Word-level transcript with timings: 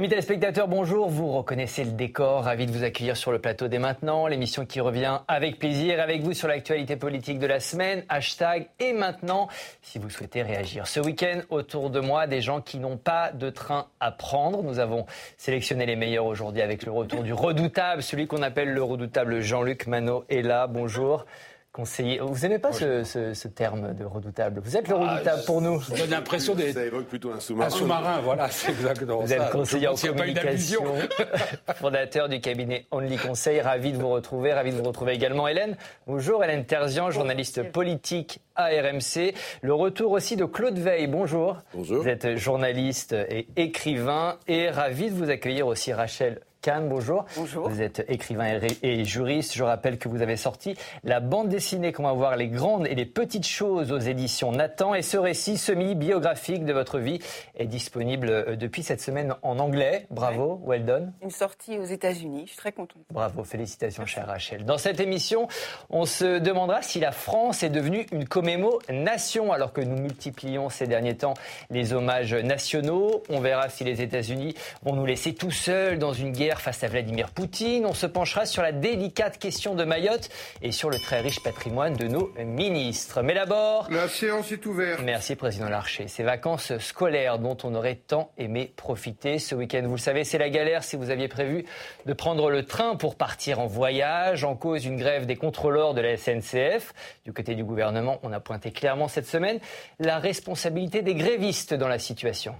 Amis 0.00 0.08
téléspectateurs, 0.08 0.66
bonjour. 0.66 1.10
Vous 1.10 1.30
reconnaissez 1.30 1.84
le 1.84 1.90
décor. 1.90 2.44
Ravi 2.44 2.64
de 2.64 2.72
vous 2.72 2.84
accueillir 2.84 3.18
sur 3.18 3.32
le 3.32 3.38
plateau 3.38 3.68
dès 3.68 3.78
maintenant. 3.78 4.26
L'émission 4.28 4.64
qui 4.64 4.80
revient 4.80 5.18
avec 5.28 5.58
plaisir 5.58 6.00
avec 6.00 6.22
vous 6.22 6.32
sur 6.32 6.48
l'actualité 6.48 6.96
politique 6.96 7.38
de 7.38 7.46
la 7.46 7.60
semaine. 7.60 8.02
Hashtag 8.08 8.70
et 8.78 8.94
maintenant, 8.94 9.48
si 9.82 9.98
vous 9.98 10.08
souhaitez 10.08 10.40
réagir. 10.40 10.86
Ce 10.86 11.00
week-end, 11.00 11.42
autour 11.50 11.90
de 11.90 12.00
moi, 12.00 12.26
des 12.26 12.40
gens 12.40 12.62
qui 12.62 12.78
n'ont 12.78 12.96
pas 12.96 13.30
de 13.32 13.50
train 13.50 13.88
à 14.00 14.10
prendre. 14.10 14.62
Nous 14.62 14.78
avons 14.78 15.04
sélectionné 15.36 15.84
les 15.84 15.96
meilleurs 15.96 16.24
aujourd'hui 16.24 16.62
avec 16.62 16.84
le 16.84 16.92
retour 16.92 17.22
du 17.22 17.34
redoutable, 17.34 18.02
celui 18.02 18.26
qu'on 18.26 18.40
appelle 18.40 18.72
le 18.72 18.82
redoutable 18.82 19.42
Jean-Luc 19.42 19.86
Manot 19.86 20.24
est 20.30 20.40
là. 20.40 20.66
Bonjour 20.66 21.26
conseiller. 21.72 22.18
Vous 22.20 22.38
n'aimez 22.40 22.58
pas 22.58 22.72
ce, 22.72 23.48
terme 23.48 23.94
de 23.94 24.04
redoutable? 24.04 24.60
Vous 24.60 24.76
êtes 24.76 24.88
le 24.88 24.96
ah, 24.96 25.14
redoutable 25.14 25.42
pour 25.44 25.60
nous. 25.60 25.80
Ça 25.80 25.96
donne 25.96 26.10
l'impression 26.10 26.54
d'être. 26.54 26.74
Ça 26.74 26.84
évoque 26.84 27.06
plutôt 27.06 27.32
un 27.32 27.40
sous-marin. 27.40 27.68
Un 27.68 27.70
sous-marin, 27.70 28.20
voilà, 28.20 28.50
c'est 28.50 28.72
exactement 28.72 29.20
vous 29.20 29.28
ça. 29.28 29.36
Vous 29.36 29.42
êtes 29.42 29.50
conseiller 29.50 29.88
en 29.88 29.94
communication, 29.94 30.84
fondateur 31.76 32.28
du 32.28 32.40
cabinet 32.40 32.86
Only 32.90 33.16
Conseil. 33.16 33.60
Ravi 33.60 33.92
de 33.92 33.98
vous 33.98 34.08
retrouver. 34.08 34.52
Ravi 34.52 34.72
de 34.72 34.76
vous 34.76 34.84
retrouver 34.84 35.12
également, 35.12 35.46
Hélène. 35.48 35.76
Bonjour, 36.06 36.42
Hélène 36.42 36.64
Terzian, 36.64 37.10
journaliste 37.10 37.62
politique 37.70 38.40
à 38.56 38.66
RMC. 38.66 39.34
Le 39.62 39.74
retour 39.74 40.12
aussi 40.12 40.36
de 40.36 40.44
Claude 40.44 40.78
Veil. 40.78 41.06
Bonjour. 41.06 41.58
Bonjour. 41.74 42.02
Vous 42.02 42.08
êtes 42.08 42.36
journaliste 42.36 43.12
et 43.12 43.46
écrivain. 43.56 44.38
Et 44.48 44.70
ravi 44.70 45.10
de 45.10 45.14
vous 45.14 45.30
accueillir 45.30 45.66
aussi, 45.66 45.92
Rachel 45.92 46.40
Kahn, 46.62 46.90
bonjour. 46.90 47.24
Bonjour. 47.36 47.70
Vous 47.70 47.80
êtes 47.80 48.04
écrivain 48.08 48.58
et 48.82 49.04
juriste. 49.06 49.54
Je 49.54 49.64
rappelle 49.64 49.96
que 49.96 50.10
vous 50.10 50.20
avez 50.20 50.36
sorti 50.36 50.76
la 51.04 51.18
bande 51.20 51.48
dessinée 51.48 51.90
Comment 51.90 52.14
voir 52.14 52.36
les 52.36 52.48
grandes 52.48 52.86
et 52.86 52.94
les 52.94 53.06
petites 53.06 53.46
choses 53.46 53.92
aux 53.92 53.98
éditions 53.98 54.52
Nathan. 54.52 54.94
Et 54.94 55.00
ce 55.00 55.16
récit 55.16 55.56
semi-biographique 55.56 56.66
de 56.66 56.74
votre 56.74 56.98
vie 56.98 57.18
est 57.56 57.64
disponible 57.64 58.28
euh, 58.28 58.56
depuis 58.56 58.82
cette 58.82 59.00
semaine 59.00 59.34
en 59.42 59.58
anglais. 59.58 60.06
Bravo, 60.10 60.60
well 60.62 60.84
done. 60.84 61.14
Une 61.22 61.30
sortie 61.30 61.78
aux 61.78 61.84
États-Unis. 61.84 62.42
Je 62.44 62.50
suis 62.50 62.58
très 62.58 62.72
contente. 62.72 63.00
Bravo, 63.10 63.42
félicitations, 63.42 64.04
chère 64.04 64.26
Rachel. 64.26 64.66
Dans 64.66 64.76
cette 64.76 65.00
émission, 65.00 65.48
on 65.88 66.04
se 66.04 66.40
demandera 66.40 66.82
si 66.82 67.00
la 67.00 67.12
France 67.12 67.62
est 67.62 67.70
devenue 67.70 68.04
une 68.12 68.28
commémo-nation 68.28 69.50
alors 69.50 69.72
que 69.72 69.80
nous 69.80 69.96
multiplions 69.96 70.68
ces 70.68 70.86
derniers 70.86 71.16
temps 71.16 71.34
les 71.70 71.94
hommages 71.94 72.34
nationaux. 72.34 73.22
On 73.30 73.40
verra 73.40 73.70
si 73.70 73.82
les 73.84 74.02
États-Unis 74.02 74.54
vont 74.82 74.94
nous 74.94 75.06
laisser 75.06 75.34
tout 75.34 75.50
seuls 75.50 75.98
dans 75.98 76.12
une 76.12 76.32
guerre 76.32 76.49
face 76.58 76.82
à 76.82 76.88
Vladimir 76.88 77.30
Poutine. 77.30 77.86
On 77.86 77.94
se 77.94 78.06
penchera 78.06 78.46
sur 78.46 78.62
la 78.62 78.72
délicate 78.72 79.38
question 79.38 79.74
de 79.74 79.84
Mayotte 79.84 80.30
et 80.62 80.72
sur 80.72 80.90
le 80.90 80.98
très 80.98 81.20
riche 81.20 81.40
patrimoine 81.42 81.94
de 81.94 82.08
nos 82.08 82.32
ministres. 82.44 83.22
Mais 83.22 83.34
d'abord... 83.34 83.86
La 83.90 84.08
séance 84.08 84.50
est 84.50 84.64
ouverte. 84.66 85.02
Merci, 85.04 85.36
Président 85.36 85.68
Larcher. 85.68 86.08
Ces 86.08 86.22
vacances 86.22 86.76
scolaires 86.78 87.38
dont 87.38 87.56
on 87.62 87.74
aurait 87.74 87.94
tant 87.94 88.32
aimé 88.38 88.72
profiter 88.74 89.38
ce 89.38 89.54
week-end. 89.54 89.82
Vous 89.84 89.96
le 89.96 89.98
savez, 89.98 90.24
c'est 90.24 90.38
la 90.38 90.50
galère 90.50 90.82
si 90.82 90.96
vous 90.96 91.10
aviez 91.10 91.28
prévu 91.28 91.66
de 92.06 92.12
prendre 92.12 92.50
le 92.50 92.64
train 92.64 92.96
pour 92.96 93.14
partir 93.14 93.60
en 93.60 93.66
voyage. 93.66 94.42
En 94.42 94.56
cause 94.56 94.84
une 94.84 94.96
grève 94.96 95.26
des 95.26 95.36
contrôleurs 95.36 95.94
de 95.94 96.00
la 96.00 96.16
SNCF. 96.16 96.94
Du 97.24 97.32
côté 97.32 97.54
du 97.54 97.62
gouvernement, 97.62 98.18
on 98.22 98.32
a 98.32 98.40
pointé 98.40 98.72
clairement 98.72 99.06
cette 99.06 99.26
semaine 99.26 99.60
la 99.98 100.18
responsabilité 100.18 101.02
des 101.02 101.14
grévistes 101.14 101.74
dans 101.74 101.88
la 101.88 101.98
situation. 101.98 102.54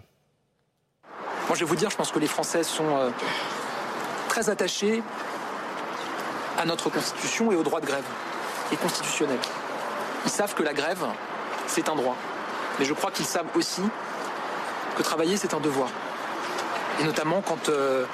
Moi, 1.51 1.57
je 1.57 1.65
vais 1.65 1.69
vous 1.69 1.75
dire, 1.75 1.91
je 1.91 1.97
pense 1.97 2.13
que 2.13 2.21
les 2.21 2.29
Français 2.29 2.63
sont 2.63 2.97
euh, 2.97 3.11
très 4.31 4.49
attachés 4.49 5.03
à 6.57 6.65
notre 6.65 6.89
Constitution 6.89 7.51
et 7.51 7.57
au 7.57 7.65
droit 7.65 7.81
de 7.81 7.87
grève, 7.87 8.05
et 8.73 8.77
constitutionnel. 8.77 9.41
Ils 10.25 10.31
savent 10.31 10.55
que 10.55 10.63
la 10.63 10.73
grève, 10.73 11.05
c'est 11.67 11.89
un 11.89 11.97
droit. 11.97 12.17
Mais 12.79 12.85
je 12.85 12.95
crois 12.95 13.11
qu'ils 13.11 13.27
savent 13.27 13.49
aussi 13.57 13.83
que 14.97 15.03
travailler, 15.03 15.37
c'est 15.37 15.53
un 15.53 15.59
devoir. 15.59 15.89
Et 17.01 17.05
notamment 17.05 17.43
quand 17.43 17.69
euh, 17.71 18.05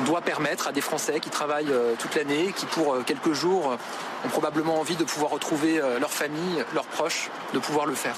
on 0.00 0.02
doit 0.02 0.20
permettre 0.20 0.66
à 0.66 0.72
des 0.72 0.80
Français 0.80 1.20
qui 1.20 1.30
travaillent 1.30 1.72
euh, 1.72 1.94
toute 1.96 2.16
l'année, 2.16 2.52
qui 2.56 2.66
pour 2.66 2.94
euh, 2.94 3.02
quelques 3.06 3.32
jours 3.32 3.76
ont 4.24 4.28
probablement 4.28 4.80
envie 4.80 4.96
de 4.96 5.04
pouvoir 5.04 5.30
retrouver 5.30 5.80
leur 6.00 6.10
famille, 6.10 6.64
leurs 6.74 6.86
proches, 6.86 7.30
de 7.54 7.60
pouvoir 7.60 7.86
le 7.86 7.94
faire. 7.94 8.16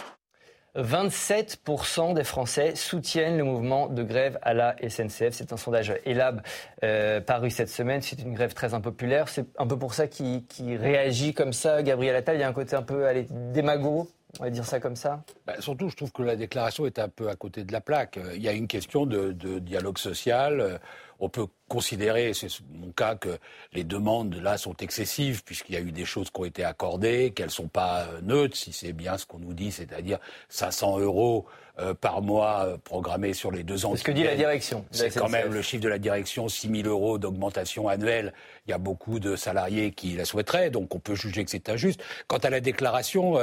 27% 0.76 2.14
des 2.14 2.24
Français 2.24 2.74
soutiennent 2.74 3.36
le 3.36 3.44
mouvement 3.44 3.88
de 3.88 4.02
grève 4.02 4.38
à 4.42 4.54
la 4.54 4.76
SNCF. 4.86 5.30
C'est 5.32 5.52
un 5.52 5.56
sondage 5.56 5.92
ELAB 6.04 6.42
euh, 6.84 7.20
paru 7.20 7.50
cette 7.50 7.70
semaine. 7.70 8.02
C'est 8.02 8.20
une 8.20 8.34
grève 8.34 8.54
très 8.54 8.74
impopulaire. 8.74 9.28
C'est 9.28 9.46
un 9.58 9.66
peu 9.66 9.78
pour 9.78 9.94
ça 9.94 10.06
qu'il 10.06 10.44
réagit 10.76 11.34
comme 11.34 11.52
ça. 11.52 11.82
Gabriel 11.82 12.16
Attal, 12.16 12.36
il 12.36 12.40
y 12.40 12.44
a 12.44 12.48
un 12.48 12.52
côté 12.52 12.76
un 12.76 12.82
peu 12.82 13.06
allez, 13.06 13.26
démago. 13.30 14.08
On 14.38 14.44
va 14.44 14.50
dire 14.50 14.64
ça 14.64 14.78
comme 14.78 14.96
ça 14.96 15.24
bah, 15.46 15.54
Surtout, 15.60 15.88
je 15.88 15.96
trouve 15.96 16.12
que 16.12 16.22
la 16.22 16.36
déclaration 16.36 16.86
est 16.86 16.98
un 16.98 17.08
peu 17.08 17.28
à 17.28 17.36
côté 17.36 17.64
de 17.64 17.72
la 17.72 17.80
plaque. 17.80 18.18
Il 18.34 18.42
y 18.42 18.48
a 18.48 18.52
une 18.52 18.68
question 18.68 19.06
de, 19.06 19.32
de 19.32 19.58
dialogue 19.58 19.98
social 19.98 20.78
on 21.20 21.28
peut 21.28 21.46
considérer, 21.66 22.32
c'est 22.32 22.48
mon 22.72 22.92
cas, 22.92 23.16
que 23.16 23.38
les 23.72 23.84
demandes 23.84 24.34
là 24.36 24.56
sont 24.56 24.76
excessives 24.76 25.42
puisqu'il 25.44 25.74
y 25.74 25.78
a 25.78 25.80
eu 25.80 25.92
des 25.92 26.04
choses 26.04 26.30
qui 26.30 26.40
ont 26.40 26.44
été 26.44 26.64
accordées, 26.64 27.32
qu'elles 27.34 27.46
ne 27.46 27.50
sont 27.52 27.68
pas 27.68 28.02
euh, 28.02 28.20
neutres, 28.22 28.56
si 28.56 28.72
c'est 28.72 28.92
bien 28.92 29.18
ce 29.18 29.26
qu'on 29.26 29.38
nous 29.38 29.52
dit, 29.52 29.72
c'est-à-dire 29.72 30.18
500 30.48 31.00
euros 31.00 31.46
euh, 31.80 31.92
par 31.92 32.22
mois 32.22 32.66
euh, 32.66 32.78
programmés 32.78 33.34
sur 33.34 33.50
les 33.50 33.64
deux 33.64 33.84
ans. 33.84 33.92
C'est 33.92 33.98
ce 33.98 34.04
que 34.04 34.12
dit 34.12 34.24
la 34.24 34.36
direction. 34.36 34.84
C'est 34.90 35.14
quand 35.14 35.28
même 35.28 35.52
le 35.52 35.62
chiffre 35.62 35.82
de 35.82 35.88
la 35.88 35.98
direction, 35.98 36.48
6 36.48 36.82
000 36.82 36.88
euros 36.88 37.18
d'augmentation 37.18 37.88
annuelle. 37.88 38.32
Il 38.66 38.70
y 38.70 38.74
a 38.74 38.78
beaucoup 38.78 39.18
de 39.18 39.34
salariés 39.36 39.90
qui 39.90 40.14
la 40.14 40.24
souhaiteraient, 40.24 40.70
donc 40.70 40.94
on 40.94 41.00
peut 41.00 41.14
juger 41.14 41.44
que 41.44 41.50
c'est 41.50 41.68
injuste. 41.68 42.00
Quant 42.28 42.38
à 42.38 42.50
la 42.50 42.60
déclaration, 42.60 43.38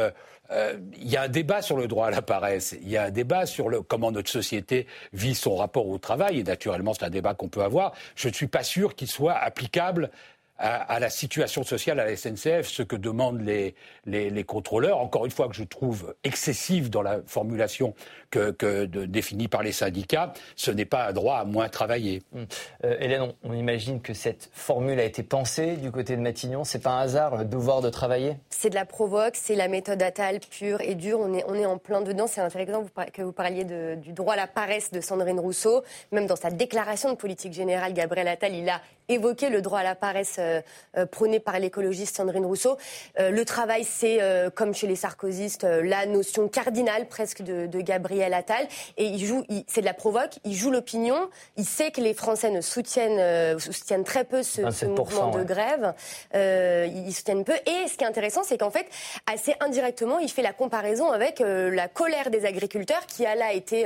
il 0.51 1.09
y 1.09 1.17
a 1.17 1.23
un 1.23 1.27
débat 1.27 1.61
sur 1.61 1.77
le 1.77 1.87
droit 1.87 2.07
à 2.07 2.11
la 2.11 2.21
paresse. 2.21 2.75
Il 2.81 2.89
y 2.89 2.97
a 2.97 3.03
un 3.03 3.11
débat 3.11 3.45
sur 3.45 3.69
le, 3.69 3.81
comment 3.81 4.11
notre 4.11 4.29
société 4.29 4.87
vit 5.13 5.35
son 5.35 5.55
rapport 5.55 5.87
au 5.87 5.97
travail. 5.97 6.39
Et 6.39 6.43
naturellement, 6.43 6.93
c'est 6.93 7.05
un 7.05 7.09
débat 7.09 7.33
qu'on 7.33 7.49
peut 7.49 7.63
avoir. 7.63 7.93
Je 8.15 8.27
ne 8.27 8.33
suis 8.33 8.47
pas 8.47 8.63
sûr 8.63 8.95
qu'il 8.95 9.07
soit 9.07 9.35
applicable 9.35 10.11
à, 10.57 10.99
la 10.99 11.09
situation 11.09 11.63
sociale 11.63 11.99
à 11.99 12.05
la 12.05 12.15
SNCF, 12.15 12.67
ce 12.67 12.81
que 12.81 12.95
demandent 12.95 13.41
les, 13.41 13.75
les, 14.05 14.43
contrôleurs, 14.45 14.99
encore 14.99 15.25
une 15.25 15.31
fois 15.31 15.49
que 15.49 15.55
je 15.55 15.63
trouve 15.63 16.15
excessive 16.23 16.89
dans 16.89 17.01
la 17.01 17.19
formulation 17.25 17.93
que, 18.35 18.51
que 18.51 18.85
de, 18.85 19.47
par 19.47 19.63
les 19.63 19.71
syndicats, 19.71 20.33
ce 20.55 20.71
n'est 20.71 20.85
pas 20.85 21.07
un 21.07 21.13
droit 21.13 21.37
à 21.37 21.45
moins 21.45 21.69
travailler. 21.69 22.21
Hum. 22.35 22.45
Euh, 22.83 22.97
Hélène, 22.99 23.33
on, 23.43 23.53
imagine 23.53 24.01
que 24.01 24.13
cette 24.13 24.49
formule 24.53 24.99
a 24.99 25.03
été 25.03 25.23
pensée 25.23 25.77
du 25.77 25.91
côté 25.91 26.15
de 26.17 26.21
Matignon. 26.21 26.63
C'est 26.63 26.79
pas 26.79 26.91
un 26.91 27.01
hasard, 27.01 27.37
le 27.37 27.45
devoir 27.45 27.81
de 27.81 27.89
travailler? 27.89 28.35
C'est 28.49 28.69
de 28.69 28.75
la 28.75 28.85
provoque, 28.85 29.35
c'est 29.35 29.55
la 29.55 29.67
méthode 29.67 30.01
Attal 30.01 30.39
pure 30.39 30.81
et 30.81 30.95
dure. 30.95 31.19
On 31.21 31.33
est, 31.33 31.45
on 31.47 31.55
est 31.55 31.65
en 31.65 31.77
plein 31.77 32.01
dedans. 32.01 32.27
C'est 32.27 32.41
intéressant 32.41 32.85
que 33.13 33.21
vous 33.21 33.31
parliez 33.31 33.63
de, 33.63 33.95
du 33.95 34.11
droit 34.11 34.33
à 34.33 34.37
la 34.37 34.47
paresse 34.47 34.91
de 34.91 34.99
Sandrine 34.99 35.39
Rousseau. 35.39 35.83
Même 36.11 36.27
dans 36.27 36.35
sa 36.35 36.51
déclaration 36.51 37.11
de 37.11 37.15
politique 37.15 37.53
générale, 37.53 37.93
Gabriel 37.93 38.27
Attal, 38.27 38.53
il 38.53 38.67
a 38.69 38.81
évoqué 39.09 39.49
le 39.49 39.61
droit 39.61 39.79
à 39.79 39.83
la 39.83 39.95
paresse 39.95 40.37
euh, 40.39 40.61
euh, 40.97 41.05
prôné 41.05 41.39
par 41.39 41.59
l'écologiste 41.59 42.15
Sandrine 42.15 42.45
Rousseau. 42.45 42.77
Euh, 43.19 43.29
le 43.29 43.45
travail, 43.45 43.83
c'est, 43.83 44.19
comme 44.55 44.73
chez 44.73 44.87
les 44.87 44.95
sarkozystes, 44.95 45.63
la 45.63 46.05
notion 46.05 46.47
cardinale 46.47 47.07
presque 47.07 47.41
de, 47.41 47.81
Gabriel 47.81 48.24
Attal. 48.33 48.67
Et 48.97 49.05
il 49.05 49.25
joue, 49.25 49.43
c'est 49.67 49.81
de 49.81 49.85
la 49.85 49.93
provoque, 49.93 50.39
il 50.43 50.53
joue 50.55 50.71
l'opinion. 50.71 51.29
Il 51.57 51.65
sait 51.65 51.91
que 51.91 52.01
les 52.01 52.13
Français 52.13 52.49
ne 52.49 52.61
soutiennent, 52.61 53.59
soutiennent 53.59 54.03
très 54.03 54.23
peu 54.23 54.43
ce, 54.43 54.85
mouvement 54.85 55.31
de 55.31 55.43
grève. 55.43 55.93
ils 56.33 57.13
soutiennent 57.13 57.43
peu. 57.43 57.53
Et 57.53 57.87
ce 57.87 57.97
qui 57.97 58.03
est 58.03 58.07
intéressant, 58.07 58.43
c'est 58.43 58.57
qu'en 58.57 58.71
fait, 58.71 58.87
assez 59.31 59.55
indirectement, 59.59 60.19
il 60.19 60.29
fait 60.29 60.41
la 60.41 60.53
comparaison 60.53 61.11
avec 61.11 61.39
la 61.39 61.87
colère 61.87 62.29
des 62.29 62.45
agriculteurs 62.45 63.05
qui 63.07 63.25
a 63.25 63.35
là 63.35 63.53
été 63.53 63.85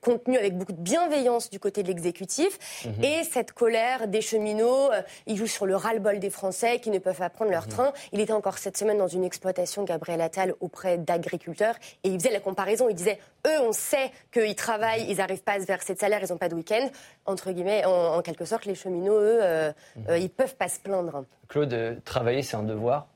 contenue 0.00 0.38
avec 0.38 0.56
beaucoup 0.56 0.72
de 0.72 0.80
bienveillance 0.80 1.50
du 1.50 1.58
côté 1.58 1.82
de 1.82 1.88
l'exécutif. 1.88 2.58
Mhm. 2.84 3.04
Et 3.04 3.24
cette 3.24 3.52
colère 3.52 4.08
des 4.08 4.20
cheminots, 4.20 4.90
il 5.26 5.36
joue 5.36 5.46
sur 5.46 5.66
le 5.66 5.76
ras-le-bol 5.76 6.18
des 6.18 6.30
Français 6.30 6.78
qui 6.80 6.90
ne 6.90 6.98
peuvent 6.98 7.18
pas 7.18 7.30
prendre 7.30 7.50
leur 7.50 7.64
mhm. 7.64 7.70
train. 7.70 7.92
Il 8.12 8.20
était 8.20 8.32
encore 8.32 8.58
cette 8.58 8.76
semaine 8.76 8.98
dans 8.98 9.08
une 9.08 9.24
exploitation, 9.24 9.84
Gabriel 9.84 10.20
Attal, 10.20 10.54
auprès 10.60 10.98
d'agriculteurs. 10.98 11.74
Et 12.04 12.08
il 12.08 12.18
faisait 12.18 12.32
la 12.32 12.40
comparaison. 12.40 12.81
Il 12.88 12.94
disait 12.94 13.18
eux, 13.46 13.60
on 13.60 13.72
sait 13.72 14.10
qu'ils 14.32 14.54
travaillent, 14.54 15.06
ils 15.08 15.16
n'arrivent 15.16 15.42
pas 15.42 15.54
à 15.54 15.60
se 15.60 15.66
verser 15.66 15.94
de 15.94 15.98
salaire, 15.98 16.20
ils 16.22 16.30
n'ont 16.30 16.38
pas 16.38 16.48
de 16.48 16.54
week-end. 16.54 16.88
Entre 17.26 17.50
guillemets, 17.50 17.84
en, 17.84 18.22
quelque 18.22 18.44
sorte, 18.44 18.64
les 18.66 18.74
cheminots, 18.74 19.18
eux, 19.18 19.38
euh, 19.42 19.72
mhm. 19.96 20.04
euh, 20.08 20.18
ils 20.18 20.24
ne 20.24 20.28
peuvent 20.28 20.56
pas 20.56 20.68
se 20.68 20.80
plaindre. 20.80 21.24
Claude, 21.48 21.72
euh, 21.72 21.96
travailler, 22.04 22.42
c'est 22.42 22.56
un 22.56 22.62
devoir 22.62 23.08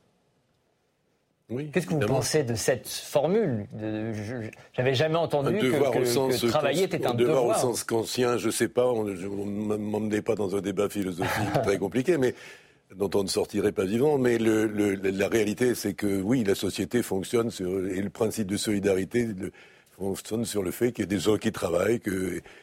oui, 1.49 1.71
Qu'est-ce 1.71 1.87
que 1.87 1.93
vous 1.93 2.01
pensez 2.01 2.43
de 2.43 2.55
cette 2.55 2.89
formule 2.89 3.67
J'avais 4.73 4.95
jamais 4.95 5.15
entendu 5.15 5.57
que, 5.57 6.49
travailler 6.49 6.83
était 6.83 7.05
un 7.05 7.13
devoir. 7.13 7.37
Devoir 7.37 7.57
au 7.57 7.59
sens 7.61 7.85
qu'ancien, 7.85 8.37
je 8.37 8.47
ne 8.47 8.51
sais 8.51 8.67
pas, 8.67 8.85
on 8.85 9.05
ne 9.05 9.77
m'emmenez 9.77 10.21
pas 10.21 10.35
dans 10.35 10.57
un 10.57 10.59
débat 10.59 10.89
philosophique 10.89 11.53
très 11.63 11.77
compliqué, 11.77 12.17
mais 12.17 12.35
dont 12.95 13.09
on 13.15 13.23
ne 13.23 13.27
sortirait 13.27 13.71
pas 13.71 13.85
vivant. 13.85 14.17
Mais 14.17 14.37
la 14.37 15.27
réalité, 15.27 15.75
c'est 15.75 15.93
que 15.93 16.21
oui, 16.21 16.43
la 16.43 16.55
société 16.55 17.03
fonctionne 17.03 17.51
sur, 17.51 17.85
et 17.87 18.01
le 18.01 18.09
principe 18.09 18.47
de 18.47 18.57
solidarité 18.57 19.27
fonctionne 19.97 20.45
sur 20.45 20.61
le 20.61 20.71
fait 20.71 20.91
qu'il 20.91 21.03
y 21.03 21.07
a 21.07 21.09
des 21.09 21.19
gens 21.19 21.37
qui 21.37 21.51
travaillent 21.51 21.99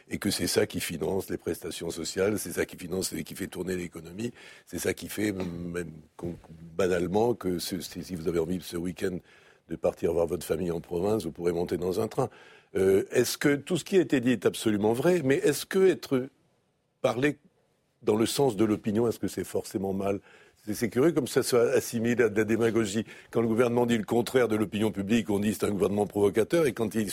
et 0.09 0.17
que 0.17 0.31
c'est 0.31 0.47
ça 0.47 0.65
qui 0.65 0.79
finance 0.79 1.29
les 1.29 1.37
prestations 1.37 1.91
sociales, 1.91 2.39
c'est 2.39 2.53
ça 2.53 2.65
qui 2.65 2.77
finance 2.77 3.11
et 3.11 3.23
qui 3.23 3.35
fait 3.35 3.47
tourner 3.47 3.75
l'économie, 3.75 4.31
c'est 4.65 4.79
ça 4.79 4.93
qui 4.93 5.09
fait 5.09 5.33
même 5.33 5.91
banalement 6.77 7.33
que 7.33 7.59
si 7.59 8.15
vous 8.15 8.27
avez 8.27 8.39
envie 8.39 8.59
ce 8.61 8.77
week-end 8.77 9.17
de 9.67 9.75
partir 9.75 10.13
voir 10.13 10.27
votre 10.27 10.45
famille 10.45 10.71
en 10.71 10.79
province, 10.79 11.25
vous 11.25 11.31
pourrez 11.31 11.51
monter 11.51 11.77
dans 11.77 11.99
un 11.99 12.07
train. 12.07 12.29
Euh, 12.75 13.03
est-ce 13.11 13.37
que 13.37 13.55
tout 13.55 13.77
ce 13.77 13.83
qui 13.83 13.97
a 13.97 14.01
été 14.01 14.19
dit 14.19 14.31
est 14.31 14.45
absolument 14.45 14.93
vrai, 14.93 15.21
mais 15.23 15.35
est-ce 15.35 15.65
que 15.65 15.87
être 15.87 16.29
parler 17.01 17.37
dans 18.05 18.15
le 18.15 18.25
sens 18.25 18.55
de 18.55 18.63
l'opinion, 18.63 19.07
est-ce 19.07 19.19
que 19.19 19.27
c'est 19.27 19.43
forcément 19.43 19.93
mal? 19.93 20.19
C'est 20.71 20.89
curieux 20.89 21.11
comme 21.11 21.27
ça 21.27 21.43
soit 21.43 21.69
assimilé 21.73 22.23
à 22.23 22.29
de 22.29 22.37
la 22.37 22.43
démagogie. 22.43 23.05
Quand 23.29 23.41
le 23.41 23.47
gouvernement 23.47 23.85
dit 23.85 23.97
le 23.97 24.03
contraire 24.03 24.47
de 24.47 24.55
l'opinion 24.55 24.91
publique, 24.91 25.29
on 25.29 25.37
dit 25.37 25.53
c'est 25.53 25.65
un 25.65 25.71
gouvernement 25.71 26.07
provocateur, 26.07 26.65
et 26.65 26.73
quand 26.73 26.95
il, 26.95 27.11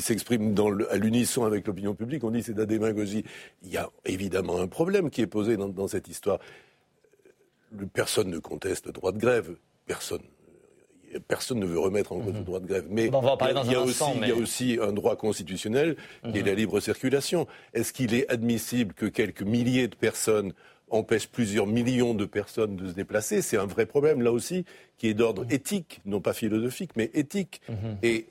s'exprime 0.00 0.54
à 0.90 0.96
l'unisson 0.96 1.44
avec 1.44 1.66
l'opinion 1.66 1.94
publique, 1.94 2.22
on 2.22 2.30
dit 2.30 2.42
c'est 2.42 2.54
de 2.54 2.60
la 2.60 2.66
démagogie. 2.66 3.24
Il 3.62 3.70
y 3.70 3.78
a 3.78 3.90
évidemment 4.04 4.60
un 4.60 4.68
problème 4.68 5.10
qui 5.10 5.22
est 5.22 5.26
posé 5.26 5.56
dans 5.56 5.88
cette 5.88 6.06
histoire. 6.06 6.38
Personne 7.92 8.30
ne 8.30 8.38
conteste 8.38 8.86
le 8.86 8.92
droit 8.92 9.10
de 9.10 9.18
grève. 9.18 9.56
Personne 9.86 10.22
personne 11.20 11.58
ne 11.58 11.66
veut 11.66 11.78
remettre 11.78 12.12
en 12.12 12.20
cause 12.20 12.32
le 12.32 12.40
mhm. 12.40 12.44
droit 12.44 12.60
de 12.60 12.66
grève. 12.66 12.86
Mais 12.88 13.06
il, 13.06 13.12
y 13.12 13.74
a, 13.74 13.80
aussi, 13.80 14.04
il 14.16 14.28
y 14.28 14.30
a 14.30 14.34
aussi 14.34 14.78
un 14.80 14.92
droit 14.92 15.16
constitutionnel 15.16 15.96
qui 16.22 16.38
est 16.38 16.42
mhm. 16.42 16.46
la 16.46 16.54
libre 16.54 16.80
circulation. 16.80 17.46
Est-ce 17.72 17.92
qu'il 17.92 18.14
est 18.14 18.28
admissible 18.30 18.94
que 18.94 19.06
quelques 19.06 19.42
milliers 19.42 19.88
de 19.88 19.94
personnes 19.94 20.52
empêchent 20.90 21.28
plusieurs 21.28 21.66
millions 21.66 22.14
de 22.14 22.24
personnes 22.24 22.76
de 22.76 22.88
se 22.88 22.94
déplacer? 22.94 23.42
C'est 23.42 23.56
un 23.56 23.66
vrai 23.66 23.86
problème, 23.86 24.22
là 24.22 24.32
aussi, 24.32 24.64
qui 24.98 25.08
est 25.08 25.14
d'ordre 25.14 25.44
mhm. 25.44 25.52
éthique, 25.52 26.00
non 26.04 26.20
pas 26.20 26.32
philosophique, 26.32 26.90
mais 26.96 27.10
éthique. 27.14 27.60
Et 28.02 28.26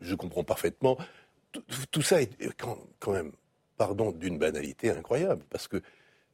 je 0.00 0.14
comprends 0.14 0.44
parfaitement. 0.44 0.96
Tout, 1.90 2.02
ça 2.02 2.22
est 2.22 2.30
quand, 2.56 3.12
même, 3.12 3.32
pardon, 3.76 4.12
d'une 4.12 4.38
banalité 4.38 4.90
incroyable, 4.90 5.42
parce 5.50 5.66
que 5.68 5.82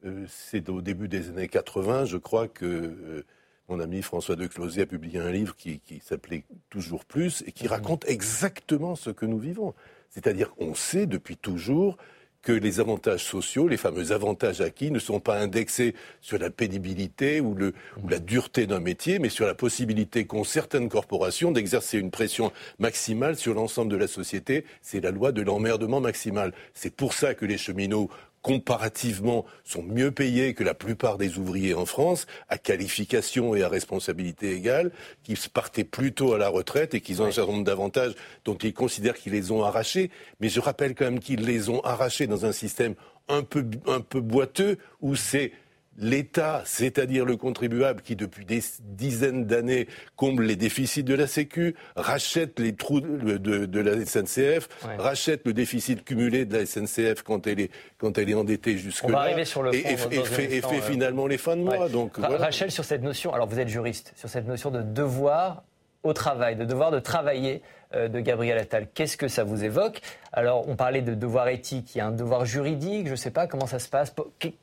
euh, 0.05 0.27
c'est 0.29 0.69
au 0.69 0.83
début 0.83 1.09
des 1.09 1.31
années 1.31 1.49
80, 1.49 2.05
je 2.05 2.19
crois 2.19 2.49
que 2.49 2.67
euh, 2.67 3.25
mon 3.69 3.81
ami 3.81 4.03
François 4.03 4.37
de 4.37 4.47
Closet 4.47 4.83
a 4.83 4.87
publié 4.87 5.19
un 5.19 5.31
livre 5.31 5.57
qui, 5.57 5.81
s'appelait 6.03 6.45
Toujours 6.71 7.05
plus 7.05 7.43
et 7.47 7.53
qui 7.53 7.65
mhm. 7.65 7.71
raconte 7.71 8.09
exactement 8.09 8.97
ce 8.97 9.11
que 9.11 9.27
nous 9.27 9.39
vivons. 9.39 9.75
C'est-à-dire 10.11 10.55
qu'on 10.55 10.75
sait 10.75 11.07
depuis 11.07 11.37
toujours 11.37 11.97
que 12.43 12.53
les 12.53 12.79
avantages 12.79 13.25
sociaux, 13.25 13.67
les 13.67 13.77
fameux 13.77 14.13
avantages 14.13 14.61
acquis, 14.61 14.93
ne 14.93 15.01
sont 15.01 15.19
pas 15.19 15.41
indexés 15.41 15.97
sur 16.21 16.39
la 16.39 16.49
pénibilité 16.49 17.41
ou, 17.41 17.55
le, 17.55 17.75
ou 18.01 18.09
la 18.09 18.21
dureté 18.21 18.69
d'un 18.69 18.79
métier, 18.79 19.19
mais 19.19 19.31
sur 19.31 19.47
la 19.47 19.55
possibilité 19.55 20.27
qu'ont 20.27 20.45
certaines 20.45 20.89
corporations 20.89 21.51
d'exercer 21.51 21.99
une 21.99 22.13
pression 22.13 22.53
maximale 22.79 23.35
sur 23.35 23.53
l'ensemble 23.55 23.91
de 23.91 23.97
la 23.97 24.07
société. 24.07 24.65
C'est 24.81 25.01
la 25.01 25.11
loi 25.11 25.33
de 25.33 25.43
l'emmerdement 25.43 26.01
maximal. 26.01 26.53
C'est 26.73 26.95
pour 26.95 27.15
ça 27.15 27.35
que 27.35 27.45
les 27.45 27.59
cheminots 27.59 28.11
comparativement, 28.47 29.45
sont 29.65 29.83
mieux 29.83 30.13
payés 30.13 30.55
que 30.55 30.63
la 30.63 30.73
plupart 30.73 31.19
des 31.19 31.37
ouvriers 31.37 31.75
en 31.75 31.85
France, 31.85 32.29
à 32.49 32.59
qualification 32.59 33.57
et 33.57 33.65
à 33.65 33.69
responsabilité 33.69 34.53
égale, 34.53 34.93
qui 35.25 35.35
partaient 35.53 35.83
plutôt 35.83 36.33
à 36.33 36.39
la 36.39 36.49
retraite 36.49 36.95
et 36.95 37.01
qui 37.01 37.21
ont 37.21 37.25
un 37.25 37.33
certain 37.33 37.51
nombre 37.51 37.65
d'avantages 37.65 38.15
dont 38.45 38.55
ils 38.55 38.73
considèrent 38.73 39.17
qu'ils 39.17 39.33
les 39.33 39.51
ont 39.51 39.65
arrachés. 39.65 40.13
Mais 40.39 40.49
je 40.49 40.61
rappelle 40.61 40.95
quand 40.95 41.07
même 41.07 41.19
qu'ils 41.19 41.45
les 41.45 41.71
ont 41.71 41.81
arrachés 41.81 42.29
dans 42.29 42.47
un 42.47 42.53
système 42.53 42.95
un 43.27 43.43
peu, 43.43 43.67
un 43.89 44.01
peu 44.01 44.21
boiteux 44.21 44.79
où 45.01 45.17
c'est 45.17 45.51
l'État, 45.99 46.63
c'est-à-dire 46.65 47.25
le 47.25 47.37
contribuable 47.37 48.03
qui 48.03 48.17
depuis 48.17 48.45
des 48.45 48.63
dizaines 48.81 49.47
d'années 49.47 49.89
comble 50.17 50.45
les 50.45 50.57
déficits 50.57 51.05
de 51.05 51.15
la 51.15 51.27
Sécu, 51.27 51.75
rachète 51.97 52.59
les 52.61 52.75
trous 52.75 53.01
de, 53.01 53.81
la 53.81 54.05
SNCF, 54.05 54.69
rachète 54.99 55.43
le 55.47 55.53
déficit 55.53 56.05
cumulé 56.05 56.45
de 56.45 56.59
la 56.59 56.67
SNCF 56.67 57.23
quand 57.23 57.47
elle 57.47 57.61
est, 57.61 57.71
quand 57.99 58.19
elle 58.19 58.31
est 58.31 58.35
endettée 58.35 58.77
jusque-là. 58.79 59.31
et, 59.39 59.45
fait, 59.45 60.65
euh, 60.65 60.81
finalement 60.83 61.27
les 61.27 61.39
fins 61.39 61.57
de 61.57 61.63
mois. 61.63 61.89
Donc, 61.89 62.17
Rachel, 62.19 62.71
sur 62.71 62.85
cette 62.85 63.03
notion, 63.03 63.33
alors 63.33 63.47
vous 63.49 63.59
êtes 63.59 63.69
juriste, 63.69 64.13
sur 64.17 64.29
cette 64.29 64.47
notion 64.47 64.71
de 64.71 64.83
devoir 64.83 65.65
au 66.07 66.13
travail, 66.13 66.57
de 66.57 66.65
devoir 66.65 66.91
de 66.91 67.01
travailler 67.01 67.63
euh, 67.95 68.09
de 68.09 68.21
Gabriel 68.21 68.59
Attal. 68.59 68.89
Qu'est-ce 68.93 69.17
que 69.17 69.29
ça 69.29 69.45
vous 69.45 69.65
évoque? 69.65 70.01
Alors, 70.33 70.69
on 70.69 70.77
parlait 70.77 71.03
de 71.03 71.15
devoir 71.15 71.49
éthique, 71.49 71.95
il 71.95 71.99
y 71.99 72.01
a 72.01 72.07
un 72.07 72.11
devoir 72.11 72.45
juridique, 72.45 73.07
je 73.07 73.13
ne 73.13 73.17
sais 73.17 73.31
pas 73.31 73.47
comment 73.47 73.67
ça 73.67 73.79
se 73.79 73.89
passe. 73.89 74.15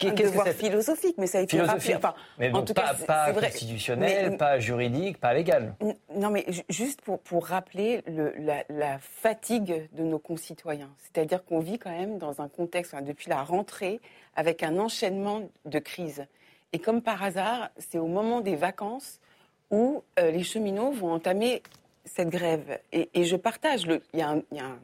un 0.04 0.14
devoir 0.14 0.48
philosophique, 0.50 1.16
mais 1.18 1.28
ça 1.28 1.40
a 1.40 1.42
été 1.42 1.58
philosophique. 1.58 1.96
mais 2.38 2.52
en 2.52 2.64
tout 2.64 2.74
pas, 2.74 2.94
cas, 2.94 3.06
pas 3.06 3.34
constitutionnel, 3.34 4.38
pas 4.38 4.60
juridique, 4.60 5.20
pas 5.20 5.34
légal. 5.34 5.74
Non, 6.16 6.30
mais 6.30 6.46
juste 6.70 7.02
pour, 7.02 7.20
pour 7.20 7.48
rappeler 7.48 8.04
le, 8.08 8.34
la, 8.70 8.98
fatigue 9.00 9.88
de 9.94 10.04
nos 10.04 10.20
concitoyens. 10.20 10.90
C'est-à-dire 11.00 11.44
qu'on 11.46 11.60
vit 11.60 11.80
quand 11.80 11.92
même 11.92 12.18
dans 12.18 12.42
un 12.42 12.50
contexte, 12.50 12.96
depuis 13.04 13.30
la 13.30 13.42
rentrée, 13.44 14.02
avec 14.36 14.64
un 14.64 14.78
enchaînement 14.78 15.44
de 15.66 15.80
crises. 15.80 16.26
Et 16.74 16.80
comme 16.80 17.02
par 17.02 17.24
hasard, 17.24 17.70
c'est 17.78 18.00
au 18.00 18.08
moment 18.08 18.42
des 18.42 18.56
vacances 18.56 19.20
où 19.74 20.04
euh, 20.20 20.30
les 20.30 20.44
cheminots 20.44 20.92
vont 20.92 21.12
entamer 21.12 21.64
cette 22.06 22.30
grève. 22.30 22.80
Et, 22.92 23.24
je 23.24 23.36
partage, 23.36 23.88
le, 23.88 24.04
il 24.14 24.20
y 24.20 24.22
a, 24.22 24.30
un, 24.30 24.80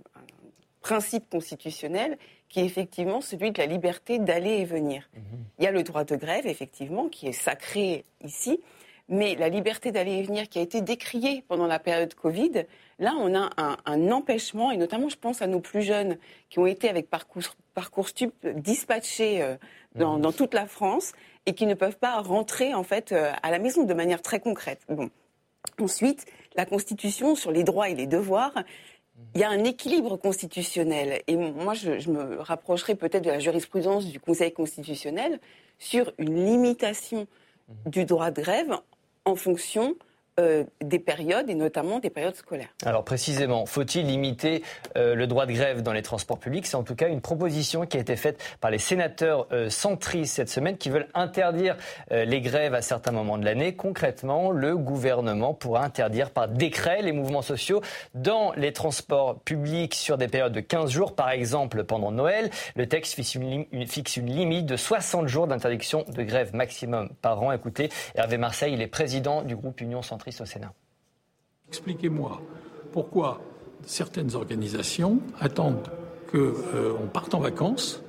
principe 0.81 1.30
constitutionnel 1.30 2.18
qui 2.47 2.62
est 2.62 2.65
effectivement 2.65 3.21
celui 3.21 3.51
de 3.51 3.59
la 3.59 3.68
liberté 3.68 4.18
d'aller 4.18 4.62
et 4.62 4.65
venir. 4.65 5.07
Mhm. 5.13 5.21
Il 5.59 5.65
y 5.65 5.68
a 5.68 5.71
le 5.71 5.83
droit 5.83 6.06
de 6.06 6.15
grève, 6.15 6.47
effectivement, 6.47 7.07
qui 7.07 7.27
est 7.27 7.33
sacré 7.33 8.03
ici, 8.24 8.59
mais 9.09 9.36
la 9.36 9.50
liberté 9.50 9.91
d'aller 9.91 10.13
et 10.13 10.24
venir 10.24 10.50
qui 10.50 10.57
a 10.57 10.62
été 10.63 10.81
décriée 10.81 11.44
pendant 11.47 11.68
la 11.68 11.77
période 11.77 12.15
Covid, 12.15 12.65
là, 12.97 13.13
on 13.19 13.35
a 13.35 13.50
un, 13.85 14.12
empêchement, 14.12 14.71
et 14.71 14.77
notamment, 14.77 15.09
je 15.09 15.18
pense 15.18 15.44
à 15.44 15.47
nos 15.47 15.59
plus 15.59 15.83
jeunes 15.83 16.18
qui 16.50 16.57
ont 16.57 16.65
été 16.65 16.89
avec 16.89 17.09
Parcours, 17.09 17.44
Parcoursup 17.75 18.33
dispatchés 18.56 19.44
euh, 19.44 19.56
dans, 19.94 20.15
mhm. 20.15 20.21
dans, 20.21 20.31
toute 20.31 20.56
la 20.56 20.65
France 20.65 21.12
et 21.49 21.53
qui 21.53 21.65
ne 21.65 21.73
peuvent 21.73 21.97
pas 21.97 22.21
rentrer, 22.21 22.75
en 22.75 22.83
fait, 22.83 23.11
euh, 23.11 23.31
à 23.41 23.49
la 23.49 23.57
maison 23.57 23.83
de 23.83 23.93
manière 23.95 24.21
très 24.21 24.39
concrète. 24.39 24.81
Bon. 24.87 25.09
Ensuite, 25.81 26.27
la 26.55 26.67
Constitution 26.67 27.33
sur 27.33 27.51
les 27.51 27.63
droits 27.63 27.89
et 27.89 27.95
les 27.95 28.05
devoirs, 28.05 28.53
il 29.33 29.41
y 29.41 29.43
a 29.43 29.49
un 29.49 29.63
équilibre 29.63 30.15
constitutionnel. 30.15 31.23
Et 31.25 31.35
moi, 31.35 31.73
je, 31.73 32.07
me 32.11 32.39
rapprocherai 32.39 32.93
peut-être 32.93 33.23
de 33.23 33.31
la 33.31 33.39
jurisprudence 33.39 34.05
du 34.05 34.19
Conseil 34.19 34.51
constitutionnel 34.53 35.39
sur 35.79 36.13
une 36.19 36.45
limitation 36.45 37.25
du 37.87 38.05
droit 38.05 38.29
de 38.29 38.41
grève 38.41 38.77
en 39.25 39.35
fonction 39.35 39.95
euh, 40.39 40.63
des 40.81 41.00
périodes 41.00 41.50
et 41.50 41.56
notamment 41.56 42.00
des 42.00 42.09
périodes 42.09 42.36
scolaires. 42.36 42.69
Alors 42.86 43.03
précisément, 43.03 43.65
faut-il 43.65 44.06
limiter 44.06 44.63
euh, 44.95 45.13
le 45.13 45.27
droit 45.27 45.45
de 45.45 45.51
grève 45.51 45.81
dans 45.81 45.91
les 45.91 46.01
transports 46.01 46.39
publics? 46.39 46.65
C'est 46.65 46.77
en 46.77 46.83
tout 46.83 46.95
cas 46.95 47.09
une 47.09 47.19
proposition 47.19 47.86
qui 47.86 47.97
a 47.97 48.00
été 48.00 48.15
faite 48.15 48.41
par 48.62 48.71
les 48.71 48.77
sénateurs 48.77 49.47
euh, 49.51 49.69
centristes 49.69 50.36
cette 50.36 50.50
semaine 50.50 50.77
qui 50.77 50.89
veulent 50.89 51.09
interdire 51.13 51.75
les 52.12 52.41
grèves 52.41 52.74
à 52.74 52.81
certains 52.81 53.11
moments 53.11 53.37
de 53.37 53.44
l'année. 53.44 53.75
Concrètement, 53.75 54.52
le 54.52 54.78
gouvernement 54.78 55.54
pourra 55.54 55.83
interdire 55.83 56.31
par 56.31 56.47
décret 56.47 57.02
les 57.02 57.11
mouvements 57.11 57.42
sociaux 57.42 57.81
dans 58.13 58.54
les 58.54 58.71
transports 58.71 59.40
publics 59.40 59.95
sur 59.95 60.18
des 60.18 60.28
périodes 60.28 60.54
de 60.54 60.59
15 60.59 60.90
jours, 60.90 61.16
par 61.16 61.30
exemple 61.30 61.83
pendant 61.83 62.11
Noël. 62.11 62.49
Le 62.75 62.87
texte 62.87 63.16
fixe 63.16 63.35
une, 63.35 63.66
fixe 63.87 64.18
une 64.18 64.28
limite 64.28 64.66
de 64.66 64.78
60 64.78 65.28
jours 65.28 65.47
d'interdiction 65.47 66.06
de 66.07 66.23
grève 66.23 66.56
maximum 66.56 67.09
par 67.21 67.42
an. 67.44 67.52
Écoutez, 67.52 67.90
Hervé 68.16 68.37
Marseille, 68.37 68.73
il 68.73 68.81
est 68.81 68.87
président 68.87 69.42
du 69.42 69.56
groupe 69.56 69.81
Union 69.81 70.02
Centriste 70.02 70.29
au 70.42 70.45
Sénat. 70.45 70.74
Expliquez-moi 71.68 72.42
pourquoi 72.92 73.42
certaines 73.86 74.36
organisations 74.36 75.19
attendent 75.40 75.90
qu'on 76.31 76.38
euh, 76.38 76.94
parte 77.12 77.33
en 77.33 77.40
vacances, 77.40 78.02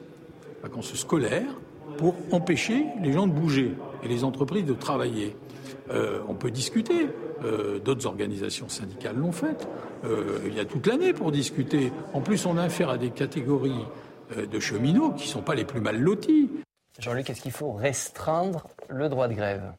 vacances 0.63 0.95
scolaires, 0.95 1.53
pour 1.99 2.15
empêcher 2.33 2.87
les 3.03 3.13
gens 3.13 3.27
de 3.27 3.33
bouger 3.33 3.75
et 4.03 4.09
les 4.09 4.25
entreprises 4.25 4.65
de 4.65 4.73
travailler. 4.73 5.37
Euh, 5.91 6.21
on 6.29 6.35
peut 6.35 6.51
discuter. 6.51 7.09
Euh, 7.43 7.79
d'autres 7.79 8.07
organisations 8.07 8.69
syndicales 8.69 9.17
l'ont 9.17 9.33
fait. 9.33 9.67
il 10.47 10.55
y 10.55 10.61
a 10.61 10.65
toute 10.65 10.87
l'année 10.87 11.13
pour 11.13 11.33
discuter. 11.33 11.93
En 12.13 12.21
plus, 12.21 12.47
on 12.47 12.57
a 12.57 12.63
affaire 12.63 12.91
à 12.91 12.99
des 12.99 13.11
catégories 13.11 13.85
de 14.37 14.61
cheminots 14.61 15.11
qui 15.11 15.25
ne 15.25 15.33
sont 15.33 15.43
pas 15.43 15.55
les 15.55 15.65
plus 15.65 15.81
mal 15.81 15.99
lotis. 15.99 16.51
Jean-Luc, 16.99 17.29
est-ce 17.31 17.41
qu'il 17.41 17.53
faut 17.53 17.73
restreindre 17.73 18.69
le 18.89 19.09
droit 19.09 19.29
de 19.29 19.35
grève? 19.35 19.73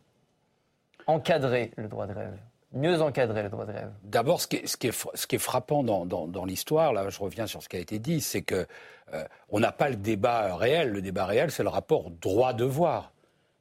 Encadrer 1.11 1.71
le 1.77 1.87
droit 1.87 2.07
de 2.07 2.13
grève 2.13 2.37
mieux 2.73 3.01
encadrer 3.01 3.43
le 3.43 3.49
droit 3.49 3.65
de 3.65 3.71
grève 3.71 3.91
D'abord, 4.03 4.41
ce, 4.41 4.47
qui 4.47 4.87
est 4.87 5.37
frappant 5.37 5.83
dans, 5.83 6.45
l'histoire, 6.45 6.93
là 6.93 7.09
je 7.09 7.19
reviens 7.19 7.47
sur 7.47 7.61
ce 7.61 7.69
qui 7.69 7.75
a 7.75 7.79
été 7.79 7.99
dit, 7.99 8.21
c'est 8.21 8.41
qu'on 8.41 8.65
euh, 9.13 9.59
n'a 9.59 9.71
pas 9.71 9.89
le 9.89 9.95
débat 9.95 10.55
réel. 10.55 10.91
Le 10.91 11.01
débat 11.01 11.25
réel, 11.25 11.51
c'est 11.51 11.63
le 11.63 11.69
rapport 11.69 12.09
droit-devoir. 12.09 13.11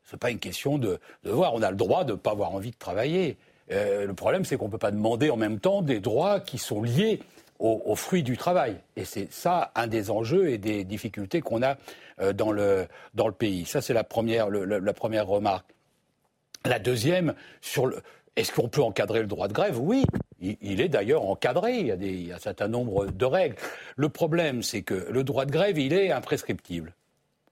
Ce 0.04 0.14
n'est 0.14 0.18
pas 0.18 0.30
une 0.30 0.38
question 0.38 0.78
de 0.78 0.98
devoir. 1.24 1.54
On 1.54 1.62
a 1.62 1.70
le 1.70 1.76
droit 1.76 2.04
de 2.04 2.12
ne 2.12 2.16
pas 2.16 2.32
avoir 2.32 2.54
envie 2.54 2.70
de 2.70 2.76
travailler. 2.76 3.36
Euh, 3.70 4.06
le 4.06 4.14
problème, 4.14 4.44
c'est 4.44 4.56
qu'on 4.56 4.66
ne 4.66 4.72
peut 4.72 4.78
pas 4.78 4.90
demander 4.90 5.30
en 5.30 5.36
même 5.36 5.60
temps 5.60 5.82
des 5.82 6.00
droits 6.00 6.40
qui 6.40 6.58
sont 6.58 6.82
liés 6.82 7.20
aux, 7.58 7.94
fruits 7.94 8.22
du 8.22 8.38
travail. 8.38 8.76
Et 8.96 9.04
c'est 9.04 9.30
ça 9.30 9.70
un 9.74 9.86
des 9.86 10.10
enjeux 10.10 10.48
et 10.48 10.56
des 10.56 10.82
difficultés 10.82 11.42
qu'on 11.42 11.62
a 11.62 11.76
euh, 12.20 12.32
dans, 12.32 12.52
le, 12.52 12.86
dans 13.12 13.26
le 13.26 13.34
pays. 13.34 13.66
Ça, 13.66 13.82
c'est 13.82 13.92
la 13.92 14.00
la 14.00 14.92
première 14.94 15.26
remarque. 15.26 15.66
La 16.64 16.78
deuxième, 16.78 17.34
est-ce 18.36 18.52
qu'on 18.52 18.68
peut 18.68 18.82
encadrer 18.82 19.20
le 19.20 19.26
droit 19.26 19.48
de 19.48 19.52
grève? 19.52 19.78
Oui, 19.78 20.04
il, 20.40 20.80
est 20.80 20.88
d'ailleurs 20.88 21.24
encadré, 21.24 21.78
il 21.78 22.26
y, 22.26 22.32
a 22.32 22.36
un 22.36 22.38
certain 22.38 22.68
nombre 22.68 23.06
de 23.06 23.24
règles. 23.24 23.56
Le 23.96 24.08
problème, 24.08 24.62
c'est 24.62 24.82
que 24.82 24.94
le 24.94 25.24
droit 25.24 25.44
de 25.44 25.50
grève, 25.50 25.78
il 25.78 25.92
est 25.92 26.12
imprescriptible. 26.12 26.94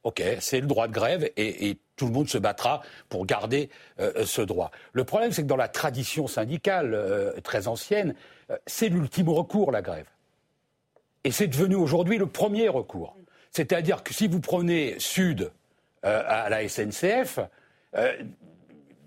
OK, 0.05 0.23
c'est 0.41 0.61
le 0.61 0.67
droit 0.67 0.88
de 0.88 0.93
grève 0.93 1.31
et, 1.37 1.77
tout 1.97 2.07
le 2.07 2.12
monde 2.12 2.29
se 2.29 2.38
battra 2.38 2.83
pour 3.09 3.27
garder 3.27 3.71
euh, 3.99 4.25
ce 4.25 4.41
droit. 4.41 4.71
Le 4.93 5.03
problème, 5.03 5.33
c'est 5.33 5.43
que 5.43 5.49
dans 5.49 5.57
la 5.57 5.67
tradition 5.67 6.29
syndicale 6.29 6.95
euh, 6.95 7.33
très 7.41 7.67
ancienne, 7.67 8.15
euh, 8.50 8.57
c'est 8.67 8.88
l'ultime 8.88 9.29
recours, 9.29 9.73
la 9.73 9.83
grève. 9.83 10.07
Et 11.25 11.33
c'est 11.33 11.49
devenu 11.49 11.75
aujourd'hui 11.75 12.17
le 12.17 12.27
premier 12.27 12.69
recours. 12.69 13.17
C'est-à-dire 13.50 14.05
que 14.05 14.15
si 14.15 14.29
vous 14.29 14.38
prenez 14.38 14.95
Sud 15.00 15.50
euh, 16.05 16.23
à 16.25 16.49
la 16.49 16.69
SNCF, 16.69 17.41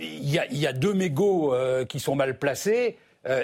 il 0.01 0.29
y, 0.29 0.67
a 0.67 0.73
deux 0.73 0.93
mégots 0.93 1.53
euh, 1.53 1.85
qui 1.85 1.99
sont 1.99 2.15
mal 2.15 2.37
placés. 2.37 2.97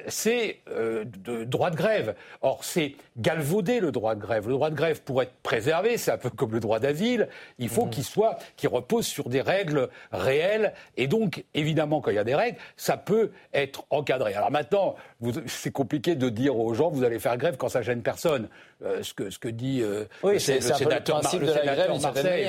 C'est 0.07 0.59
de 0.67 1.43
droit 1.43 1.69
de 1.69 1.75
grève. 1.75 2.15
Or, 2.41 2.63
c'est 2.63 2.95
galvauder 3.17 3.79
le 3.79 3.91
droit 3.91 4.15
de 4.15 4.21
grève. 4.21 4.47
Le 4.47 4.53
droit 4.53 4.69
de 4.69 4.75
grève, 4.75 5.01
pour 5.01 5.21
être 5.21 5.33
préservé, 5.43 5.97
c'est 5.97 6.11
un 6.11 6.17
peu 6.17 6.29
comme 6.29 6.51
le 6.51 6.59
droit 6.59 6.79
d'asile, 6.79 7.27
il 7.59 7.69
faut 7.69 7.85
mmh. 7.85 7.89
qu'il 7.89 8.03
soit, 8.03 8.37
qu'il 8.55 8.69
repose 8.69 9.05
sur 9.05 9.29
des 9.29 9.41
règles 9.41 9.89
réelles. 10.11 10.73
Et 10.95 11.07
donc, 11.07 11.43
évidemment, 11.53 12.01
quand 12.01 12.11
il 12.11 12.15
y 12.15 12.19
a 12.19 12.23
des 12.23 12.35
règles, 12.35 12.57
ça 12.75 12.97
peut 12.97 13.31
être 13.53 13.85
encadré. 13.89 14.33
Alors 14.33 14.51
maintenant, 14.51 14.95
c'est 15.45 15.71
compliqué 15.71 16.15
de 16.15 16.29
dire 16.29 16.57
aux 16.57 16.73
gens, 16.73 16.89
vous 16.89 17.03
allez 17.03 17.19
faire 17.19 17.37
grève 17.37 17.57
quand 17.57 17.69
ça 17.69 17.81
gêne 17.81 18.01
personne. 18.01 18.49
Euh, 18.85 19.01
ce, 19.01 19.15
que, 19.15 19.31
ce 19.31 19.39
que 19.39 19.47
dit 19.47 19.81
euh, 19.81 20.05
le, 20.23 20.37
sénateur, 20.37 21.21
le 21.39 21.47
sénateur 21.47 21.99
Marseille, 21.99 22.47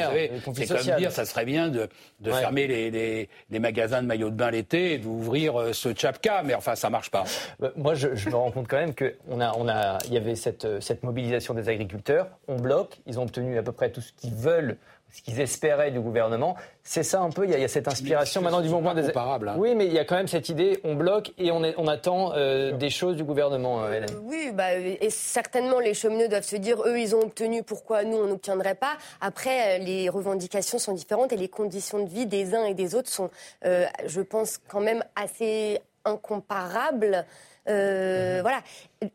c'est 0.54 0.66
comme 0.66 0.96
dire 0.98 1.10
ça 1.10 1.24
serait 1.24 1.46
bien 1.46 1.70
de, 1.70 1.88
de 2.20 2.30
fermer 2.30 2.66
les, 2.66 2.90
les, 2.90 3.30
les, 3.48 3.58
magasins 3.58 4.02
de 4.02 4.06
maillots 4.06 4.28
de 4.28 4.34
bain 4.34 4.50
l'été 4.50 4.92
et 4.92 4.98
d'ouvrir 4.98 5.58
euh, 5.58 5.72
ce 5.72 5.90
Tchapka, 5.90 6.42
mais 6.44 6.54
enfin 6.54 6.74
ça 6.74 6.90
marche 6.90 7.10
pas. 7.10 7.17
Bah, 7.60 7.70
moi 7.76 7.94
je, 7.94 8.14
je, 8.14 8.30
me 8.30 8.36
rends 8.36 8.50
compte 8.50 8.68
quand 8.68 8.78
même 8.78 8.94
qu'il 8.94 9.14
a, 9.40 9.52
on 9.56 9.68
a, 9.68 9.98
il 10.06 10.14
y 10.14 10.16
avait 10.16 10.36
cette, 10.36 10.80
cette 10.80 11.02
mobilisation 11.02 11.54
des 11.54 11.68
agriculteurs, 11.68 12.28
on 12.48 12.56
bloque, 12.56 12.98
ils 13.06 13.18
ont 13.18 13.22
obtenu 13.22 13.58
à 13.58 13.62
peu 13.62 13.72
près 13.72 13.90
tout 13.90 14.00
ce 14.00 14.12
qu'ils 14.12 14.34
veulent 14.34 14.76
ce 15.10 15.22
qu'ils 15.22 15.40
espéraient 15.40 15.90
du 15.90 16.00
gouvernement. 16.00 16.56
C'est 16.82 17.02
ça 17.02 17.20
un 17.20 17.30
peu, 17.30 17.44
il 17.44 17.50
y, 17.50 17.64
a, 17.64 17.68
cette 17.68 17.88
inspiration 17.88 18.40
maintenant 18.40 18.60
du 18.60 18.68
mouvement 18.68 18.94
des... 18.94 19.02
Comparable, 19.02 19.48
hein. 19.48 19.54
Oui, 19.58 19.74
mais 19.74 19.86
il 19.86 19.92
y 19.92 19.98
a 19.98 20.04
quand 20.04 20.16
même 20.16 20.28
cette 20.28 20.48
idée, 20.48 20.80
on 20.84 20.94
bloque 20.94 21.32
et 21.38 21.50
on, 21.50 21.62
on 21.76 21.86
attend 21.86 22.32
euh, 22.34 22.72
des 22.72 22.90
choses 22.90 23.16
du 23.16 23.24
gouvernement, 23.24 23.84
euh, 23.84 23.92
Hélène. 23.92 24.10
oui, 24.24 24.50
bah, 24.52 24.74
et 24.74 25.10
certainement 25.10 25.80
les 25.80 25.94
cheminots 25.94 26.28
doivent 26.28 26.44
se 26.44 26.56
dire, 26.56 26.80
eux, 26.86 26.98
ils 26.98 27.14
ont 27.14 27.20
obtenu, 27.20 27.62
pourquoi 27.62 28.04
nous, 28.04 28.16
on 28.16 28.26
n'obtiendrait 28.26 28.74
pas? 28.74 28.96
Après, 29.20 29.80
euh, 29.80 29.84
les 29.84 30.08
revendications 30.08 30.78
sont 30.78 30.92
différentes 30.92 31.32
et 31.32 31.36
les 31.36 31.48
conditions 31.48 32.04
de 32.04 32.08
vie 32.08 32.26
des 32.26 32.54
uns 32.54 32.64
et 32.64 32.74
des 32.74 32.94
autres 32.94 33.10
sont, 33.10 33.30
je 33.62 34.20
pense, 34.20 34.58
quand 34.68 34.80
même 34.80 35.02
assez 35.16 35.80
incomparables. 36.04 37.24
Euh, 37.68 38.38
voilà. 38.42 38.62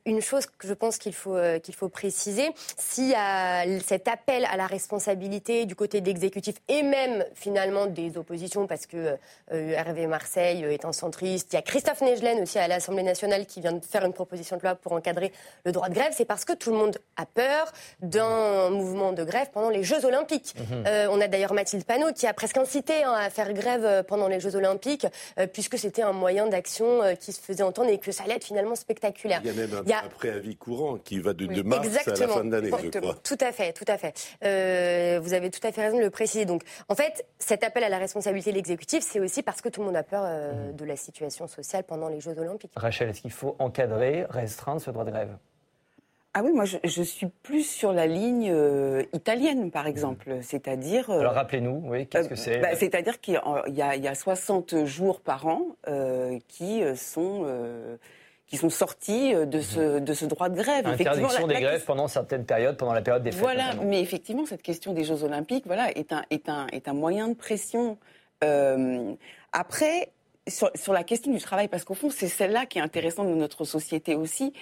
Une 0.05 0.21
chose 0.21 0.45
que 0.45 0.65
je 0.65 0.73
pense 0.73 0.97
qu'il 0.97 1.13
faut, 1.13 1.35
euh, 1.35 1.59
qu'il 1.59 1.75
faut 1.75 1.89
préciser, 1.89 2.49
s'il 2.77 3.09
y 3.09 3.15
a 3.15 3.65
cet 3.81 4.07
appel 4.07 4.45
à 4.49 4.55
la 4.55 4.65
responsabilité 4.65 5.65
du 5.65 5.75
côté 5.75 5.99
de 5.99 6.05
l'exécutif 6.05 6.55
et 6.69 6.83
même 6.83 7.25
finalement 7.35 7.85
des 7.85 8.17
oppositions, 8.17 8.65
parce 8.65 8.85
que 8.85 9.17
euh, 9.51 9.71
Hervé 9.71 10.07
Marseille 10.07 10.63
est 10.63 10.85
un 10.85 10.93
centriste, 10.93 11.51
il 11.51 11.57
y 11.57 11.59
a 11.59 11.61
Christophe 11.61 11.99
Negelen 11.99 12.41
aussi 12.41 12.59
à 12.59 12.69
l'Assemblée 12.69 13.03
nationale 13.03 13.45
qui 13.45 13.59
vient 13.59 13.73
de 13.73 13.83
faire 13.83 14.05
une 14.05 14.13
proposition 14.13 14.55
de 14.55 14.61
loi 14.61 14.75
pour 14.75 14.93
encadrer 14.93 15.33
le 15.65 15.73
droit 15.73 15.89
de 15.89 15.93
grève, 15.93 16.13
c'est 16.15 16.23
parce 16.23 16.45
que 16.45 16.53
tout 16.53 16.71
le 16.71 16.77
monde 16.77 16.97
a 17.17 17.25
peur 17.25 17.73
d'un 18.01 18.69
mouvement 18.69 19.11
de 19.11 19.25
grève 19.25 19.49
pendant 19.51 19.69
les 19.69 19.83
Jeux 19.83 20.05
Olympiques. 20.05 20.55
Mhm. 20.57 20.85
on 21.09 21.19
a 21.19 21.27
d'ailleurs 21.27 21.53
Mathilde 21.53 21.83
Panot 21.83 22.13
qui 22.13 22.25
a 22.25 22.33
presque 22.33 22.57
incité 22.57 23.03
hein, 23.03 23.13
à 23.13 23.29
faire 23.29 23.51
grève 23.51 24.03
pendant 24.07 24.29
les 24.29 24.39
Jeux 24.39 24.55
Olympiques, 24.55 25.07
puisque 25.51 25.77
c'était 25.77 26.03
un 26.03 26.13
moyen 26.13 26.47
d'action 26.47 27.01
qui 27.19 27.33
se 27.33 27.41
faisait 27.41 27.63
entendre 27.63 27.89
et 27.89 27.97
que 27.97 28.11
ça 28.11 28.23
allait 28.23 28.35
être 28.35 28.42
finalement 28.43 28.75
spectaculaire. 28.75 29.41
Il 29.43 29.47
y 29.47 29.49
a 29.49 29.67
même 29.67 29.73
un, 29.73 30.09
préavis 30.09 30.55
courant 30.55 30.97
qui 30.97 31.19
va 31.19 31.33
de, 31.33 31.61
mars 31.63 31.87
à 32.05 32.09
la 32.11 32.27
fin 32.27 32.43
de 32.43 32.51
l'année, 32.51 32.71
je 32.83 32.99
crois. 32.99 33.15
Tout 33.23 33.37
à 33.39 33.51
fait, 33.51 33.73
tout 33.73 33.85
à 33.87 33.97
fait. 33.97 34.13
Euh, 34.43 35.19
vous 35.21 35.33
avez 35.33 35.49
tout 35.49 35.65
à 35.65 35.71
fait 35.71 35.81
raison 35.81 35.97
de 35.97 36.03
le 36.03 36.09
préciser. 36.09 36.45
Donc, 36.45 36.63
en 36.89 36.95
fait, 36.95 37.25
cet 37.39 37.63
appel 37.63 37.83
à 37.83 37.89
la 37.89 37.97
responsabilité 37.97 38.51
de 38.51 38.55
l'exécutif, 38.55 39.03
c'est 39.03 39.19
aussi 39.19 39.43
parce 39.43 39.61
que 39.61 39.69
tout 39.69 39.81
le 39.81 39.87
monde 39.87 39.95
a 39.95 40.03
peur 40.03 40.23
euh, 40.25 40.71
mmh. 40.71 40.75
de 40.75 40.85
la 40.85 40.95
situation 40.95 41.47
sociale 41.47 41.83
pendant 41.83 42.09
les 42.09 42.19
Jeux 42.19 42.37
Olympiques. 42.37 42.71
Rachel, 42.75 43.09
est-ce 43.09 43.21
qu'il 43.21 43.31
faut 43.31 43.55
encadrer, 43.59 44.25
restreindre 44.29 44.81
ce 44.81 44.91
droit 44.91 45.05
de 45.05 45.11
grève? 45.11 45.35
Ah 46.35 46.41
oui, 46.43 46.51
moi 46.51 46.65
je, 46.65 47.03
suis 47.03 47.27
plus 47.27 47.63
sur 47.63 47.93
la 47.93 48.07
ligne 48.07 48.49
euh, 48.51 49.03
italienne, 49.13 49.69
par 49.69 49.85
exemple. 49.85 50.37
C'est-à-dire. 50.41 51.11
Alors 51.11 51.33
rappelez-nous, 51.33 51.83
oui, 51.85 52.07
qu'est-ce 52.07 52.27
que 52.27 52.35
c'est 52.35 52.57
bah, 52.57 52.75
C'est-à-dire 52.75 53.21
qu'il 53.21 53.39
y, 53.67 53.71
y, 53.77 54.07
a 54.07 54.15
60 54.15 54.85
jours 54.85 55.21
par 55.21 55.45
an 55.45 55.61
qui 56.47 56.81
sont 56.95 57.45
qui 58.47 58.57
sont 58.57 58.69
sortis 58.69 59.33
euh, 59.33 59.45
de 59.45 59.61
ce, 59.61 59.99
de 59.99 60.13
ce 60.13 60.25
droit 60.25 60.49
de 60.49 60.55
grève. 60.55 60.85
Interdiction 60.85 61.47
des 61.47 61.59
grèves 61.59 61.85
pendant 61.85 62.07
certaines 62.07 62.45
périodes, 62.45 62.77
pendant 62.77 62.93
la 62.93 63.01
période 63.01 63.23
des 63.23 63.31
fêtes. 63.31 63.39
Voilà, 63.39 63.73
mais 63.83 64.01
effectivement, 64.01 64.45
cette 64.45 64.61
question 64.61 64.93
des 64.93 65.03
Jeux 65.03 65.23
Olympiques 65.23 65.65
voilà, 65.65 65.91
est, 65.97 66.11
un, 66.13 66.23
est, 66.29 66.49
un, 66.49 66.67
est 66.67 66.87
un 66.87 66.93
moyen 66.93 67.29
de 67.29 67.33
pression. 67.33 67.97
Euh, 68.43 69.13
après, 69.51 70.11
sur, 70.47 70.69
sur, 70.75 70.93
la 70.93 71.03
question 71.03 71.31
du 71.31 71.39
travail, 71.39 71.67
parce 71.67 71.83
qu'au 71.83 71.93
fond, 71.93 72.09
c'est 72.09 72.27
celle-là 72.27 72.65
qui 72.65 72.79
est 72.79 72.81
intéressante 72.81 73.27
de 73.27 73.35
notre 73.35 73.63
société 73.63 74.15
aussi. 74.15 74.53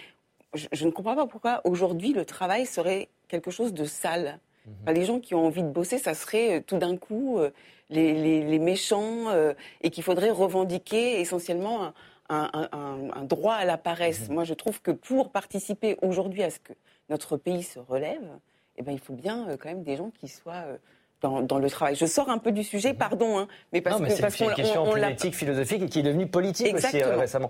Je, 0.54 0.86
ne 0.86 0.92
comprends 0.92 1.16
pas 1.16 1.28
pourquoi 1.28 1.62
aujourd'hui 1.64 2.14
le 2.14 2.26
travail 2.26 2.66
serait 2.66 3.10
quelque 3.28 3.52
chose 3.52 3.74
de 3.74 3.86
sale. 3.86 4.40
Mhm. 4.86 4.94
les 4.94 5.06
gens 5.06 5.20
qui 5.20 5.34
ont 5.34 5.48
envie 5.48 5.64
de 5.64 5.70
bosser, 5.70 5.98
ça 5.98 6.14
serait 6.14 6.60
euh, 6.60 6.62
tout 6.66 6.78
d'un 6.78 6.96
coup 6.96 7.40
les, 7.90 8.14
les, 8.14 8.44
les, 8.44 8.60
méchants 8.60 9.26
et 9.82 9.90
qu'il 9.90 10.04
faudrait 10.04 10.30
revendiquer 10.30 11.20
essentiellement 11.20 11.84
un, 11.86 11.94
droit 13.24 13.56
à 13.56 13.66
la 13.66 13.78
paresse. 13.78 14.28
Mhm. 14.28 14.36
Moi, 14.36 14.44
je 14.44 14.54
trouve 14.54 14.82
que 14.82 14.92
pour 14.92 15.32
participer 15.32 15.98
aujourd'hui 16.02 16.44
à 16.44 16.50
ce 16.50 16.60
que 16.60 16.74
notre 17.10 17.38
pays 17.38 17.64
se 17.64 17.80
relève, 17.80 18.24
eh 18.78 18.84
ben, 18.84 18.92
il 18.92 19.00
faut 19.00 19.14
bien 19.14 19.48
euh, 19.50 19.58
quand 19.58 19.70
même 19.70 19.84
des 19.84 19.98
gens 19.98 20.12
qui 20.12 20.28
soient 20.28 20.64
euh, 20.66 20.78
dans, 21.22 21.60
le 21.60 21.70
travail. 21.70 21.96
Je 21.96 22.06
sors 22.06 22.30
un 22.30 22.38
peu 22.38 22.52
du 22.52 22.64
sujet, 22.64 22.94
mhm. 22.94 22.98
pardon, 22.98 23.40
hein, 23.40 23.48
mais 23.72 23.82
parce 23.82 24.02
que 24.02 24.10
c'est 24.10 24.46
une 24.46 24.54
question 24.54 24.86
politique, 24.86 25.36
philosophique 25.36 25.84
et 25.84 25.90
qui 25.90 26.00
est 26.00 26.04
devenue 26.04 26.28
politique 26.28 26.76
aussi 26.76 27.02
euh, 27.02 27.18
récemment. 27.18 27.50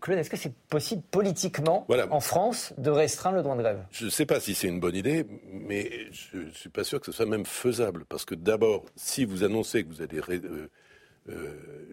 Claude, 0.00 0.18
est-ce 0.18 0.30
que 0.30 0.36
c'est 0.36 0.54
possible 0.54 1.02
politiquement 1.10 1.86
en 2.10 2.20
France 2.20 2.72
de 2.78 2.90
restreindre 2.90 3.36
le 3.36 3.42
droit 3.42 3.56
de 3.56 3.62
grève? 3.62 3.84
Je 3.90 4.04
ne 4.04 4.10
sais 4.10 4.26
pas 4.26 4.40
si 4.40 4.54
c'est 4.54 4.68
une 4.68 4.80
bonne 4.80 4.94
idée, 4.94 5.26
mais 5.50 5.90
je 6.12 6.38
ne 6.38 6.50
suis 6.50 6.68
pas 6.68 6.84
sûr 6.84 7.00
que 7.00 7.06
ce 7.06 7.12
soit 7.12 7.26
même 7.26 7.46
faisable, 7.46 8.04
parce 8.08 8.24
que 8.24 8.34
d'abord, 8.34 8.84
si 8.96 9.24
vous 9.24 9.42
annoncez 9.42 9.84
que 9.84 9.88
vous 9.88 10.02
allez 10.02 10.20
euh, 10.28 10.70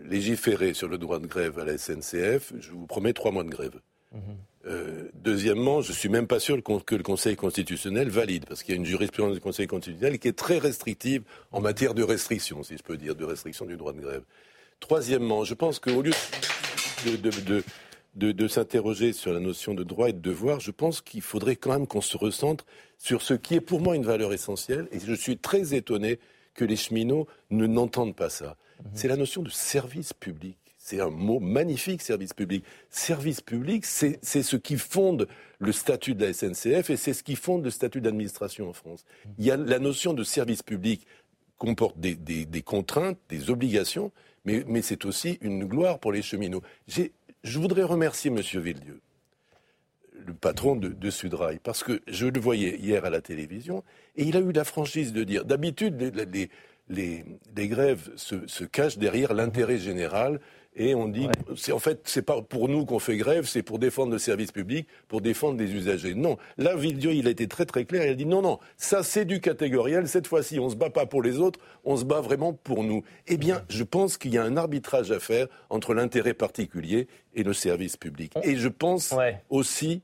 légiférer 0.06 0.74
sur 0.74 0.88
le 0.88 0.98
droit 0.98 1.20
de 1.20 1.28
grève 1.28 1.60
à 1.60 1.66
la 1.66 1.78
SNCF, 1.78 2.54
je 2.60 2.72
vous 2.72 2.88
promets 2.88 3.14
trois 3.14 3.32
mois 3.32 3.44
de 3.44 3.50
grève. 3.50 3.80
Mhm. 4.14 4.22
Euh, 4.68 5.10
deuxièmement, 5.14 5.82
je 5.82 5.92
suis 5.92 6.10
même 6.10 6.26
pas 6.26 6.40
sûr 6.40 6.58
que 6.64 6.96
le 6.96 7.04
Conseil 7.04 7.36
constitutionnel 7.36 8.10
valide, 8.10 8.46
parce 8.48 8.64
qu'il 8.64 8.74
y 8.74 8.78
a 8.78 8.80
une 8.80 8.86
jurisprudence 8.86 9.34
du 9.34 9.40
Conseil 9.40 9.68
constitutionnel 9.68 10.18
qui 10.18 10.28
est 10.28 10.38
très 10.38 10.58
restrictive 10.58 11.24
en 11.52 11.62
matière 11.62 11.94
de 11.94 12.02
restriction, 12.02 12.64
si 12.64 12.78
je 12.78 12.84
peux 12.84 12.98
dire, 12.98 13.16
de 13.16 13.26
restriction 13.26 13.66
du 13.66 13.78
droit 13.78 13.94
de 13.94 14.02
grève. 14.02 14.24
Troisièmement, 14.80 15.44
je 15.44 15.54
pense 15.54 15.80
qu'au 15.80 16.02
lieu 16.02 16.12
de, 17.06 18.32
de, 18.32 18.48
s'interroger 18.48 19.14
sur 19.14 19.34
la 19.34 19.40
notion 19.40 19.76
de 19.76 19.84
droit 19.84 20.10
et 20.10 20.14
de 20.14 20.20
devoir, 20.20 20.60
je 20.60 20.72
pense 20.72 21.02
qu'il 21.02 21.22
faudrait 21.22 21.56
quand 21.56 21.72
même 21.72 21.88
qu'on 21.88 22.02
se 22.02 22.18
recentre 22.18 22.66
sur 22.98 23.22
ce 23.22 23.36
qui 23.36 23.56
est 23.56 23.62
pour 23.62 23.82
moi 23.82 23.96
une 23.96 24.06
valeur 24.06 24.34
essentielle, 24.34 24.88
et 24.92 25.00
je 25.00 25.14
suis 25.14 25.38
très 25.38 25.76
étonné 25.76 26.20
que 26.56 26.66
les 26.66 26.76
cheminots 26.76 27.28
ne 27.52 27.68
n'entendent 27.68 28.16
pas 28.16 28.30
ça. 28.30 28.58
Mhm. 28.84 28.92
c'est 28.94 29.08
la 29.08 29.18
notion 29.18 29.42
de 29.42 29.50
service 29.50 30.14
public. 30.14 30.58
C'est 30.78 31.02
un 31.02 31.10
mot 31.10 31.40
magnifique, 31.40 32.04
service 32.04 32.34
public. 32.34 32.64
Service 32.92 33.42
public, 33.42 33.86
c'est 33.86 34.20
ce 34.22 34.56
qui 34.56 34.78
fonde 34.78 35.28
le 35.58 35.72
statut 35.72 36.14
de 36.14 36.26
la 36.26 36.32
SNCF 36.32 36.92
et 36.92 36.98
c'est 36.98 37.14
ce 37.14 37.24
qui 37.24 37.36
fonde 37.36 37.64
le 37.64 37.72
statut 37.72 38.02
d'administration 38.02 38.70
en 38.70 38.74
France. 38.74 39.04
Mhm. 39.26 39.32
Il 39.40 39.46
y 39.46 39.52
a 39.52 39.58
la 39.58 39.80
notion 39.80 40.14
de 40.14 40.24
service 40.24 40.62
public 40.62 41.08
comporte 41.58 42.00
des, 42.00 42.62
contraintes, 42.64 43.18
des 43.30 43.50
obligations, 43.50 44.12
mais, 44.46 44.82
c'est 44.82 45.06
aussi 45.06 45.38
une 45.42 45.66
gloire 45.66 46.00
pour 46.00 46.12
les 46.12 46.22
cheminots. 46.22 46.62
Je 46.88 47.60
voudrais 47.60 47.84
remercier 47.84 48.30
M. 48.32 48.42
Villedieu, 48.62 49.02
le 50.26 50.34
patron 50.34 50.76
de, 50.76 50.90
de, 50.90 51.10
Sudrail, 51.10 51.60
parce 51.64 51.84
que 51.84 52.02
je 52.08 52.28
le 52.28 52.40
voyais 52.40 52.78
hier 52.78 53.06
à 53.06 53.10
la 53.10 53.22
télévision, 53.22 53.84
et 54.16 54.24
il 54.24 54.38
a 54.38 54.40
eu 54.40 54.52
la 54.52 54.64
franchise 54.64 55.14
de 55.14 55.24
dire, 55.24 55.46
d'habitude, 55.46 56.00
les, 56.00 56.26
les, 56.26 56.50
grèves 56.90 58.10
se, 58.16 58.64
cachent 58.64 58.98
derrière 58.98 59.34
l'intérêt 59.34 59.78
général 59.78 60.40
et 60.78 60.94
on 60.94 61.08
dit, 61.08 61.30
c'est 61.56 61.72
en 61.72 61.80
fait, 61.80 62.02
c'est 62.04 62.22
pas 62.22 62.42
pour 62.42 62.68
nous 62.68 62.86
qu'on 62.86 63.00
fait 63.00 63.16
grève, 63.16 63.46
c'est 63.46 63.64
pour 63.64 63.80
défendre 63.80 64.12
le 64.12 64.20
service 64.20 64.52
public, 64.52 64.88
pour 65.08 65.22
défendre 65.22 65.58
les 65.58 65.74
usagers. 65.74 66.14
Non, 66.16 66.38
là, 66.58 66.76
Villedieu, 66.76 67.14
il 67.14 67.28
a 67.28 67.30
été 67.30 67.48
très 67.48 67.66
très 67.66 67.86
clair. 67.86 68.06
Il 68.06 68.10
a 68.10 68.14
dit 68.14 68.26
non, 68.26 68.42
non, 68.42 68.60
ça 68.76 69.02
c'est 69.02 69.24
du 69.24 69.40
catégoriel. 69.40 70.10
Cette 70.10 70.28
fois-ci, 70.28 70.60
on 70.60 70.70
se 70.70 70.76
bat 70.76 70.90
pas 70.90 71.06
pour 71.06 71.22
les 71.22 71.40
autres, 71.40 71.62
on 71.86 71.96
se 71.96 72.04
bat 72.04 72.20
vraiment 72.20 72.52
pour 72.52 72.84
nous. 72.84 73.04
Eh 73.28 73.38
bien, 73.38 73.64
je 73.70 73.84
pense 73.84 74.18
qu'il 74.18 74.34
y 74.34 74.38
a 74.38 74.44
un 74.44 74.58
arbitrage 74.58 75.12
à 75.12 75.20
faire 75.22 75.48
entre 75.70 75.94
l'intérêt 75.94 76.34
particulier 76.34 77.08
et 77.34 77.44
le 77.44 77.54
service 77.54 77.96
public. 77.96 78.34
Et 78.44 78.58
je 78.58 78.68
pense 78.68 79.16
aussi 79.50 80.02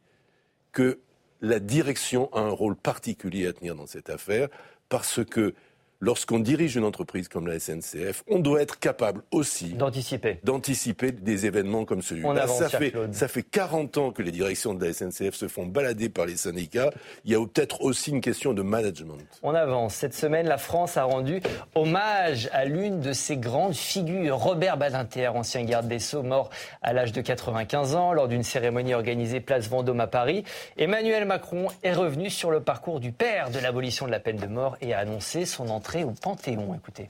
que 0.71 0.99
la 1.41 1.59
direction 1.59 2.31
a 2.33 2.39
un 2.39 2.49
rôle 2.49 2.77
particulier 2.77 3.47
à 3.47 3.51
tenir 3.51 3.75
dans 3.75 3.87
cette 3.87 4.09
affaire, 4.09 4.47
parce 4.87 5.25
que 5.25 5.53
lorsqu'on 6.01 6.39
dirige 6.39 6.75
une 6.75 6.83
entreprise 6.83 7.27
comme 7.27 7.47
la 7.47 7.59
SNCF, 7.59 8.23
on 8.27 8.39
doit 8.39 8.61
être 8.61 8.79
capable 8.79 9.21
aussi 9.31 9.69
d'anticiper, 9.69 10.39
d'anticiper 10.43 11.11
des 11.11 11.45
événements 11.45 11.85
comme 11.85 12.01
celui-là. 12.01 12.47
Ça 12.47 12.69
fait, 12.69 12.93
ça 13.11 13.27
fait 13.27 13.43
40 13.43 13.97
ans 13.97 14.11
que 14.11 14.23
les 14.23 14.31
directions 14.31 14.73
de 14.73 14.83
la 14.83 14.91
SNCF 14.91 15.35
se 15.35 15.47
font 15.47 15.65
balader 15.65 16.09
par 16.09 16.25
les 16.25 16.37
syndicats. 16.37 16.89
Il 17.23 17.31
y 17.31 17.35
a 17.35 17.45
peut-être 17.45 17.81
aussi 17.83 18.09
une 18.09 18.21
question 18.21 18.53
de 18.53 18.63
management. 18.63 19.19
On 19.43 19.53
avance. 19.53 19.95
Cette 19.95 20.15
semaine, 20.15 20.47
la 20.47 20.57
France 20.57 20.97
a 20.97 21.03
rendu 21.03 21.41
hommage 21.75 22.49
à 22.51 22.65
l'une 22.65 22.99
de 22.99 23.13
ses 23.13 23.37
grandes 23.37 23.75
figures, 23.75 24.37
Robert 24.37 24.77
Badinter, 24.77 25.27
ancien 25.27 25.63
garde 25.63 25.87
des 25.87 25.99
Sceaux, 25.99 26.23
mort 26.23 26.49
à 26.81 26.93
l'âge 26.93 27.11
de 27.11 27.21
95 27.21 27.95
ans 27.95 28.13
lors 28.13 28.27
d'une 28.27 28.43
cérémonie 28.43 28.95
organisée 28.95 29.39
place 29.39 29.69
Vendôme 29.69 29.99
à 29.99 30.07
Paris. 30.07 30.43
Emmanuel 30.77 31.25
Macron 31.25 31.67
est 31.83 31.93
revenu 31.93 32.31
sur 32.31 32.49
le 32.49 32.59
parcours 32.59 32.99
du 32.99 33.11
père 33.11 33.51
de 33.51 33.59
l'abolition 33.59 34.07
de 34.07 34.11
la 34.11 34.19
peine 34.19 34.37
de 34.37 34.47
mort 34.47 34.77
et 34.81 34.93
a 34.93 34.99
annoncé 34.99 35.45
son 35.45 35.69
entrée 35.69 35.90
Panthéon. 36.21 36.73
Écoutez. 36.73 37.07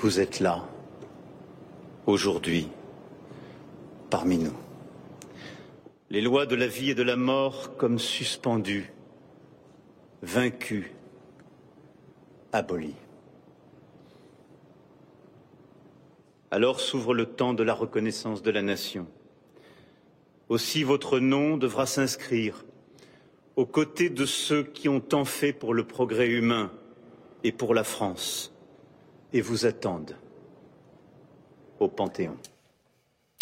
Vous 0.00 0.18
êtes 0.18 0.40
là, 0.40 0.64
aujourd'hui, 2.06 2.68
parmi 4.10 4.38
nous. 4.38 4.56
Les 6.10 6.20
lois 6.20 6.46
de 6.46 6.56
la 6.56 6.66
vie 6.66 6.90
et 6.90 6.94
de 6.94 7.04
la 7.04 7.16
mort 7.16 7.76
comme 7.76 7.98
suspendues, 7.98 8.92
vaincues, 10.22 10.92
abolies. 12.52 12.96
Alors 16.50 16.80
s'ouvre 16.80 17.14
le 17.14 17.26
temps 17.26 17.54
de 17.54 17.62
la 17.62 17.74
reconnaissance 17.74 18.42
de 18.42 18.50
la 18.50 18.62
nation. 18.62 19.06
Aussi 20.48 20.82
votre 20.82 21.18
nom 21.18 21.56
devra 21.56 21.86
s'inscrire 21.86 22.64
aux 23.56 23.66
côtés 23.66 24.10
de 24.10 24.26
ceux 24.26 24.64
qui 24.64 24.88
ont 24.88 25.00
tant 25.00 25.24
fait 25.24 25.52
pour 25.52 25.72
le 25.72 25.84
progrès 25.84 26.28
humain 26.28 26.70
et 27.44 27.52
pour 27.52 27.74
la 27.74 27.84
France, 27.84 28.52
et 29.32 29.40
vous 29.40 29.66
attendent 29.66 30.16
au 31.78 31.88
Panthéon. 31.88 32.36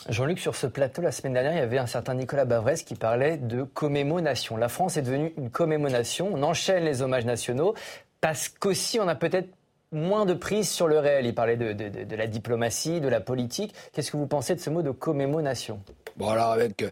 Jean-Luc, 0.08 0.38
sur 0.38 0.54
ce 0.54 0.66
plateau, 0.66 1.00
la 1.00 1.12
semaine 1.12 1.32
dernière, 1.32 1.52
il 1.52 1.58
y 1.58 1.60
avait 1.60 1.78
un 1.78 1.86
certain 1.86 2.14
Nicolas 2.14 2.44
Bavrez 2.44 2.74
qui 2.76 2.94
parlait 2.94 3.38
de 3.38 3.62
commémonation. 3.62 4.56
La 4.56 4.68
France 4.68 4.98
est 4.98 5.02
devenue 5.02 5.32
une 5.38 5.50
commémonation. 5.50 6.30
On 6.32 6.42
enchaîne 6.42 6.84
les 6.84 7.00
hommages 7.00 7.24
nationaux 7.24 7.74
parce 8.20 8.48
qu'aussi 8.48 9.00
on 9.00 9.08
a 9.08 9.14
peut-être 9.14 9.48
moins 9.92 10.26
de 10.26 10.34
prise 10.34 10.68
sur 10.68 10.88
le 10.88 10.98
réel. 10.98 11.24
Il 11.24 11.34
parlait 11.34 11.56
de, 11.56 12.16
la 12.16 12.26
diplomatie, 12.26 13.00
de 13.00 13.08
la 13.08 13.20
politique. 13.20 13.74
Qu'est-ce 13.92 14.10
que 14.10 14.18
vous 14.18 14.26
pensez 14.26 14.54
de 14.54 14.60
ce 14.60 14.68
mot 14.68 14.82
de 14.82 14.90
commémonation 14.90 15.80
Bon, 16.16 16.28
alors, 16.28 16.52
avec, 16.52 16.82
euh, 16.82 16.90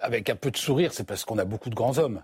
avec 0.00 0.30
un 0.30 0.36
peu 0.36 0.50
de 0.50 0.56
sourire, 0.56 0.92
c'est 0.92 1.04
parce 1.04 1.24
qu'on 1.24 1.38
a 1.38 1.44
beaucoup 1.44 1.70
de 1.70 1.74
grands 1.74 1.98
hommes. 1.98 2.22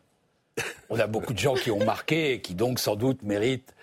On 0.88 1.00
a 1.00 1.06
beaucoup 1.06 1.32
de 1.32 1.38
gens 1.38 1.54
qui 1.54 1.70
ont 1.70 1.84
marqué 1.84 2.34
et 2.34 2.40
qui 2.40 2.54
donc 2.54 2.78
sans 2.78 2.94
doute 2.94 3.23
méritent 3.23 3.73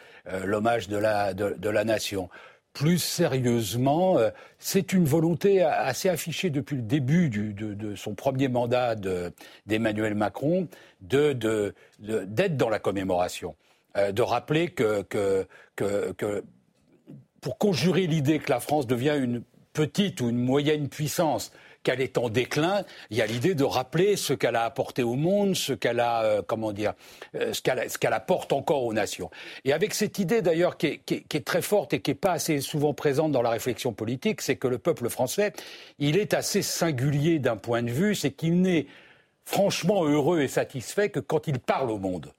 l'hommage 0.45 0.87
de 0.87 0.97
la, 0.97 1.33
de, 1.33 1.69
la 1.69 1.83
nation. 1.83 2.29
Plus 2.73 2.99
sérieusement, 2.99 4.17
euh, 4.17 4.29
c'est 4.57 4.93
une 4.93 5.03
volonté 5.03 5.61
assez 5.61 6.07
affichée 6.07 6.49
depuis 6.49 6.77
le 6.77 6.81
début 6.81 7.29
de, 7.29 7.95
son 7.95 8.15
premier 8.15 8.47
mandat 8.47 8.95
d'Emmanuel 9.65 10.15
Macron 10.15 10.67
d'être 11.01 12.57
dans 12.57 12.69
la 12.69 12.79
commémoration, 12.79 13.55
euh, 13.97 14.13
de 14.13 14.21
rappeler 14.21 14.69
que, 14.69 15.01
que, 15.03 15.45
que 15.75 16.43
pour 17.41 17.57
conjurer 17.57 18.07
l'idée 18.07 18.39
que 18.39 18.51
la 18.51 18.59
France 18.59 18.87
devient 18.87 19.17
une 19.21 19.43
petite 19.73 20.21
ou 20.21 20.29
une 20.29 20.37
moyenne 20.37 20.87
puissance, 20.87 21.51
qu'elle 21.83 22.01
est 22.01 22.17
en 22.17 22.29
déclin, 22.29 22.83
il 23.09 23.17
y 23.17 23.21
a 23.21 23.25
l'idée 23.25 23.55
de 23.55 23.63
rappeler 23.63 24.15
ce 24.15 24.33
qu'elle 24.33 24.55
a 24.55 24.63
apporté 24.63 25.03
au 25.03 25.15
monde, 25.15 25.55
ce 25.55 25.73
qu'elle 25.73 25.99
a, 25.99 26.23
euh, 26.23 26.41
comment 26.45 26.71
dire, 26.71 26.93
euh, 27.35 27.53
ce 27.53 27.97
qu'elle 27.97 28.13
apporte 28.13 28.53
encore 28.53 28.83
aux 28.83 28.93
nations. 28.93 29.29
Et 29.65 29.73
avec 29.73 29.93
cette 29.93 30.19
idée 30.19 30.41
d'ailleurs 30.41 30.77
qui, 30.77 30.99
qui, 30.99 31.25
est 31.33 31.45
très 31.45 31.61
forte 31.61 31.93
et 31.93 32.01
qui 32.01 32.11
n'est 32.11 32.15
pas 32.15 32.33
assez 32.33 32.61
souvent 32.61 32.93
présente 32.93 33.31
dans 33.31 33.41
la 33.41 33.49
réflexion 33.49 33.93
politique, 33.93 34.41
c'est 34.41 34.55
que 34.55 34.67
le 34.67 34.77
peuple 34.77 35.09
français, 35.09 35.53
il 35.99 36.17
est 36.17 36.33
assez 36.33 36.61
singulier 36.61 37.39
d'un 37.39 37.57
point 37.57 37.83
de 37.83 37.91
vue, 37.91 38.15
c'est 38.15 38.31
qu'il 38.31 38.61
n'est 38.61 38.87
franchement 39.45 40.05
heureux 40.05 40.41
et 40.41 40.47
satisfait 40.47 41.09
que 41.09 41.19
quand 41.19 41.47
il 41.47 41.59
parle 41.59 41.91
au 41.91 41.97
monde. 41.97 42.31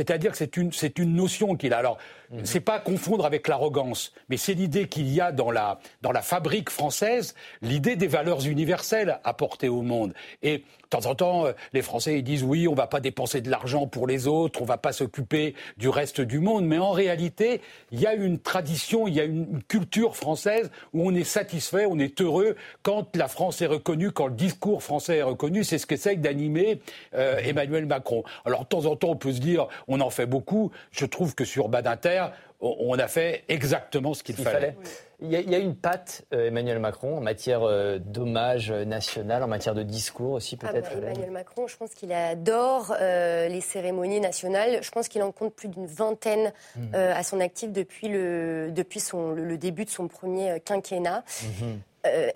C'est-à-dire 0.00 0.30
que 0.30 0.38
c'est 0.38 0.56
une, 0.56 0.72
c'est 0.72 0.98
une 0.98 1.14
notion 1.14 1.56
qu'il 1.56 1.74
a. 1.74 1.76
Alors, 1.76 1.98
mhm. 2.30 2.40
c'est 2.44 2.60
pas 2.60 2.76
à 2.76 2.80
confondre 2.80 3.26
avec 3.26 3.48
l'arrogance, 3.48 4.14
mais 4.30 4.38
c'est 4.38 4.54
l'idée 4.54 4.88
qu'il 4.88 5.06
y 5.12 5.20
a 5.20 5.30
dans 5.30 5.50
la, 5.50 5.78
dans 6.00 6.10
la 6.10 6.22
fabrique 6.22 6.70
française, 6.70 7.34
l'idée 7.60 7.96
des 7.96 8.06
valeurs 8.06 8.46
universelles 8.46 9.20
apportées 9.24 9.68
au 9.68 9.82
monde. 9.82 10.14
Et 10.42 10.64
temps 10.90 11.06
en 11.06 11.14
temps, 11.14 11.46
euh, 11.46 11.52
les 11.72 11.82
Français 11.82 12.18
ils 12.18 12.22
disent 12.22 12.42
oui, 12.42 12.68
on 12.68 12.74
va 12.74 12.86
pas 12.86 13.00
dépenser 13.00 13.40
de 13.40 13.50
l'argent 13.50 13.86
pour 13.86 14.06
les 14.06 14.26
autres, 14.26 14.60
on 14.60 14.64
va 14.64 14.76
pas 14.76 14.92
s'occuper 14.92 15.54
du 15.78 15.88
reste 15.88 16.20
du 16.20 16.40
monde. 16.40 16.66
Mais 16.66 16.78
en 16.78 16.90
réalité, 16.90 17.60
il 17.92 18.00
y 18.00 18.06
a 18.06 18.14
une 18.14 18.38
tradition, 18.38 19.06
il 19.06 19.14
y 19.14 19.20
a 19.20 19.24
une 19.24 19.62
culture 19.62 20.16
française 20.16 20.70
où 20.92 21.08
on 21.08 21.14
est 21.14 21.24
satisfait, 21.24 21.86
on 21.86 21.98
est 21.98 22.20
heureux 22.20 22.56
quand 22.82 23.16
la 23.16 23.28
France 23.28 23.62
est 23.62 23.66
reconnue, 23.66 24.10
quand 24.10 24.26
le 24.26 24.34
discours 24.34 24.82
français 24.82 25.18
est 25.18 25.22
reconnu. 25.22 25.64
C'est 25.64 25.78
ce 25.78 25.86
qu'essaye 25.86 26.18
d'animer 26.18 26.80
euh, 27.14 27.38
Emmanuel 27.38 27.86
Macron. 27.86 28.24
Alors 28.44 28.64
de 28.64 28.68
temps 28.68 28.86
en 28.86 28.96
temps, 28.96 29.10
on 29.10 29.16
peut 29.16 29.32
se 29.32 29.40
dire 29.40 29.68
on 29.88 30.00
en 30.00 30.10
fait 30.10 30.26
beaucoup. 30.26 30.72
Je 30.90 31.06
trouve 31.06 31.34
que 31.34 31.44
sur 31.44 31.68
Badinter, 31.68 32.26
on 32.60 32.98
a 32.98 33.08
fait 33.08 33.44
exactement 33.48 34.14
ce 34.14 34.22
qu'il 34.22 34.36
fallait. 34.36 34.76
Il 35.22 35.30
y, 35.30 35.54
a, 35.54 35.58
une 35.58 35.76
patte, 35.76 36.24
euh, 36.32 36.46
Emmanuel 36.46 36.78
Macron, 36.78 37.18
en 37.18 37.20
matière 37.20 37.62
euh, 37.62 37.98
d'hommage 37.98 38.72
national, 38.72 39.42
en 39.42 39.48
matière 39.48 39.74
de 39.74 39.82
discours 39.82 40.32
aussi 40.32 40.58
ah 40.62 40.68
peut-être. 40.68 40.98
Bah, 40.98 41.08
Emmanuel 41.08 41.30
Macron, 41.30 41.66
je 41.66 41.76
pense 41.76 41.90
qu'il 41.92 42.10
adore 42.10 42.94
euh, 42.98 43.46
les 43.48 43.60
cérémonies 43.60 44.20
nationales. 44.20 44.82
Je 44.82 44.90
pense 44.90 45.08
qu'il 45.08 45.22
en 45.22 45.30
compte 45.30 45.54
plus 45.54 45.68
d'une 45.68 45.84
vingtaine 45.84 46.54
mmh. 46.74 46.94
à 46.94 47.22
son 47.22 47.38
actif 47.38 47.70
depuis, 47.70 48.08
le, 48.08 48.70
depuis 48.72 49.00
son, 49.00 49.32
le, 49.32 49.58
début 49.58 49.84
de 49.84 49.90
son 49.90 50.08
premier 50.08 50.58
quinquennat. 50.64 51.22
Mmh. 51.42 51.64
Euh, 52.06 52.30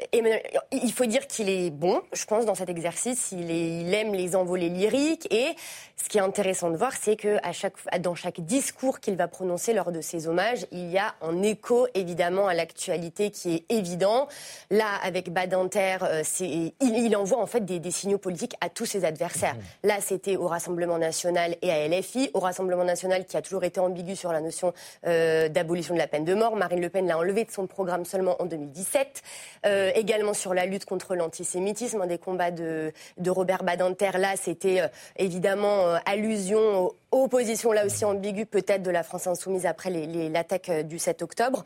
il 0.72 0.92
faut 0.92 1.06
dire 1.06 1.26
qu'il 1.26 1.48
est 1.48 1.70
bon, 1.70 2.02
je 2.12 2.24
pense, 2.26 2.44
dans 2.44 2.54
cet 2.54 2.68
exercice. 2.68 3.32
Il, 3.32 3.50
il, 3.50 3.94
aime 3.94 4.12
les 4.12 4.36
envolées 4.36 4.68
lyriques. 4.68 5.26
Et 5.32 5.54
ce 5.96 6.08
qui 6.08 6.18
est 6.18 6.22
intéressant 6.22 6.70
de 6.70 6.76
voir, 6.76 6.92
c'est 7.00 7.16
que 7.16 7.38
à 7.42 7.52
chaque, 7.52 7.74
dans 8.00 8.14
chaque 8.14 8.40
discours 8.40 9.00
qu'il 9.00 9.16
va 9.16 9.28
prononcer 9.28 9.72
lors 9.72 9.90
de 9.90 10.00
ses 10.00 10.28
hommages, 10.28 10.66
il 10.70 10.90
y 10.90 10.98
a 10.98 11.14
un 11.22 11.42
écho, 11.42 11.86
évidemment, 11.94 12.46
à 12.46 12.54
l'actualité 12.54 13.30
qui 13.30 13.54
est 13.54 13.64
évident. 13.72 14.28
Là, 14.70 14.86
avec 15.02 15.32
Badinter, 15.32 15.98
euh, 16.02 16.22
il, 16.40 16.72
il, 16.80 17.16
envoie 17.16 17.38
en 17.38 17.46
fait 17.46 17.64
des, 17.64 17.78
des, 17.78 17.90
signaux 17.90 18.18
politiques 18.18 18.54
à 18.60 18.68
tous 18.68 18.86
ses 18.86 19.04
adversaires. 19.04 19.54
Mmh. 19.54 19.88
Là, 19.88 19.96
c'était 20.00 20.36
au 20.36 20.46
Rassemblement 20.46 20.98
national 20.98 21.56
et 21.62 21.70
à 21.70 21.88
LFI. 21.88 22.30
Au 22.34 22.40
Rassemblement 22.40 22.84
national, 22.84 23.24
qui 23.24 23.36
a 23.36 23.42
toujours 23.42 23.64
été 23.64 23.80
ambigu 23.80 24.14
sur 24.14 24.32
la 24.32 24.40
notion 24.40 24.74
euh, 25.06 25.48
d'abolition 25.48 25.94
de 25.94 25.98
la 25.98 26.06
peine 26.06 26.24
de 26.24 26.34
mort. 26.34 26.56
Marine 26.56 26.80
Le 26.80 26.90
Pen 26.90 27.06
l'a 27.06 27.18
enlevé 27.18 27.44
de 27.44 27.50
son 27.50 27.66
programme 27.66 28.04
seulement 28.04 28.40
en 28.42 28.46
2017. 28.46 29.22
Euh, 29.66 29.90
également 29.94 30.34
sur 30.34 30.52
la 30.52 30.66
lutte 30.66 30.84
contre 30.84 31.14
l'antisémitisme, 31.14 32.02
un 32.02 32.06
des 32.06 32.18
combats 32.18 32.50
de, 32.50 32.92
de 33.16 33.30
Robert 33.30 33.64
Badinter. 33.64 34.10
Là, 34.18 34.34
c'était 34.36 34.82
euh, 34.82 34.88
évidemment 35.16 35.86
euh, 35.86 35.96
allusion 36.04 36.86
au 36.86 36.96
opposition 37.22 37.70
là 37.70 37.86
aussi 37.86 38.04
ambiguë 38.04 38.44
peut-être 38.44 38.82
de 38.82 38.90
la 38.90 39.04
France 39.04 39.28
insoumise 39.28 39.66
après 39.66 39.88
l'attaque 39.88 40.68
du 40.82 40.98
7 40.98 41.22
octobre. 41.22 41.62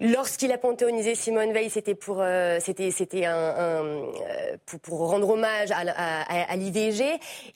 Lorsqu'il 0.00 0.50
a 0.50 0.56
panthéonisé 0.56 1.14
Simone 1.14 1.52
Veil, 1.52 1.68
c'était 1.68 1.94
pour 1.94 2.24
c'était 2.60 2.90
c'était 2.90 3.26
un, 3.26 3.84
pour, 4.82 5.10
rendre 5.10 5.28
hommage 5.28 5.72
à, 5.72 6.22
à, 6.22 6.56
l'IVG 6.56 7.04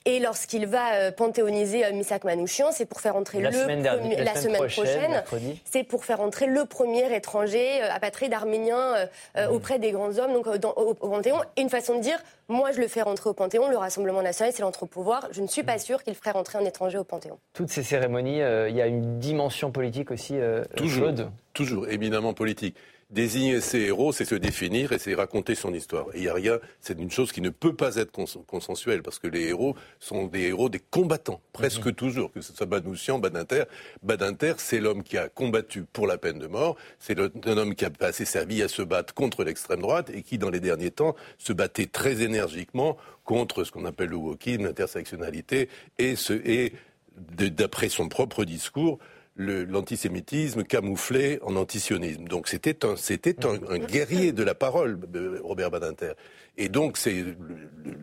et 0.05 0.19
lorsqu'il 0.19 0.67
va 0.67 1.11
panthéoniser 1.11 1.91
Misak 1.93 2.23
Manouchian, 2.23 2.71
c'est 2.71 2.85
pour 2.85 3.01
faire 3.01 3.15
entrer 3.15 3.41
la 3.41 3.49
le 3.49 3.57
semaine, 3.57 3.81
la, 3.81 4.35
semaine, 4.35 4.67
prochaine, 4.67 5.23
c'est 5.65 5.83
pour 5.83 6.05
faire 6.05 6.21
entrer 6.21 6.45
le 6.45 6.65
premier 6.65 7.15
étranger 7.15 7.81
apatride 7.81 8.31
arménien 8.31 9.07
mmh. 9.35 9.47
Auprès 9.73 9.79
des 9.79 9.91
grands 9.91 10.17
hommes 10.17 10.33
donc 10.33 10.47
au, 10.47 10.93
Panthéon 10.93 11.37
et 11.57 11.61
une 11.61 11.69
façon 11.69 11.97
de 11.97 12.01
dire 12.01 12.17
moi 12.47 12.71
je 12.71 12.79
le 12.79 12.87
fais 12.87 13.01
rentrer 13.01 13.29
au 13.29 13.33
Panthéon, 13.33 13.69
le 13.69 13.77
Rassemblement 13.77 14.21
national 14.21 14.53
c'est 14.53 14.61
l'entre-pouvoir, 14.61 15.27
je 15.31 15.41
ne 15.41 15.47
suis 15.47 15.63
pas 15.63 15.75
mmh. 15.75 15.79
sûr 15.79 16.03
qu'il 16.03 16.15
ferait 16.15 16.31
rentrer 16.31 16.57
un 16.59 16.65
étranger 16.65 16.97
au 16.97 17.03
Panthéon. 17.03 17.37
Toutes 17.53 17.69
ces 17.69 17.83
cérémonies, 17.83 18.41
euh, 18.41 18.69
il 18.69 18.75
y 18.75 18.81
a 18.81 18.87
une 18.87 19.19
dimension 19.19 19.71
politique 19.71 20.11
aussi 20.11 20.37
euh, 20.37 20.63
toujours, 20.75 21.07
chaude. 21.07 21.31
Toujours, 21.53 21.87
éminemment 21.87 22.33
politique. 22.33 22.75
Désigner 23.13 23.61
ses 23.61 23.81
héros, 23.81 24.11
c'est 24.11 24.25
se 24.25 24.33
définir 24.33 24.91
et 24.91 24.97
c'est 24.97 25.13
raconter 25.13 25.53
son 25.53 25.71
histoire. 25.71 26.07
Et 26.15 26.17
il 26.17 26.23
y 26.23 26.29
a 26.29 26.33
rien, 26.33 26.57
c'est 26.81 26.97
une 26.99 27.11
chose 27.11 27.31
qui 27.31 27.41
ne 27.41 27.51
peut 27.51 27.75
pas 27.75 27.97
être 27.97 28.11
consensuelle 28.47 29.03
parce 29.03 29.19
que 29.19 29.27
les 29.27 29.49
héros 29.49 29.75
sont 29.99 30.25
des 30.25 30.47
héros 30.47 30.67
des 30.67 30.79
combattants, 30.79 31.39
presque 31.53 31.85
mhm. 31.85 31.93
toujours, 31.93 32.31
que 32.31 32.41
ce 32.41 32.53
soit 32.53 32.65
Badoucian, 32.65 33.19
Badinter. 33.19 33.65
Badinter, 34.01 34.55
c'est 34.57 34.79
l'homme 34.79 35.03
qui 35.03 35.19
a 35.19 35.29
combattu 35.29 35.83
pour 35.83 36.07
la 36.07 36.17
peine 36.17 36.39
de 36.39 36.47
mort, 36.47 36.75
c'est 36.97 37.19
un 37.19 37.57
homme 37.57 37.75
qui 37.75 37.85
a 37.85 37.91
passé 37.91 38.25
sa 38.25 38.45
vie 38.45 38.63
à 38.63 38.67
se 38.67 38.81
battre 38.81 39.13
contre 39.13 39.43
l'extrême 39.43 39.81
droite 39.81 40.09
et 40.11 40.23
qui, 40.23 40.39
dans 40.39 40.49
les 40.49 40.59
derniers 40.59 40.89
temps, 40.89 41.15
se 41.37 41.53
battait 41.53 41.85
très 41.85 42.23
énergiquement 42.23 42.97
contre 43.25 43.63
ce 43.63 43.71
qu'on 43.71 43.85
appelle 43.85 44.09
le 44.09 44.15
wokisme, 44.15 44.63
l'intersectionnalité 44.63 45.69
et, 45.99 46.15
ce, 46.15 46.33
et 46.33 46.73
d'après 47.15 47.89
son 47.89 48.09
propre 48.09 48.43
discours, 48.43 48.97
l'antisémitisme 49.35 50.63
camouflé 50.63 51.39
en 51.41 51.55
antisionisme. 51.55 52.25
Donc 52.25 52.47
c'était 52.47 52.85
un, 52.85 52.95
c'était 52.95 53.45
un, 53.45 53.77
guerrier 53.79 54.31
de 54.31 54.43
la 54.43 54.53
parole, 54.53 54.99
Robert 55.43 55.71
Badinter. 55.71 56.13
Et 56.57 56.69
donc 56.69 56.97
c'est 56.97 57.23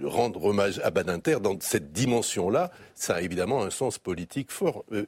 rendre 0.03 0.45
hommage 0.45 0.81
à 0.81 0.91
Badinter 0.91 1.39
dans 1.41 1.57
cette 1.61 1.93
dimension-là, 1.93 2.71
ça 2.95 3.17
a 3.17 3.21
évidemment 3.21 3.63
un 3.63 3.71
sens 3.71 3.99
politique 3.99 4.51
fort. 4.51 4.85
Euh, 4.93 5.07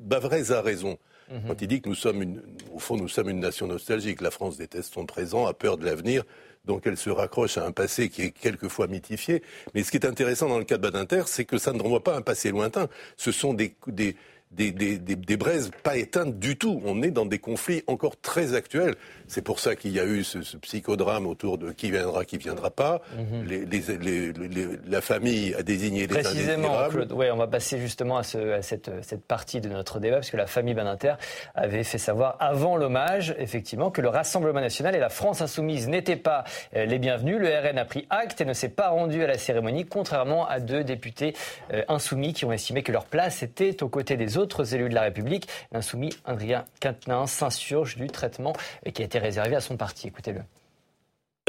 Bavrez 0.00 0.52
a 0.52 0.62
raison. 0.62 0.98
mhm. 1.28 1.42
quand 1.48 1.60
il 1.62 1.68
dit 1.68 1.80
que 1.80 1.88
nous 1.88 1.96
sommes, 1.96 2.22
une, 2.22 2.42
au 2.72 2.78
fond, 2.78 2.96
nous 2.96 3.08
sommes 3.08 3.28
une 3.28 3.40
nation 3.40 3.66
nostalgique. 3.66 4.20
La 4.20 4.30
France 4.30 4.56
déteste 4.56 4.94
son 4.94 5.06
présent, 5.06 5.46
a 5.46 5.54
peur 5.54 5.76
de 5.76 5.84
l'avenir, 5.84 6.22
donc 6.64 6.86
elle 6.86 6.96
se 6.96 7.10
raccroche 7.10 7.58
à 7.58 7.66
un 7.66 7.72
passé 7.72 8.08
qui 8.08 8.22
est 8.22 8.30
quelquefois 8.30 8.86
mythifié. 8.86 9.42
Mais 9.74 9.82
ce 9.82 9.90
qui 9.90 9.96
est 9.96 10.06
intéressant 10.06 10.48
dans 10.48 10.58
le 10.58 10.64
cas 10.64 10.76
de 10.76 10.82
Badinter, 10.82 11.22
c'est 11.26 11.44
que 11.44 11.58
ça 11.58 11.72
ne 11.72 11.82
renvoie 11.82 12.04
pas 12.04 12.14
à 12.14 12.18
un 12.18 12.22
passé 12.22 12.50
lointain. 12.50 12.88
Ce 13.16 13.32
sont 13.32 13.54
des, 13.54 13.74
des 13.88 14.14
des, 14.50 14.72
des, 14.72 14.98
des, 14.98 15.36
braises 15.36 15.70
pas 15.82 15.96
éteintes 15.96 16.38
du 16.38 16.56
tout. 16.56 16.80
On 16.84 17.02
est 17.02 17.10
dans 17.10 17.26
des 17.26 17.38
conflits 17.38 17.82
encore 17.86 18.18
très 18.18 18.54
actuels. 18.54 18.94
C'est 19.26 19.42
pour 19.42 19.60
ça 19.60 19.76
qu'il 19.76 19.92
y 19.92 20.00
a 20.00 20.06
eu 20.06 20.24
ce, 20.24 20.38
psychodrame 20.56 21.26
autour 21.26 21.58
de 21.58 21.70
qui 21.70 21.90
viendra, 21.90 22.24
qui 22.24 22.38
viendra 22.38 22.70
pas. 22.70 23.02
Mhm. 23.16 23.46
les, 23.46 24.68
la 24.88 25.00
famille 25.00 25.54
a 25.54 25.62
désigné 25.62 26.06
les 26.06 26.08
Précisément, 26.08 26.88
Claude. 26.88 27.12
Ouais, 27.12 27.30
on 27.30 27.36
va 27.36 27.46
passer 27.46 27.78
justement 27.78 28.16
à, 28.16 28.22
ce, 28.22 28.52
à 28.52 28.62
cette, 28.62 28.90
cette, 29.02 29.24
partie 29.24 29.60
de 29.60 29.68
notre 29.68 30.00
débat, 30.00 30.16
parce 30.16 30.30
que 30.30 30.36
la 30.36 30.46
famille 30.46 30.74
Baninter 30.74 31.14
avait 31.54 31.84
fait 31.84 31.98
savoir 31.98 32.36
avant 32.40 32.76
l'hommage, 32.76 33.34
effectivement, 33.38 33.90
que 33.90 34.00
le 34.00 34.08
Rassemblement 34.08 34.60
national 34.60 34.94
et 34.94 34.98
la 34.98 35.10
France 35.10 35.42
insoumise 35.42 35.88
n'étaient 35.88 36.16
pas 36.16 36.44
euh, 36.74 36.86
les 36.86 36.98
bienvenus. 36.98 37.38
Le 37.38 37.48
RN 37.48 37.78
a 37.78 37.84
pris 37.84 38.06
acte 38.08 38.40
et 38.40 38.44
ne 38.46 38.54
s'est 38.54 38.70
pas 38.70 38.88
rendu 38.88 39.22
à 39.22 39.26
la 39.26 39.36
cérémonie, 39.36 39.84
contrairement 39.84 40.48
à 40.48 40.58
deux 40.58 40.84
députés 40.84 41.34
euh, 41.72 41.82
insoumis 41.88 42.32
qui 42.32 42.46
ont 42.46 42.52
estimé 42.52 42.82
que 42.82 42.92
leur 42.92 43.04
place 43.04 43.42
était 43.42 43.82
aux 43.82 43.88
côtés 43.88 44.16
des 44.16 44.36
autres 44.36 44.37
élus 44.74 44.88
de 44.88 44.94
la 44.94 45.02
République. 45.02 45.48
L'insoumis 45.72 46.10
Adrien 46.24 46.64
Quintenin 46.80 47.26
s'insurge 47.26 47.96
du 47.96 48.06
traitement 48.08 48.52
qui 48.92 49.02
a 49.02 49.04
été 49.04 49.18
réservé 49.18 49.56
à 49.56 49.60
son 49.60 49.76
parti. 49.76 50.08
Écoutez-le. 50.08 50.42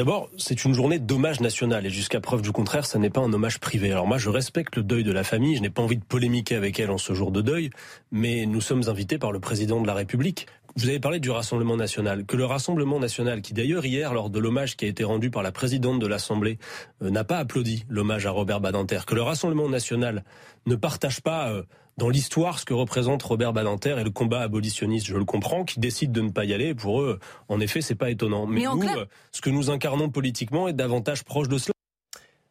D'abord, 0.00 0.30
c'est 0.38 0.64
une 0.64 0.72
journée 0.72 0.98
d'hommage 0.98 1.40
national 1.40 1.84
et 1.84 1.90
jusqu'à 1.90 2.22
preuve 2.22 2.40
du 2.40 2.52
contraire, 2.52 2.86
ça 2.86 2.98
n'est 2.98 3.10
pas 3.10 3.20
un 3.20 3.30
hommage 3.34 3.60
privé. 3.60 3.92
Alors 3.92 4.06
moi, 4.06 4.16
je 4.16 4.30
respecte 4.30 4.76
le 4.76 4.82
deuil 4.82 5.04
de 5.04 5.12
la 5.12 5.24
famille, 5.24 5.56
je 5.56 5.60
n'ai 5.60 5.68
pas 5.68 5.82
envie 5.82 5.98
de 5.98 6.04
polémiquer 6.04 6.54
avec 6.54 6.80
elle 6.80 6.90
en 6.90 6.96
ce 6.96 7.12
jour 7.12 7.30
de 7.30 7.42
deuil, 7.42 7.68
mais 8.10 8.46
nous 8.46 8.62
sommes 8.62 8.88
invités 8.88 9.18
par 9.18 9.30
le 9.30 9.40
président 9.40 9.78
de 9.78 9.86
la 9.86 9.92
République. 9.92 10.46
Vous 10.76 10.88
avez 10.88 11.00
parlé 11.00 11.20
du 11.20 11.30
Rassemblement 11.30 11.76
national, 11.76 12.24
que 12.24 12.38
le 12.38 12.46
Rassemblement 12.46 12.98
national, 12.98 13.42
qui 13.42 13.52
d'ailleurs 13.52 13.84
hier, 13.84 14.14
lors 14.14 14.30
de 14.30 14.38
l'hommage 14.38 14.74
qui 14.74 14.86
a 14.86 14.88
été 14.88 15.04
rendu 15.04 15.30
par 15.30 15.42
la 15.42 15.52
présidente 15.52 15.98
de 15.98 16.06
l'Assemblée, 16.06 16.58
euh, 17.02 17.10
n'a 17.10 17.24
pas 17.24 17.36
applaudi 17.36 17.84
l'hommage 17.90 18.24
à 18.24 18.30
Robert 18.30 18.60
Badinter, 18.60 19.00
que 19.06 19.14
le 19.14 19.20
Rassemblement 19.20 19.68
national 19.68 20.24
ne 20.64 20.76
partage 20.76 21.20
pas 21.20 21.50
euh, 21.50 21.64
dans 22.00 22.08
l'histoire 22.08 22.58
ce 22.58 22.64
que 22.64 22.72
représente 22.72 23.22
Robert 23.22 23.52
Badinter 23.52 23.96
et 23.98 24.04
le 24.04 24.10
combat 24.10 24.40
abolitionniste. 24.40 25.06
Je 25.06 25.16
le 25.16 25.26
comprends, 25.26 25.64
qui 25.64 25.80
décident 25.80 26.12
de 26.12 26.22
ne 26.22 26.30
pas 26.30 26.46
y 26.46 26.54
aller. 26.54 26.74
Pour 26.74 27.02
eux, 27.02 27.20
en 27.48 27.60
effet, 27.60 27.82
c'est 27.82 27.94
pas 27.94 28.08
étonnant. 28.08 28.46
Mais, 28.46 28.62
nous, 28.62 28.82
euh, 28.82 29.04
ce 29.32 29.42
que 29.42 29.50
nous 29.50 29.70
incarnons 29.70 30.08
politiquement 30.08 30.66
est 30.66 30.72
davantage 30.72 31.24
proche 31.24 31.48
de 31.48 31.58
cela. 31.58 31.74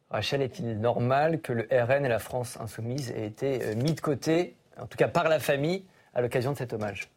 Rachel, 0.08 0.42
est-il 0.42 0.78
normal 0.78 1.40
que 1.40 1.52
le 1.52 1.68
RN 1.72 2.06
et 2.06 2.08
la 2.08 2.20
France 2.20 2.58
insoumise 2.60 3.10
aient 3.10 3.26
été 3.26 3.62
euh, 3.62 3.74
mis 3.74 3.92
de 3.92 4.00
côté, 4.00 4.54
en 4.80 4.86
tout 4.86 4.96
cas 4.96 5.08
par 5.08 5.28
la 5.28 5.40
famille, 5.40 5.82
à 6.14 6.20
l'occasion 6.20 6.52
de 6.52 6.56
cet 6.56 6.72
hommage? 6.72 7.08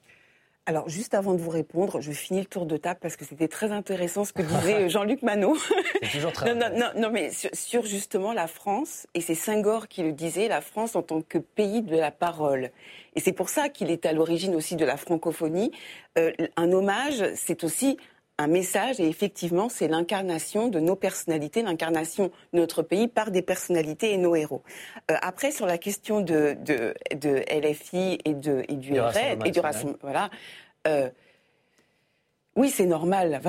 Alors, 0.66 0.88
juste 0.88 1.14
avant 1.14 1.34
de 1.34 1.40
vous 1.40 1.50
répondre, 1.50 2.00
je 2.00 2.12
finis 2.14 2.40
le 2.40 2.46
tour 2.46 2.66
de 2.66 2.78
table 2.78 2.98
parce 3.02 3.18
que 3.18 3.26
c'était 3.26 3.50
très 3.50 3.74
intéressant 3.74 4.24
ce 4.24 4.32
que 4.32 4.42
disait 4.42 4.88
Jean-Luc 4.90 5.22
Manot. 5.22 5.58
C'est 6.02 6.12
toujours 6.12 6.32
très 6.32 6.56
non, 6.56 6.70
non, 6.74 6.88
non, 6.96 7.10
mais 7.12 7.32
sur, 7.32 7.86
justement 7.86 8.32
la 8.32 8.48
France, 8.48 9.06
et 9.14 9.20
c'est 9.20 9.36
Senghor 9.36 9.90
qui 9.90 10.04
le 10.04 10.14
disait, 10.14 10.48
la 10.48 10.62
France 10.62 10.96
en 10.96 11.02
tant 11.02 11.22
que 11.22 11.38
pays 11.38 11.82
de 11.82 11.98
la 11.98 12.12
parole. 12.12 12.72
Et 13.16 13.20
c'est 13.20 13.34
pour 13.34 13.50
ça 13.50 13.68
qu'il 13.68 13.92
est 13.92 14.06
à 14.06 14.14
l'origine 14.14 14.56
aussi 14.56 14.78
de 14.78 14.86
la 14.86 14.96
francophonie. 14.96 15.72
Euh, 16.18 16.32
un 16.56 16.72
hommage, 16.72 17.26
c'est 17.36 17.66
aussi 17.66 17.98
un 18.38 18.48
message 18.48 19.00
et 19.00 19.08
effectivement, 19.08 19.70
c'est 19.70 19.88
l'incarnation 19.88 20.68
de 20.68 20.80
nos 20.80 20.96
personnalités, 20.96 21.62
l'incarnation 21.62 22.32
de 22.54 22.60
notre 22.60 22.82
pays 22.82 23.08
par 23.08 23.32
des 23.32 23.42
personnalités 23.42 24.14
et 24.14 24.18
nos 24.18 24.36
héros. 24.36 24.64
Euh, 25.12 25.16
après, 25.22 25.52
sur 25.52 25.66
la 25.66 25.78
question 25.78 26.22
de, 26.22 26.58
de, 26.60 26.94
de 27.16 27.44
LFI 27.52 28.20
et, 28.26 28.34
de, 28.34 28.64
et 28.68 28.76
du 28.76 29.00
RN, 29.00 29.46
et 29.46 29.52
du 29.52 29.60
Rassemblement, 29.60 30.00
voilà. 30.02 30.30
Euh, 30.88 31.10
oui, 32.56 32.70
c'est 32.70 32.86
normal 32.86 33.42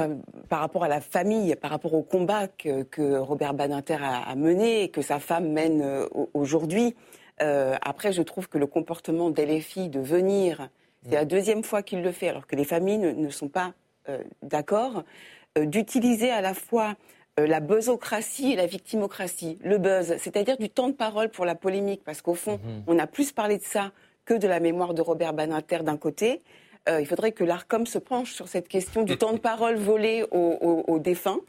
par 0.48 0.60
rapport 0.60 0.84
à 0.84 0.88
la 0.88 1.00
famille, 1.02 1.54
par 1.56 1.70
rapport 1.70 1.92
au 1.92 2.02
combat 2.02 2.48
que, 2.48 2.84
que 2.84 3.18
Robert 3.18 3.52
Badinter 3.52 3.98
a, 4.00 4.22
a, 4.22 4.34
mené 4.34 4.84
et 4.84 4.88
que 4.88 5.02
sa 5.02 5.18
femme 5.18 5.50
mène 5.50 5.82
euh, 5.82 6.08
aujourd'hui. 6.32 6.94
Après, 7.40 8.12
je 8.12 8.22
trouve 8.22 8.48
que 8.48 8.58
le 8.58 8.66
comportement 8.66 9.28
d'LFI 9.28 9.88
de 9.88 9.98
venir, 9.98 10.68
c'est 11.02 11.16
la 11.16 11.24
deuxième 11.24 11.64
fois 11.64 11.82
qu'il 11.82 12.00
le 12.00 12.12
fait, 12.12 12.28
alors 12.28 12.46
que 12.46 12.54
les 12.54 12.64
familles 12.64 12.98
ne, 12.98 13.10
ne 13.10 13.28
sont 13.28 13.48
pas 13.48 13.74
d'accord, 14.42 15.04
euh, 15.56 15.66
d'utiliser 15.66 16.30
à 16.30 16.40
la 16.40 16.52
fois 16.52 16.96
euh, 17.38 17.46
la 17.46 17.60
buzzocratie 17.60 18.52
et 18.52 18.56
la 18.56 18.66
victimocratie. 18.66 19.56
Le 19.62 19.78
buzz, 19.78 20.16
c'est-à-dire 20.18 20.56
du 20.56 20.68
temps 20.68 20.88
de 20.88 20.94
parole 20.94 21.28
pour 21.28 21.44
la 21.44 21.54
polémique, 21.54 22.02
parce 22.04 22.22
qu'au 22.22 22.34
fond, 22.34 22.58
mhm. 22.64 22.82
on 22.88 22.98
a 22.98 23.06
plus 23.06 23.30
parlé 23.30 23.58
de 23.58 23.62
ça 23.62 23.92
que 24.24 24.34
de 24.34 24.48
la 24.48 24.58
mémoire 24.58 24.94
de 24.94 25.02
Robert 25.02 25.32
Baninter 25.32 25.78
d'un 25.84 25.96
côté. 25.96 26.40
il 26.88 27.06
faudrait 27.06 27.32
que 27.32 27.44
l'ARCOM 27.44 27.86
se 27.86 27.98
penche 27.98 28.32
sur 28.32 28.48
cette 28.48 28.68
question 28.68 29.02
du 29.02 29.16
temps 29.16 29.32
de 29.32 29.38
parole 29.38 29.76
volé 29.76 30.24
aux, 30.32 30.98
défunts. 30.98 31.40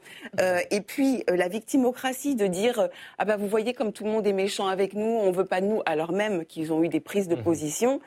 et 0.72 0.82
puis 0.82 1.24
la 1.30 1.48
victimocratie 1.48 2.36
de 2.36 2.48
dire 2.48 2.90
ah 3.18 3.26
ben 3.26 3.38
vous 3.38 3.48
voyez 3.48 3.74
comme 3.74 3.94
tout 3.94 4.04
le 4.04 4.12
monde 4.12 4.28
est 4.28 4.34
méchant 4.34 4.68
avec 4.68 4.94
nous, 4.94 5.06
on 5.06 5.32
veut 5.32 5.46
pas 5.46 5.62
de 5.62 5.68
nous, 5.68 5.82
alors 5.86 6.12
même 6.12 6.46
qu'ils 6.46 6.74
ont 6.74 6.84
eu 6.84 6.90
des 6.90 7.00
prises 7.00 7.30
de 7.30 7.36
mhm. 7.36 7.44
position. 7.44 8.02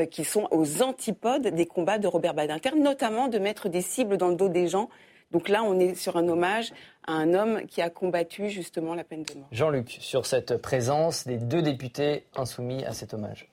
Euh, 0.00 0.06
qui 0.06 0.24
sont 0.24 0.48
aux 0.50 0.82
antipodes 0.82 1.48
des 1.48 1.66
combats 1.66 1.98
de 1.98 2.06
Robert 2.06 2.34
Badinter, 2.34 2.70
notamment 2.76 3.28
de 3.28 3.38
mettre 3.38 3.68
des 3.68 3.82
cibles 3.82 4.16
dans 4.16 4.28
le 4.28 4.34
dos 4.34 4.48
des 4.48 4.68
gens. 4.68 4.88
Donc 5.30 5.48
là, 5.48 5.62
on 5.62 5.78
est 5.78 5.94
sur 5.94 6.16
un 6.16 6.28
hommage 6.28 6.72
à 7.06 7.12
un 7.12 7.34
homme 7.34 7.62
qui 7.66 7.80
a 7.82 7.90
combattu 7.90 8.50
justement 8.50 8.94
la 8.94 9.04
peine 9.04 9.22
de 9.22 9.34
mort. 9.34 9.48
Jean-Luc, 9.52 9.96
sur 10.00 10.26
cette 10.26 10.56
présence 10.56 11.26
des 11.26 11.38
deux 11.38 11.62
députés 11.62 12.24
insoumis 12.34 12.84
à 12.84 12.92
cet 12.92 13.14
hommage. 13.14 13.48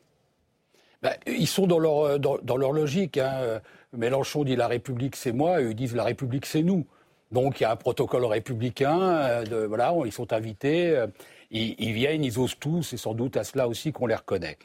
Ben, 1.04 1.14
ils 1.28 1.48
sont 1.48 1.68
dans 1.68 1.78
leur, 1.78 2.00
euh, 2.00 2.18
dans, 2.18 2.58
leur 2.58 2.72
logique. 2.72 3.18
Hein. 3.18 3.62
Mélenchon 3.94 4.44
dit 4.44 4.56
la 4.56 4.68
République 4.68 5.16
c'est 5.16 5.32
moi, 5.32 5.62
eux 5.62 5.70
ils 5.72 5.76
disent 5.76 5.96
la 5.96 6.04
République 6.04 6.46
c'est 6.46 6.64
nous. 6.64 6.86
Donc 7.32 7.60
il 7.60 7.64
y 7.64 7.66
a 7.66 7.72
un 7.72 7.76
protocole 7.76 8.26
républicain, 8.26 9.00
euh, 9.00 9.44
de, 9.44 9.58
voilà, 9.66 9.94
ils 10.06 10.12
sont 10.12 10.34
invités, 10.34 11.06
ils, 11.52 11.76
ils, 11.78 11.94
viennent, 11.94 12.24
ils 12.24 12.40
osent 12.40 12.58
tout, 12.60 12.82
c'est 12.82 12.98
sans 12.98 13.14
doute 13.14 13.38
à 13.38 13.44
cela 13.44 13.68
aussi 13.68 13.92
qu'on 13.92 14.08
les 14.08 14.16
reconnaît. 14.16 14.58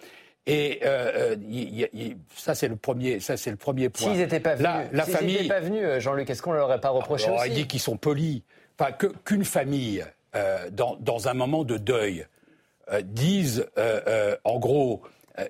Et 0.47 0.81
euh, 0.85 1.37
euh 1.37 2.15
ça, 2.37 2.55
c'est 2.55 2.69
le 2.69 2.77
premier, 2.77 3.21
ça 3.21 3.37
c'est 3.37 3.51
le 3.51 3.57
premier 3.57 3.89
point. 3.89 4.09
S'ils 4.09 4.19
n'étaient 4.19 4.41
pas 4.41 4.57
venus, 4.57 4.89
la, 4.93 5.05
famille, 5.05 5.47
pas 5.47 5.61
venus, 5.61 5.83
euh, 5.85 6.01
Jean-Luc, 6.01 6.29
est-ce 6.29 6.43
qu'on 6.43 6.51
ne 6.51 6.57
leur 6.57 6.67
aurait 6.67 6.81
pas 6.81 6.91
reproché 6.91 7.31
aussi 7.31 7.49
Il 7.49 7.55
dit 7.55 7.67
qu'ils 7.67 7.81
sont 7.81 7.97
polis. 7.97 8.43
Enfin, 8.79 8.93
qu'une 9.25 9.45
famille, 9.45 10.05
euh, 10.35 10.69
dans, 10.71 10.97
dans, 10.97 11.29
un 11.29 11.35
moment 11.35 11.63
de 11.63 11.77
deuil, 11.77 12.27
euh, 12.91 13.03
dise, 13.05 13.67
en 14.43 14.59
gros, 14.59 15.03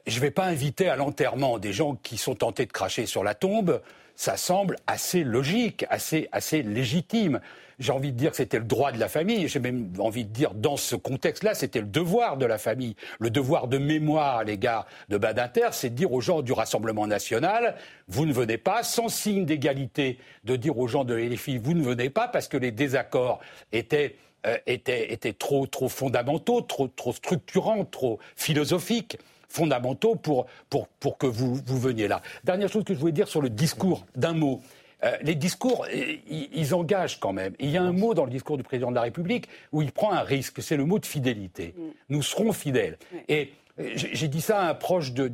je 0.07 0.17
ne 0.17 0.21
vais 0.21 0.31
pas 0.31 0.45
inviter 0.45 0.89
à 0.89 0.97
l'enterrement 0.97 1.59
des 1.59 1.73
gens 1.73 1.95
qui 1.95 2.19
sont 2.19 2.35
tentés 2.35 2.67
de 2.67 2.73
cracher 2.73 3.07
sur 3.07 3.25
la 3.25 3.35
tombe. 3.35 3.81
Ça 4.15 4.37
semble 4.37 4.77
assez 4.87 5.25
logique, 5.25 5.87
assez, 5.89 6.29
assez 6.33 6.63
légitime 6.63 7.41
j'ai 7.79 7.93
envie 7.93 8.13
de 8.13 8.17
dire 8.17 8.31
que 8.31 8.37
c'était 8.37 8.59
le 8.59 8.65
droit 8.65 8.93
de 8.93 8.99
la 8.99 9.09
famille. 9.09 9.49
J'ai 9.49 9.61
même 9.61 9.93
envie 9.99 10.25
de 10.25 10.31
dire, 10.31 10.55
dans 10.55 10.77
ce 10.77 10.97
contexte-là, 10.97 11.55
c'était 11.55 11.81
le 11.81 11.87
devoir 11.87 12.37
de 12.37 12.47
la 12.47 12.59
famille. 12.59 12.97
Le 13.19 13.31
devoir 13.31 13.69
de 13.69 13.79
mémoire 13.79 14.39
à 14.39 14.45
l'égard 14.45 14.87
de 15.09 15.19
Badinter, 15.19 15.69
c'est 15.73 15.91
de 15.91 15.95
dire 15.95 16.13
aux 16.13 16.21
gens 16.21 16.43
du 16.43 16.53
Rassemblement 16.53 17.07
national, 17.07 17.77
vous 18.09 18.27
ne 18.27 18.33
venez 18.33 18.59
pas, 18.59 18.83
sans 18.83 19.09
signe 19.09 19.45
d'égalité, 19.45 20.19
de 20.45 20.57
dire 20.57 20.79
aux 20.79 20.89
gens 20.89 21.05
de 21.05 21.15
LFI, 21.15 21.59
vous 21.59 21.75
ne 21.75 21.83
venez 21.83 22.11
pas, 22.11 22.29
parce 22.29 22.49
que 22.49 22.57
les 22.57 22.73
désaccords 22.73 23.41
étaient 23.73 24.17
euh, 24.45 24.57
étaient, 24.67 25.13
étaient 25.13 25.33
trop, 25.33 25.69
trop 25.69 25.89
fondamentaux, 25.89 26.63
trop, 26.63 26.89
trop 26.89 27.13
structurants, 27.13 27.85
trop 27.85 28.19
philosophiques 28.35 29.19
fondamentaux 29.49 30.17
pour, 30.17 30.47
pour, 30.69 30.89
pour 30.89 31.19
que 31.19 31.27
vous, 31.27 31.61
vous 31.65 31.79
veniez 31.79 32.09
là. 32.09 32.23
Dernière 32.43 32.69
chose 32.69 32.85
que 32.85 32.95
je 32.95 32.99
voulais 32.99 33.13
dire 33.13 33.29
sur 33.29 33.41
le 33.41 33.51
discours, 33.51 34.05
d'un 34.17 34.33
mot. 34.33 34.61
Euh, 35.05 35.17
les 35.23 35.35
discours, 35.35 35.87
euh, 35.93 36.17
ils, 36.29 36.75
engagent 36.75 37.19
quand 37.19 37.33
même. 37.33 37.55
il 37.59 37.71
y 37.71 37.77
a 37.77 37.83
un 37.83 37.93
mot 37.93 38.15
dans 38.15 38.25
le 38.25 38.31
discours 38.31 38.57
du 38.57 38.62
président 38.62 38.91
de 38.91 38.95
la 38.95 39.03
République 39.03 39.49
où 39.73 39.83
il 39.83 39.91
prend 39.91 40.12
un 40.12 40.23
risque, 40.23 40.62
c'est 40.62 40.77
le 40.77 40.85
mot 40.85 40.99
de 40.99 41.07
fidélité. 41.07 41.75
Mm. 41.77 41.83
Nous 42.11 42.23
serons 42.23 42.53
fidèles. 42.53 42.99
Et 43.29 43.53
euh, 43.81 43.91
j'ai 43.95 44.29
dit 44.29 44.41
ça 44.41 44.61
à 44.61 44.71
un 44.71 44.75
proche 44.75 45.12
de, 45.12 45.31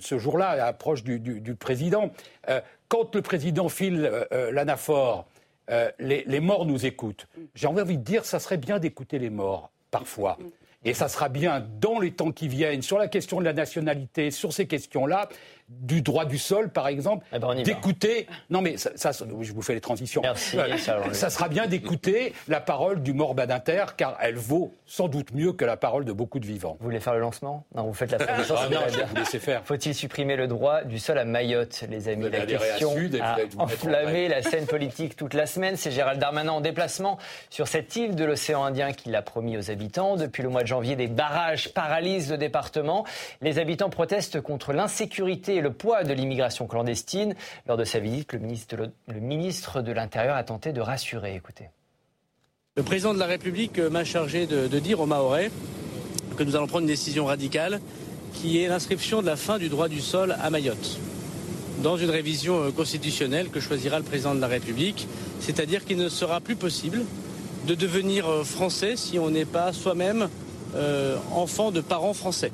ce 0.00 0.18
jour-là, 0.18 0.50
à 0.50 0.68
un 0.68 0.72
proche 0.72 1.02
du, 1.02 1.54
président. 1.56 2.12
quand 2.88 3.14
le 3.14 3.22
président 3.22 3.68
file 3.68 4.26
l'anaphore, 4.52 5.26
les, 5.98 6.40
morts 6.40 6.66
nous 6.66 6.86
écoutent. 6.86 7.26
Mm. 7.36 7.40
J'ai 7.54 7.66
envie 7.66 7.98
de 7.98 8.04
dire, 8.04 8.24
ça 8.24 8.38
serait 8.38 8.58
bien 8.58 8.78
d'écouter 8.78 9.18
les 9.18 9.30
morts, 9.30 9.70
parfois. 9.90 10.38
Mm. 10.38 10.44
Et 10.84 10.94
ça 10.94 11.08
sera 11.08 11.28
bien 11.28 11.64
dans 11.80 12.00
les 12.00 12.10
temps 12.10 12.32
qui 12.32 12.48
viennent, 12.48 12.82
sur 12.82 12.98
la 12.98 13.06
question 13.06 13.38
de 13.38 13.44
la 13.44 13.52
nationalité, 13.52 14.30
sur 14.30 14.52
ces 14.52 14.66
questions-là, 14.66 15.28
du 15.80 16.02
droit 16.02 16.24
du 16.24 16.38
sol, 16.38 16.70
par 16.70 16.88
exemple, 16.88 17.26
eh 17.32 17.38
ben, 17.38 17.54
d'écouter. 17.62 18.26
Non, 18.50 18.60
mais 18.60 18.76
ça, 18.76 19.10
je 19.12 19.52
vous 19.52 19.62
fais 19.62 19.74
les 19.74 19.80
transitions. 19.80 20.22
Merci. 20.22 20.56
ça, 21.12 21.30
sera 21.30 21.48
bien 21.48 21.66
d'écouter 21.66 22.32
la 22.48 22.60
parole 22.60 23.02
du 23.02 23.12
mort 23.12 23.34
Badinter, 23.34 23.84
car 23.96 24.16
elle 24.20 24.36
vaut 24.36 24.74
sans 24.86 25.08
doute 25.08 25.32
mieux 25.32 25.52
que 25.52 25.64
la 25.64 25.76
parole 25.76 26.04
de 26.04 26.12
beaucoup 26.12 26.38
de 26.38 26.46
vivants. 26.46 26.76
Vous 26.80 26.84
voulez 26.84 27.00
faire 27.00 27.14
le 27.14 27.20
lancement? 27.20 27.64
Non, 27.74 27.84
vous 27.84 27.94
faites 27.94 28.12
la 28.12 28.18
ah 28.20 28.68
non, 28.70 28.80
je 28.88 29.04
vous 29.04 29.16
laisser 29.16 29.38
faire. 29.38 29.62
Faut-il 29.64 29.94
supprimer 29.94 30.36
le 30.36 30.46
droit 30.46 30.82
du 30.82 30.98
sol 30.98 31.18
à 31.18 31.24
Mayotte, 31.24 31.84
les 31.88 32.08
amis? 32.08 32.28
La 32.30 32.46
question 32.46 32.94
a 33.20 33.36
enflammé 33.58 34.28
la 34.28 34.42
scène 34.42 34.66
politique 34.66 35.16
toute 35.16 35.34
la 35.34 35.46
semaine. 35.46 35.76
C'est 35.76 35.90
Gérald 35.90 36.20
Darmanin 36.20 36.52
en 36.52 36.60
déplacement 36.60 37.18
sur 37.50 37.68
cette 37.68 37.96
île 37.96 38.14
de 38.14 38.24
l'océan 38.24 38.64
Indien 38.64 38.92
qu'il 38.92 39.14
a 39.16 39.22
promis 39.22 39.56
aux 39.56 39.70
habitants. 39.70 40.16
Depuis 40.16 40.42
le 40.42 40.48
mois 40.48 40.62
de 40.62 40.68
janvier, 40.68 40.96
des 40.96 41.06
barrages 41.06 41.72
paralysent 41.72 42.30
le 42.30 42.38
département. 42.38 43.04
Les 43.40 43.58
habitants 43.58 43.90
protestent 43.90 44.40
contre 44.40 44.72
l'insécurité 44.72 45.61
le 45.62 45.72
poids 45.72 46.04
de 46.04 46.12
l'immigration 46.12 46.66
clandestine. 46.66 47.34
Lors 47.66 47.76
de 47.76 47.84
sa 47.84 47.98
visite, 47.98 48.32
le 48.32 48.38
ministre 48.40 48.90
le 49.08 49.20
ministre 49.20 49.80
de 49.80 49.92
l'Intérieur 49.92 50.36
a 50.36 50.44
tenté 50.44 50.72
de 50.72 50.80
rassurer. 50.80 51.34
Écoutez. 51.34 51.70
Le 52.76 52.82
président 52.82 53.12
de 53.14 53.18
la 53.18 53.26
République 53.26 53.78
m'a 53.78 54.04
chargé 54.04 54.46
de, 54.46 54.78
dire 54.78 55.00
aux 55.00 55.06
Mahorais 55.06 55.50
que 56.36 56.42
nous 56.42 56.56
allons 56.56 56.66
prendre 56.66 56.82
une 56.82 56.86
décision 56.86 57.26
radicale 57.26 57.80
qui 58.32 58.62
est 58.62 58.68
l'inscription 58.68 59.20
de 59.20 59.26
la 59.26 59.36
fin 59.36 59.58
du 59.58 59.68
droit 59.68 59.88
du 59.88 60.00
sol 60.00 60.36
à 60.40 60.48
Mayotte 60.48 60.98
dans 61.82 61.96
une 61.96 62.10
révision 62.10 62.72
constitutionnelle 62.72 63.50
que 63.50 63.60
choisira 63.60 63.98
le 63.98 64.04
président 64.04 64.34
de 64.34 64.40
la 64.40 64.46
République, 64.46 65.06
c'est-à-dire 65.40 65.84
qu'il 65.84 65.98
ne 65.98 66.08
sera 66.08 66.40
plus 66.40 66.56
possible 66.56 67.04
de 67.66 67.74
devenir 67.74 68.26
français 68.44 68.96
si 68.96 69.18
on 69.18 69.30
n'est 69.30 69.44
pas 69.44 69.72
soi-même 69.72 70.28
euh, 70.74 71.16
enfant 71.32 71.70
de 71.70 71.80
parents 71.80 72.14
français. 72.14 72.52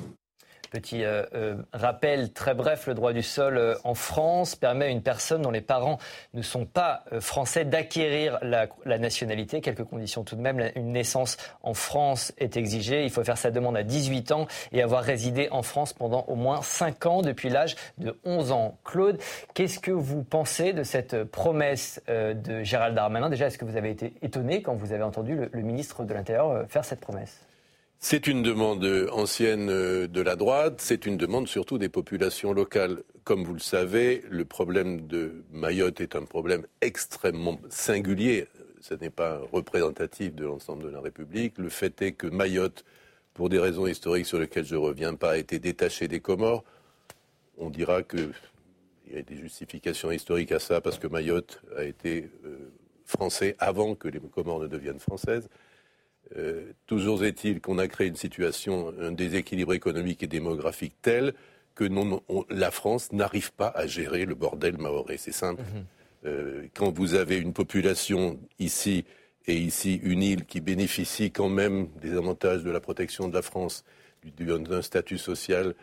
Petit 0.70 1.02
euh, 1.02 1.22
euh, 1.35 1.57
rappel 1.72 2.33
très 2.33 2.54
bref, 2.54 2.87
le 2.87 2.94
droit 2.94 3.14
du 3.14 3.22
sol 3.22 3.57
euh, 3.57 3.74
en 3.85 3.94
France 3.94 4.54
permet 4.54 4.87
à 4.87 4.88
une 4.88 5.02
personne 5.02 5.40
dont 5.40 5.50
les 5.50 5.62
parents 5.62 5.98
ne 6.35 6.42
sont 6.42 6.66
pas 6.66 7.04
euh, 7.12 7.22
français 7.22 7.64
d'acquérir 7.64 8.38
la, 8.42 8.68
nationalité. 8.98 9.62
Quelques 9.62 9.85
conditions 9.85 10.24
tout 10.24 10.37
de 10.37 10.42
même. 10.42 10.70
Une 10.76 10.92
naissance 10.92 11.38
en 11.62 11.72
France 11.72 12.35
est 12.37 12.59
exigée. 12.59 13.04
Il 13.04 13.11
faut 13.11 13.24
faire 13.24 13.38
sa 13.38 13.50
demande 13.50 13.78
à 13.78 13.83
18 13.83 14.33
ans 14.33 14.46
et 14.72 14.83
avoir 14.83 15.02
résidé 15.02 15.48
en 15.52 15.62
France 15.62 15.94
pendant 15.94 16.24
au 16.28 16.35
moins 16.35 16.61
5 16.61 17.07
ans 17.07 17.22
depuis 17.22 17.48
l'âge 17.48 17.76
de 17.96 18.18
11 18.24 18.52
ans. 18.52 18.76
Claude, 18.85 19.18
qu'est-ce 19.54 19.78
que 19.78 19.90
vous 19.90 20.22
pensez 20.22 20.74
de 20.74 20.83
cette 20.83 21.24
promesse 21.24 22.02
de 22.09 22.62
Gérald 22.62 22.94
Darmanin? 22.94 23.31
Déjà, 23.31 23.46
est-ce 23.46 23.59
que 23.59 23.64
vous 23.64 23.76
avez 23.76 23.90
été 23.90 24.14
étonné 24.20 24.62
quand 24.62 24.74
vous 24.74 24.92
avez 24.92 25.02
entendu 25.04 25.37
le, 25.37 25.48
le 25.52 25.62
ministre 25.62 26.04
de 26.04 26.12
l'Intérieur 26.12 26.66
faire 26.68 26.85
cette 26.85 27.00
promesse? 27.00 27.47
C'est 28.00 28.28
une 28.28 28.42
demande 28.42 28.84
ancienne 29.12 29.66
de 29.66 30.20
la 30.20 30.37
droite, 30.37 30.80
c'est 30.80 31.04
une 31.04 31.16
demande 31.16 31.48
surtout 31.48 31.78
des 31.78 31.88
populations 31.88 32.52
locales. 32.52 33.02
Comme 33.24 33.44
vous 33.44 33.54
le 33.54 33.61
savez, 33.61 34.22
le 34.30 34.44
problème 34.44 35.06
de 35.06 35.42
Mayotte 35.50 36.00
est 36.00 36.14
un 36.14 36.24
problème 36.24 36.64
extrêmement 36.80 37.61
singulier. 37.68 38.46
Ce 38.80 38.94
n'est 38.94 39.11
pas 39.11 39.40
représentatif 39.52 40.34
de 40.34 40.44
l'ensemble 40.44 40.84
de 40.84 40.88
la 40.88 41.00
République. 41.00 41.58
Le 41.58 41.68
fait 41.68 42.00
est 42.00 42.12
que 42.12 42.28
Mayotte, 42.28 42.84
pour 43.34 43.48
des 43.48 43.58
raisons 43.58 43.87
historiques 43.87 44.26
sur 44.26 44.38
lesquelles 44.38 44.64
je 44.64 44.76
ne 44.76 44.80
reviens 44.80 45.14
pas, 45.14 45.32
a 45.32 45.37
été 45.37 45.58
détaché 45.58 46.06
des 46.06 46.20
Comores. 46.20 46.64
On 47.58 47.68
dira 47.68 48.04
qu'il 48.04 48.32
y 49.12 49.16
a 49.18 49.22
des 49.22 49.37
justifications 49.37 50.12
historiques 50.12 50.52
à 50.52 50.61
ça 50.61 50.80
parce 50.80 50.98
que 50.98 51.08
Mayotte 51.08 51.61
a 51.76 51.82
été 51.82 52.30
euh, 52.46 52.70
français 53.04 53.56
avant 53.58 53.96
que 53.96 54.06
les 54.06 54.20
Comores 54.20 54.61
ne 54.61 54.68
deviennent 54.68 55.00
françaises. 55.00 55.48
Euh, 56.36 56.72
toujours 56.86 57.24
est-il 57.24 57.60
qu'on 57.60 57.78
a 57.78 57.88
créé 57.88 58.08
une 58.08 58.16
situation, 58.16 58.92
un 59.00 59.12
déséquilibre 59.12 59.72
économique 59.72 60.22
et 60.22 60.26
démographique 60.26 60.94
tel 61.00 61.34
que 61.74 61.84
non, 61.84 62.22
on, 62.28 62.44
la 62.50 62.70
France 62.70 63.12
n'arrive 63.12 63.52
pas 63.52 63.68
à 63.68 63.86
gérer 63.86 64.26
le 64.26 64.34
bordel 64.34 64.76
maoré. 64.78 65.16
C'est 65.16 65.32
simple. 65.32 65.62
Mmh. 65.62 66.26
Euh, 66.26 66.66
quand 66.74 66.90
vous 66.90 67.14
avez 67.14 67.38
une 67.38 67.52
population 67.52 68.38
ici 68.58 69.04
et 69.46 69.56
ici 69.56 70.00
une 70.02 70.22
île 70.22 70.44
qui 70.44 70.60
bénéficie 70.60 71.30
quand 71.30 71.48
même 71.48 71.88
des 72.02 72.16
avantages 72.16 72.64
de 72.64 72.70
la 72.70 72.80
protection 72.80 73.28
de 73.28 73.34
la 73.34 73.42
France, 73.42 73.84
d'un 74.24 74.82
statut 74.82 75.16
social 75.16 75.74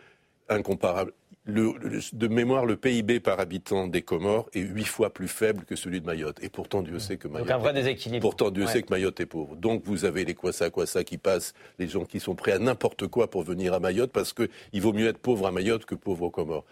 incomparable, 0.48 1.12
le, 1.46 1.74
le, 1.80 2.00
de 2.12 2.28
mémoire, 2.28 2.66
le 2.66 2.76
PIB 2.76 3.20
par 3.20 3.38
habitant 3.38 3.86
des 3.86 4.02
Comores 4.02 4.48
est 4.52 4.60
huit 4.60 4.84
fois 4.84 5.10
plus 5.10 5.28
faible 5.28 5.64
que 5.64 5.76
celui 5.76 6.00
de 6.00 6.06
Mayotte. 6.06 6.42
Et 6.42 6.48
pourtant, 6.48 6.82
Dieu 6.82 6.98
sait 6.98 7.16
que 7.16 7.28
Mayotte. 7.28 7.46
Donc 7.48 7.56
un 7.56 7.58
vrai 7.58 7.72
déséquilibre. 7.72 8.20
Pourtant, 8.20 8.50
Dieu 8.50 8.64
ouais. 8.64 8.70
sait 8.70 8.82
que 8.82 8.90
Mayotte 8.90 9.20
est 9.20 9.26
pauvre. 9.26 9.54
Donc 9.54 9.82
vous 9.84 10.04
avez 10.04 10.24
les 10.24 10.34
Kwasa 10.34 10.70
Kwasa 10.70 11.04
qui 11.04 11.18
passent, 11.18 11.54
les 11.78 11.86
gens 11.86 12.04
qui 12.04 12.18
sont 12.18 12.34
prêts 12.34 12.52
à 12.52 12.58
n'importe 12.58 13.06
quoi 13.06 13.30
pour 13.30 13.44
venir 13.44 13.72
à 13.74 13.80
Mayotte, 13.80 14.10
parce 14.10 14.32
qu'il 14.32 14.82
vaut 14.82 14.92
mieux 14.92 15.06
être 15.06 15.18
pauvre 15.18 15.46
à 15.46 15.52
Mayotte 15.52 15.84
que 15.84 15.94
pauvre 15.94 16.24
aux 16.24 16.30
Comores. 16.30 16.64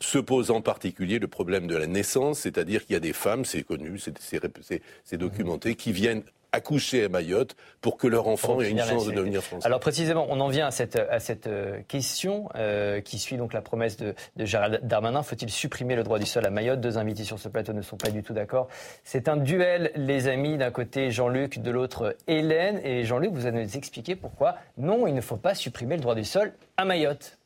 Se 0.00 0.18
pose 0.18 0.50
en 0.50 0.60
particulier 0.60 1.20
le 1.20 1.28
problème 1.28 1.68
de 1.68 1.76
la 1.76 1.86
naissance, 1.86 2.40
c'est-à-dire 2.40 2.84
qu'il 2.84 2.94
y 2.94 2.96
a 2.96 3.00
des 3.00 3.12
femmes, 3.12 3.44
c'est 3.44 3.62
connu, 3.62 3.98
c'est 3.98 5.16
documenté, 5.16 5.76
qui 5.76 5.92
viennent 5.92 6.24
accoucher 6.54 7.04
à 7.04 7.08
Mayotte 7.08 7.56
pour 7.80 7.96
que 7.96 8.06
leur 8.06 8.28
enfant 8.28 8.60
ait 8.60 8.70
une 8.70 8.80
chance 8.80 9.06
de 9.06 9.12
devenir 9.12 9.42
français. 9.42 9.66
Alors 9.66 9.80
précisément, 9.80 10.26
on 10.30 10.40
en 10.40 10.48
vient 10.48 10.66
à 10.66 10.70
cette, 10.70 10.96
à 10.96 11.20
cette 11.20 11.46
euh, 11.46 11.80
question 11.86 12.48
euh, 12.54 13.00
qui 13.00 13.18
suit 13.18 13.36
donc 13.36 13.52
la 13.52 13.60
promesse 13.60 13.96
de, 13.96 14.14
de 14.36 14.44
Gérald 14.44 14.80
Darmanin. 14.82 15.22
Faut-il 15.22 15.50
supprimer 15.50 15.94
le 15.96 16.02
droit 16.02 16.18
du 16.18 16.26
sol 16.26 16.46
à 16.46 16.50
Mayotte? 16.50 16.80
Deux 16.80 16.96
invités 16.96 17.24
sur 17.24 17.38
ce 17.38 17.48
plateau 17.48 17.72
ne 17.72 17.82
sont 17.82 17.96
pas 17.96 18.10
du 18.10 18.22
tout 18.22 18.32
d'accord. 18.32 18.68
C'est 19.04 19.28
un 19.28 19.36
duel, 19.36 19.90
les 19.96 20.28
amis. 20.28 20.56
D'un 20.56 20.70
côté 20.70 21.10
Jean-Luc, 21.10 21.58
de 21.58 21.70
l'autre 21.70 22.16
Hélène. 22.26 22.80
Et 22.84 23.04
Jean-Luc, 23.04 23.32
vous 23.32 23.46
allez 23.46 23.64
nous 23.64 23.76
expliquer 23.76 24.16
pourquoi 24.16 24.56
non, 24.78 25.06
il 25.06 25.14
ne 25.14 25.20
faut 25.20 25.36
pas 25.36 25.54
supprimer 25.54 25.96
le 25.96 26.02
droit 26.02 26.14
du 26.14 26.24
sol 26.24 26.52
à 26.76 26.84
Mayotte. 26.84 27.38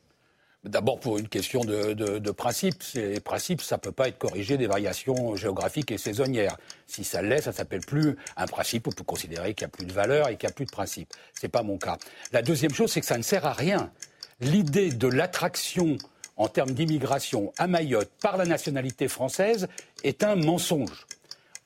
D'abord 0.68 1.00
pour 1.00 1.18
une 1.18 1.28
question 1.28 1.64
de, 1.64 2.30
principe. 2.30 2.82
Ces 2.82 3.20
principes, 3.20 3.62
ça 3.62 3.76
ne 3.76 3.80
peut 3.80 3.92
pas 3.92 4.08
être 4.08 4.18
corrigé 4.18 4.58
des 4.58 4.66
variations 4.66 5.34
géographiques 5.34 5.90
et 5.90 5.98
saisonnières. 5.98 6.56
Si 6.86 7.04
ça 7.04 7.22
l'est, 7.22 7.42
ça 7.42 7.52
s'appelle 7.52 7.80
plus 7.80 8.16
un 8.36 8.46
principe. 8.46 8.86
On 8.86 8.92
peut 8.92 9.04
considérer 9.04 9.54
qu'il 9.54 9.66
n'y 9.66 9.70
a 9.72 9.76
plus 9.76 9.86
de 9.86 9.92
valeur 9.92 10.28
et 10.28 10.36
qu'il 10.36 10.46
n'y 10.46 10.52
a 10.52 10.54
plus 10.54 10.66
de 10.66 10.70
principe. 10.70 11.12
Ce 11.34 11.46
n'est 11.46 11.50
pas 11.50 11.62
mon 11.62 11.78
cas. 11.78 11.96
La 12.32 12.42
deuxième 12.42 12.74
chose, 12.74 12.92
c'est 12.92 13.00
que 13.00 13.06
ça 13.06 13.16
ne 13.16 13.22
sert 13.22 13.46
à 13.46 13.52
rien. 13.52 13.90
L'idée 14.40 14.90
de 14.90 15.08
l'attraction 15.08 15.96
en 16.36 16.48
termes 16.48 16.70
d'immigration 16.70 17.52
à 17.58 17.66
Mayotte 17.66 18.10
par 18.20 18.36
la 18.36 18.44
nationalité 18.44 19.08
française 19.08 19.68
est 20.04 20.22
un 20.22 20.36
mensonge. 20.36 21.06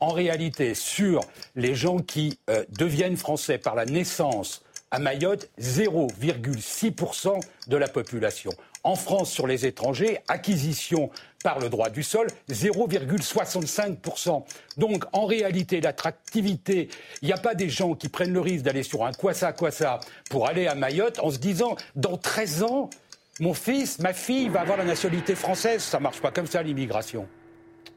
En 0.00 0.08
réalité, 0.08 0.74
sur 0.74 1.20
les 1.54 1.74
gens 1.74 1.98
qui 1.98 2.38
euh, 2.50 2.64
deviennent 2.70 3.16
français 3.16 3.58
par 3.58 3.74
la 3.74 3.84
naissance 3.84 4.62
à 4.92 4.98
Mayotte, 4.98 5.48
0,6% 5.58 7.40
de 7.68 7.76
la 7.76 7.88
population. 7.88 8.50
En 8.84 8.96
France, 8.96 9.30
sur 9.30 9.46
les 9.46 9.64
étrangers, 9.64 10.18
acquisition 10.26 11.10
par 11.44 11.60
le 11.60 11.68
droit 11.68 11.88
du 11.90 12.02
sol, 12.02 12.26
0,65%. 12.50 14.44
Donc, 14.76 15.04
en 15.12 15.24
réalité, 15.24 15.80
l'attractivité, 15.80 16.88
il 17.20 17.26
n'y 17.26 17.32
a 17.32 17.38
pas 17.38 17.54
des 17.54 17.68
gens 17.68 17.94
qui 17.94 18.08
prennent 18.08 18.32
le 18.32 18.40
risque 18.40 18.64
d'aller 18.64 18.82
sur 18.82 19.04
un 19.04 19.12
Kwasa 19.12 19.52
Kwasa 19.52 20.00
pour 20.30 20.48
aller 20.48 20.66
à 20.66 20.74
Mayotte 20.74 21.20
en 21.20 21.30
se 21.30 21.38
disant, 21.38 21.76
dans 21.94 22.16
13 22.16 22.64
ans, 22.64 22.90
mon 23.40 23.54
fils, 23.54 23.98
ma 23.98 24.12
fille 24.12 24.48
va 24.48 24.60
avoir 24.60 24.76
la 24.78 24.84
nationalité 24.84 25.34
française. 25.34 25.82
Ça 25.82 25.98
ne 25.98 26.02
marche 26.02 26.20
pas 26.20 26.30
comme 26.30 26.46
ça, 26.46 26.62
l'immigration. 26.62 27.26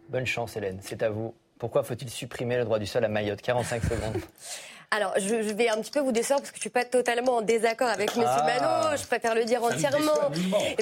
Bonne 0.09 0.25
chance, 0.25 0.55
Hélène. 0.55 0.79
C'est 0.81 1.01
à 1.03 1.09
vous. 1.09 1.33
Pourquoi 1.57 1.83
faut-il 1.83 2.09
supprimer 2.09 2.57
le 2.57 2.65
droit 2.65 2.79
du 2.79 2.85
sol 2.85 3.03
à 3.05 3.07
Mayotte? 3.07 3.41
45 3.41 3.83
secondes. 3.83 4.17
Alors, 4.91 5.13
je, 5.17 5.41
je, 5.41 5.53
vais 5.53 5.69
un 5.69 5.77
petit 5.77 5.91
peu 5.91 5.99
vous 5.99 6.11
décevoir 6.11 6.39
parce 6.39 6.51
que 6.51 6.57
je 6.57 6.61
suis 6.61 6.69
pas 6.69 6.85
totalement 6.85 7.37
en 7.37 7.41
désaccord 7.41 7.89
avec 7.89 8.15
Monsieur 8.15 8.25
ah, 8.27 8.43
Mano. 8.43 8.97
Je 8.97 9.05
préfère 9.05 9.35
le 9.35 9.45
dire 9.45 9.63
entièrement. 9.63 10.29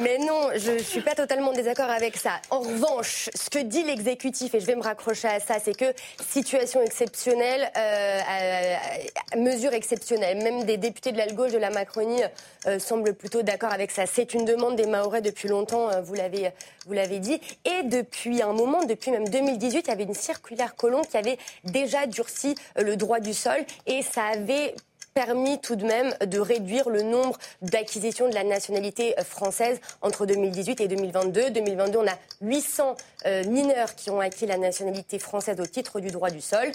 Mais 0.02 0.18
non, 0.20 0.50
je 0.56 0.78
suis 0.80 1.02
pas 1.02 1.16
totalement 1.16 1.50
en 1.50 1.54
désaccord 1.54 1.89
avec 1.89 2.18
ça. 2.18 2.42
En 2.50 2.60
revanche, 2.60 3.30
ce 3.34 3.50
que 3.50 3.60
dit 3.60 3.84
l'exécutif, 3.84 4.54
et 4.54 4.60
je 4.60 4.66
vais 4.66 4.76
me 4.76 4.84
raccrocher 4.84 5.28
à 5.28 5.39
ça, 5.39 5.56
c'est 5.63 5.76
que 5.76 5.94
situation 6.22 6.82
exceptionnelle, 6.82 7.72
euh, 7.78 8.20
à, 8.28 9.36
à, 9.36 9.38
mesure 9.38 9.74
exceptionnelle. 9.74 10.44
Même 10.44 10.63
des 10.63 10.78
députés 10.78 11.12
de 11.12 11.18
la 11.18 11.28
gauche 11.28 11.52
de 11.52 11.58
la 11.58 11.70
Macronie 11.70 12.22
euh, 12.66 12.80
semblent 12.80 13.13
plutôt 13.13 13.42
d'accord 13.42 13.74
avec 13.74 13.92
ça. 13.92 14.06
C'est 14.06 14.34
une 14.34 14.46
demande 14.46 14.76
des 14.76 14.86
Mahorais 14.86 15.22
depuis 15.22 15.50
longtemps, 15.50 15.89
euh, 15.89 16.02
vous 16.02 16.13
l'avez, 16.13 16.52
vous 16.86 16.94
l'avez 16.94 17.20
dit. 17.20 17.42
Et 17.66 17.84
depuis 17.84 18.42
un 18.42 18.54
moment, 18.54 18.86
depuis 18.86 19.12
même 19.12 19.28
2018, 19.28 19.86
il 19.86 19.88
y 19.88 19.92
avait 19.92 20.04
une 20.04 20.13
circulaire 20.13 20.76
Colomb 20.76 21.02
qui 21.02 21.18
avait 21.18 21.38
déjà 21.66 22.06
durci 22.06 22.56
euh, 22.78 22.84
le 22.84 22.96
droit 22.96 23.20
du 23.20 23.34
sol. 23.34 23.58
Et 23.86 23.92
ça 24.01 24.25
avait 24.25 24.75
permis 25.13 25.60
tout 25.60 25.75
de 25.75 25.86
même 25.86 26.15
de 26.25 26.39
réduire 26.39 26.89
le 26.89 27.03
nombre 27.03 27.38
d'acquisitions 27.62 28.27
de 28.27 28.34
la 28.34 28.43
nationalité 28.43 29.13
française 29.23 29.79
entre 30.01 30.25
2018 30.25 30.82
et 30.82 30.88
2022. 30.88 31.51
2022, 31.51 31.99
on 31.99 32.08
a 32.08 32.17
800 32.41 32.95
euh, 33.25 33.43
mineurs 33.45 33.95
qui 33.95 34.10
ont 34.10 34.19
acquis 34.19 34.45
la 34.45 34.58
nationalité 34.58 35.19
française 35.19 35.60
au 35.60 35.65
titre 35.65 35.99
du 35.99 36.10
droit 36.10 36.32
du 36.32 36.41
sol. 36.41 36.71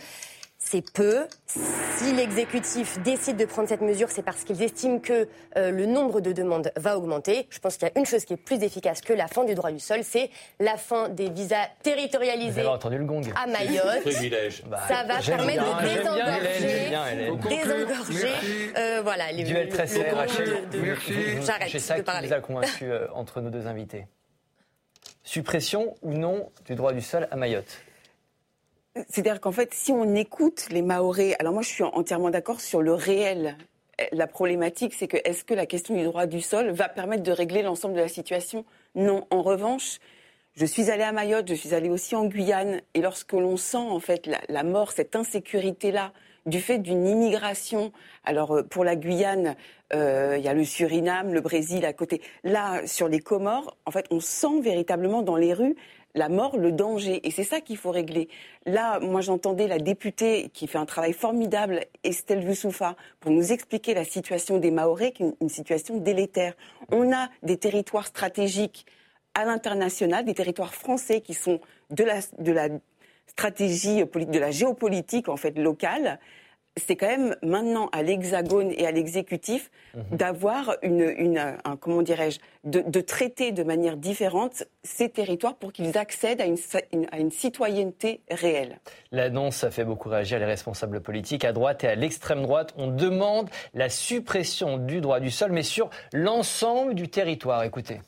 C'est 0.70 0.84
peu. 0.92 1.26
Si 1.46 2.12
l'exécutif 2.12 2.98
décide 3.02 3.38
de 3.38 3.46
prendre 3.46 3.66
cette 3.70 3.80
mesure, 3.80 4.10
c'est 4.10 4.22
parce 4.22 4.44
qu'ils 4.44 4.62
estiment 4.62 4.98
que 4.98 5.26
euh, 5.56 5.70
le 5.70 5.86
nombre 5.86 6.20
de 6.20 6.32
demandes 6.32 6.70
va 6.76 6.98
augmenter. 6.98 7.46
Je 7.48 7.58
pense 7.58 7.78
qu'il 7.78 7.88
y 7.88 7.90
a 7.90 7.98
une 7.98 8.04
chose 8.04 8.26
qui 8.26 8.34
est 8.34 8.36
plus 8.36 8.62
efficace 8.62 9.00
que 9.00 9.14
la 9.14 9.28
fin 9.28 9.44
du 9.44 9.54
droit 9.54 9.72
du 9.72 9.80
sol, 9.80 10.00
c'est 10.02 10.28
la 10.60 10.76
fin 10.76 11.08
des 11.08 11.30
visas 11.30 11.68
territorialisés 11.82 12.66
entendu 12.66 12.98
le 12.98 13.06
gong. 13.06 13.22
à 13.34 13.46
Mayotte. 13.46 14.04
Bah, 14.68 14.78
Ça 14.88 15.04
va 15.04 15.20
permettre 15.22 15.64
de 15.64 15.88
désengorger, 15.88 17.48
désengorger 17.48 18.34
euh, 18.76 19.00
voilà, 19.02 19.32
les 19.32 19.44
Duel 19.44 19.70
très 19.70 19.86
serré. 19.86 20.10
J'arrête 21.46 21.68
C'est 21.70 21.78
ça 21.78 21.96
de 21.96 22.02
parler. 22.02 22.28
qui 22.28 22.34
vous 22.34 22.38
a 22.38 22.40
convaincu 22.40 22.84
euh, 22.92 23.06
entre 23.14 23.40
nos 23.40 23.48
deux 23.48 23.66
invités. 23.66 24.04
Suppression 25.24 25.94
ou 26.02 26.12
non 26.12 26.50
du 26.66 26.74
droit 26.74 26.92
du 26.92 27.00
sol 27.00 27.26
à 27.30 27.36
Mayotte? 27.36 27.78
C'est-à-dire 29.08 29.40
qu'en 29.40 29.52
fait, 29.52 29.72
si 29.74 29.92
on 29.92 30.14
écoute 30.14 30.68
les 30.70 30.82
Mahorais, 30.82 31.36
alors 31.38 31.52
moi 31.52 31.62
je 31.62 31.68
suis 31.68 31.84
entièrement 31.84 32.30
d'accord 32.30 32.60
sur 32.60 32.82
le 32.82 32.94
réel. 32.94 33.56
La 34.12 34.26
problématique, 34.26 34.94
c'est 34.94 35.08
que 35.08 35.16
est-ce 35.24 35.44
que 35.44 35.54
la 35.54 35.66
question 35.66 35.96
du 35.96 36.04
droit 36.04 36.26
du 36.26 36.40
sol 36.40 36.70
va 36.70 36.88
permettre 36.88 37.22
de 37.24 37.32
régler 37.32 37.62
l'ensemble 37.62 37.94
de 37.94 38.00
la 38.00 38.08
situation? 38.08 38.64
Non. 38.94 39.26
En 39.30 39.42
revanche, 39.42 39.98
je 40.54 40.66
suis 40.66 40.90
allée 40.90 41.02
à 41.02 41.12
Mayotte, 41.12 41.48
je 41.48 41.54
suis 41.54 41.74
allée 41.74 41.90
aussi 41.90 42.14
en 42.14 42.26
Guyane, 42.26 42.80
et 42.94 43.00
lorsque 43.00 43.32
l'on 43.32 43.56
sent 43.56 43.76
en 43.76 43.98
fait 44.00 44.26
la, 44.26 44.40
la 44.48 44.62
mort, 44.62 44.92
cette 44.92 45.16
insécurité-là, 45.16 46.12
du 46.48 46.60
fait 46.60 46.78
d'une 46.78 47.06
immigration. 47.06 47.92
Alors 48.24 48.56
euh, 48.56 48.62
pour 48.62 48.84
la 48.84 48.96
Guyane, 48.96 49.56
euh, 49.94 50.36
il 50.38 50.44
y 50.44 50.48
a 50.48 50.54
le 50.54 50.64
Suriname, 50.64 51.32
le 51.32 51.40
Brésil 51.40 51.84
à 51.84 51.92
côté. 51.92 52.20
Là, 52.44 52.86
sur 52.86 53.08
les 53.08 53.20
Comores, 53.20 53.76
en 53.86 53.90
fait, 53.90 54.06
on 54.10 54.20
sent 54.20 54.60
véritablement 54.60 55.22
dans 55.22 55.36
les 55.36 55.52
rues 55.52 55.76
la 56.14 56.28
mort, 56.28 56.56
le 56.56 56.72
danger. 56.72 57.26
Et 57.26 57.30
c'est 57.30 57.44
ça 57.44 57.60
qu'il 57.60 57.76
faut 57.76 57.90
régler. 57.90 58.28
Là, 58.66 58.98
moi, 59.00 59.20
j'entendais 59.20 59.68
la 59.68 59.78
députée 59.78 60.50
qui 60.52 60.66
fait 60.66 60.78
un 60.78 60.86
travail 60.86 61.12
formidable, 61.12 61.80
Estelle 62.04 62.42
Youssoufa, 62.42 62.96
pour 63.20 63.30
nous 63.30 63.52
expliquer 63.52 63.94
la 63.94 64.04
situation 64.04 64.58
des 64.58 64.70
Mahorais, 64.70 65.12
qui 65.12 65.22
est 65.24 65.34
une 65.40 65.48
situation 65.48 65.98
délétère. 65.98 66.54
On 66.90 67.12
a 67.12 67.28
des 67.42 67.56
territoires 67.56 68.06
stratégiques 68.06 68.86
à 69.34 69.44
l'international, 69.44 70.24
des 70.24 70.34
territoires 70.34 70.74
français 70.74 71.20
qui 71.20 71.34
sont 71.34 71.60
de 71.90 72.04
la, 72.04 72.20
de 72.38 72.52
la 72.52 72.68
stratégie, 73.26 74.04
de 74.04 74.38
la 74.38 74.50
géopolitique 74.50 75.28
en 75.28 75.36
fait 75.36 75.56
locale, 75.56 76.18
c'est 76.78 76.96
quand 76.96 77.08
même 77.08 77.36
maintenant 77.42 77.88
à 77.92 78.02
l'Hexagone 78.02 78.72
et 78.76 78.86
à 78.86 78.90
l'exécutif 78.90 79.70
mhm. 79.94 80.16
d'avoir 80.16 80.76
une, 80.82 81.38
un, 81.38 81.76
comment 81.76 82.02
dirais-je, 82.02 82.38
de, 82.64 83.00
traiter 83.00 83.52
de 83.52 83.62
manière 83.62 83.96
différente 83.96 84.64
ces 84.82 85.08
territoires 85.08 85.56
pour 85.56 85.72
qu'ils 85.72 85.96
accèdent 85.96 86.40
à 86.40 86.46
une, 86.46 86.58
à 87.10 87.18
une 87.18 87.30
citoyenneté 87.30 88.20
réelle. 88.30 88.78
L'annonce, 89.12 89.56
ça 89.56 89.70
fait 89.70 89.84
beaucoup 89.84 90.08
réagir 90.08 90.38
les 90.38 90.44
responsables 90.44 91.00
politiques 91.00 91.44
à 91.44 91.52
droite 91.52 91.84
et 91.84 91.88
à 91.88 91.94
l'extrême 91.94 92.42
droite. 92.42 92.74
On 92.76 92.88
demande 92.88 93.48
la 93.74 93.88
suppression 93.88 94.78
du 94.78 95.00
droit 95.00 95.20
du 95.20 95.30
sol, 95.30 95.52
mais 95.52 95.62
sur 95.62 95.90
l'ensemble 96.12 96.94
du 96.94 97.08
territoire. 97.08 97.62
Écoutez. 97.64 98.00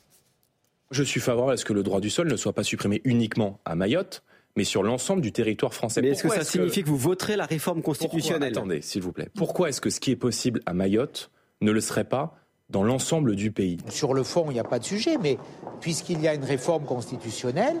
Je 0.91 1.03
suis 1.03 1.21
favorable 1.21 1.53
à 1.53 1.57
ce 1.57 1.63
que 1.63 1.71
le 1.71 1.83
droit 1.83 2.01
du 2.01 2.09
sol 2.09 2.27
ne 2.27 2.35
soit 2.35 2.51
pas 2.51 2.63
supprimé 2.63 3.01
uniquement 3.05 3.59
à 3.63 3.75
Mayotte, 3.75 4.23
mais 4.55 4.63
sur 4.63 4.83
l'ensemble 4.83 5.21
du 5.21 5.31
territoire 5.31 5.73
français. 5.73 6.01
Mais 6.01 6.09
est-ce 6.09 6.23
que 6.23 6.29
ça 6.29 6.43
signifie 6.43 6.83
que... 6.83 6.89
vous 6.89 6.97
voterez 6.97 7.35
la 7.35 7.45
réforme 7.45 7.81
constitutionnelle? 7.81 8.53
Attendez, 8.53 8.81
s'il 8.81 9.01
vous 9.01 9.11
plaît. 9.11 9.29
Pourquoi 9.35 9.69
est-ce 9.69 9.81
que 9.81 9.89
ce 9.89 9.99
qui 9.99 10.11
est 10.11 10.15
possible 10.15 10.61
à 10.65 10.73
Mayotte 10.73 11.31
ne 11.61 11.71
le 11.71 11.81
serait 11.81 12.03
pas 12.03 12.35
dans 12.69 12.83
l'ensemble 12.83 13.35
du 13.35 13.51
pays? 13.51 13.77
Sur 13.89 14.13
le 14.13 14.23
fond, 14.23 14.45
il 14.49 14.53
n'y 14.53 14.59
a 14.59 14.65
pas 14.65 14.79
de 14.79 14.85
sujet, 14.85 15.17
mais 15.17 15.37
puisqu'il 15.79 16.21
y 16.21 16.27
a 16.27 16.33
une 16.33 16.43
réforme 16.43 16.85
constitutionnelle, 16.85 17.77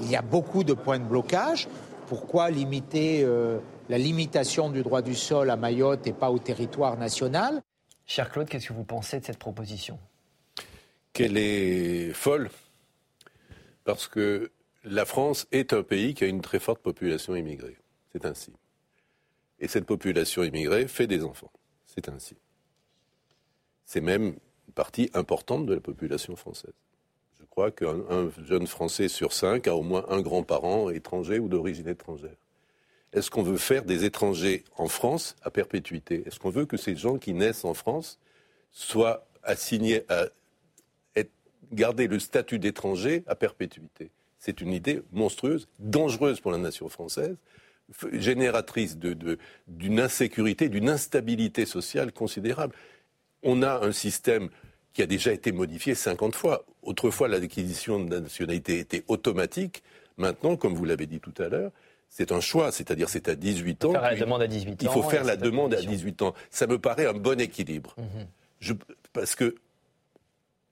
il 0.00 0.10
y 0.10 0.16
a 0.16 0.22
beaucoup 0.22 0.64
de 0.64 0.72
points 0.72 0.98
de 0.98 1.04
blocage. 1.04 1.68
Pourquoi 2.06 2.50
limiter 2.50 3.22
euh, 3.22 3.58
la 3.88 3.98
limitation 3.98 4.70
du 4.70 4.82
droit 4.82 5.02
du 5.02 5.14
sol 5.14 5.50
à 5.50 5.56
Mayotte 5.56 6.06
et 6.06 6.12
pas 6.12 6.30
au 6.30 6.38
territoire 6.38 6.96
national? 6.96 7.62
Cher 8.06 8.30
Claude, 8.30 8.48
qu'est-ce 8.48 8.68
que 8.68 8.72
vous 8.72 8.84
pensez 8.84 9.20
de 9.20 9.24
cette 9.24 9.38
proposition? 9.38 9.98
Qu'elle 11.12 11.38
est 11.38 12.12
folle. 12.12 12.50
Parce 13.84 14.08
que 14.08 14.50
la 14.84 15.04
France 15.04 15.46
est 15.50 15.72
un 15.72 15.82
pays 15.82 16.14
qui 16.14 16.24
a 16.24 16.26
une 16.26 16.42
très 16.42 16.60
forte 16.60 16.82
population 16.82 17.34
immigrée. 17.34 17.76
C'est 18.12 18.26
ainsi. 18.26 18.52
Et 19.58 19.68
cette 19.68 19.86
population 19.86 20.42
immigrée 20.42 20.88
fait 20.88 21.06
des 21.06 21.24
enfants. 21.24 21.50
C'est 21.86 22.08
ainsi. 22.08 22.36
C'est 23.86 24.00
même 24.00 24.36
une 24.66 24.74
partie 24.74 25.10
importante 25.14 25.66
de 25.66 25.74
la 25.74 25.80
population 25.80 26.36
française. 26.36 26.74
Je 27.40 27.44
crois 27.46 27.70
qu'un 27.70 28.30
jeune 28.44 28.66
Français 28.66 29.08
sur 29.08 29.32
cinq 29.32 29.68
a 29.68 29.74
au 29.74 29.82
moins 29.82 30.04
un 30.08 30.20
grand-parent 30.20 30.90
étranger 30.90 31.38
ou 31.38 31.48
d'origine 31.48 31.88
étrangère. 31.88 32.36
Est-ce 33.12 33.30
qu'on 33.30 33.42
veut 33.42 33.58
faire 33.58 33.84
des 33.84 34.04
étrangers 34.04 34.64
en 34.76 34.88
France 34.88 35.36
à 35.42 35.50
perpétuité? 35.50 36.24
Est-ce 36.26 36.40
qu'on 36.40 36.50
veut 36.50 36.66
que 36.66 36.76
ces 36.76 36.96
gens 36.96 37.16
qui 37.16 37.32
naissent 37.32 37.64
en 37.64 37.74
France 37.74 38.18
soient 38.72 39.26
assignés 39.42 40.02
à 40.08 40.26
garder 41.72 42.06
le 42.06 42.18
statut 42.18 42.58
d'étranger 42.58 43.22
à 43.26 43.34
perpétuité? 43.34 44.10
C'est 44.44 44.60
une 44.60 44.74
idée 44.74 45.00
monstrueuse, 45.10 45.68
dangereuse 45.78 46.40
pour 46.40 46.52
la 46.52 46.58
nation 46.58 46.90
française, 46.90 47.34
génératrice 48.12 48.98
d'une 48.98 50.00
insécurité, 50.00 50.68
d'une 50.68 50.90
instabilité 50.90 51.64
sociale 51.64 52.12
considérable. 52.12 52.74
On 53.42 53.62
a 53.62 53.82
un 53.82 53.92
système 53.92 54.50
qui 54.92 55.02
a 55.02 55.06
déjà 55.06 55.32
été 55.32 55.50
modifié 55.50 55.94
50 55.94 56.34
fois. 56.34 56.66
Autrefois, 56.82 57.26
l'acquisition 57.26 58.04
de 58.04 58.14
la 58.14 58.20
nationalité 58.20 58.78
était 58.78 59.02
automatique. 59.08 59.82
Maintenant, 60.18 60.56
comme 60.56 60.74
vous 60.74 60.84
l'avez 60.84 61.06
dit 61.06 61.20
tout 61.20 61.34
à 61.42 61.48
l'heure, 61.48 61.72
c'est 62.10 62.30
un 62.30 62.40
choix, 62.40 62.70
c'est-à-dire 62.70 63.08
c'est 63.08 63.30
à 63.30 63.36
18 63.36 63.86
ans. 63.86 63.92
Faire 63.92 64.02
la 64.02 64.14
demande 64.14 64.42
à 64.42 64.46
18 64.46 64.72
ans. 64.72 64.76
Il 64.82 64.88
faut 64.90 65.08
faire 65.08 65.24
la 65.24 65.36
demande 65.36 65.72
à 65.72 65.80
18 65.80 66.20
ans. 66.20 66.34
Ça 66.50 66.66
me 66.66 66.78
paraît 66.78 67.06
un 67.06 67.14
bon 67.14 67.40
équilibre. 67.40 67.96
Mhm. 67.96 68.76
parce 69.14 69.34
que 69.34 69.54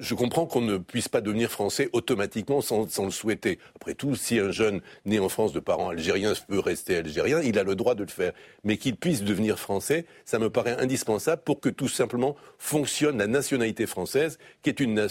je 0.03 0.15
comprends 0.15 0.47
qu'on 0.47 0.61
ne 0.61 0.79
puisse 0.79 1.09
pas 1.09 1.21
devenir 1.21 1.51
français 1.51 1.89
automatiquement 1.93 2.61
sans, 2.61 2.87
le 3.05 3.11
souhaiter. 3.11 3.59
Après 3.77 3.95
tout, 3.95 4.17
si 4.17 4.39
un 4.39 4.51
jeune 4.51 4.81
né 5.07 5.21
en 5.21 5.29
France 5.29 5.53
de 5.53 5.61
parents 5.61 5.91
algériens 5.91 6.33
peut 6.49 6.59
rester 6.59 6.97
algérien, 6.97 7.41
il 7.41 7.59
a 7.59 7.63
le 7.63 7.77
droit 7.77 7.95
de 7.95 8.03
le 8.03 8.11
faire. 8.11 8.33
Mais 8.65 8.77
qu'il 8.77 8.97
puisse 8.97 9.23
devenir 9.23 9.59
français, 9.59 10.05
ça 10.25 10.41
me 10.41 10.51
paraît 10.51 10.77
indispensable 10.79 11.43
pour 11.45 11.61
que 11.61 11.69
tout 11.69 11.89
simplement 11.89 12.37
fonctionne 12.59 13.19
la 13.19 13.29
nationalité 13.29 13.87
française, 13.87 14.39
qui 14.63 14.71
est 14.71 14.81
une, 14.81 15.07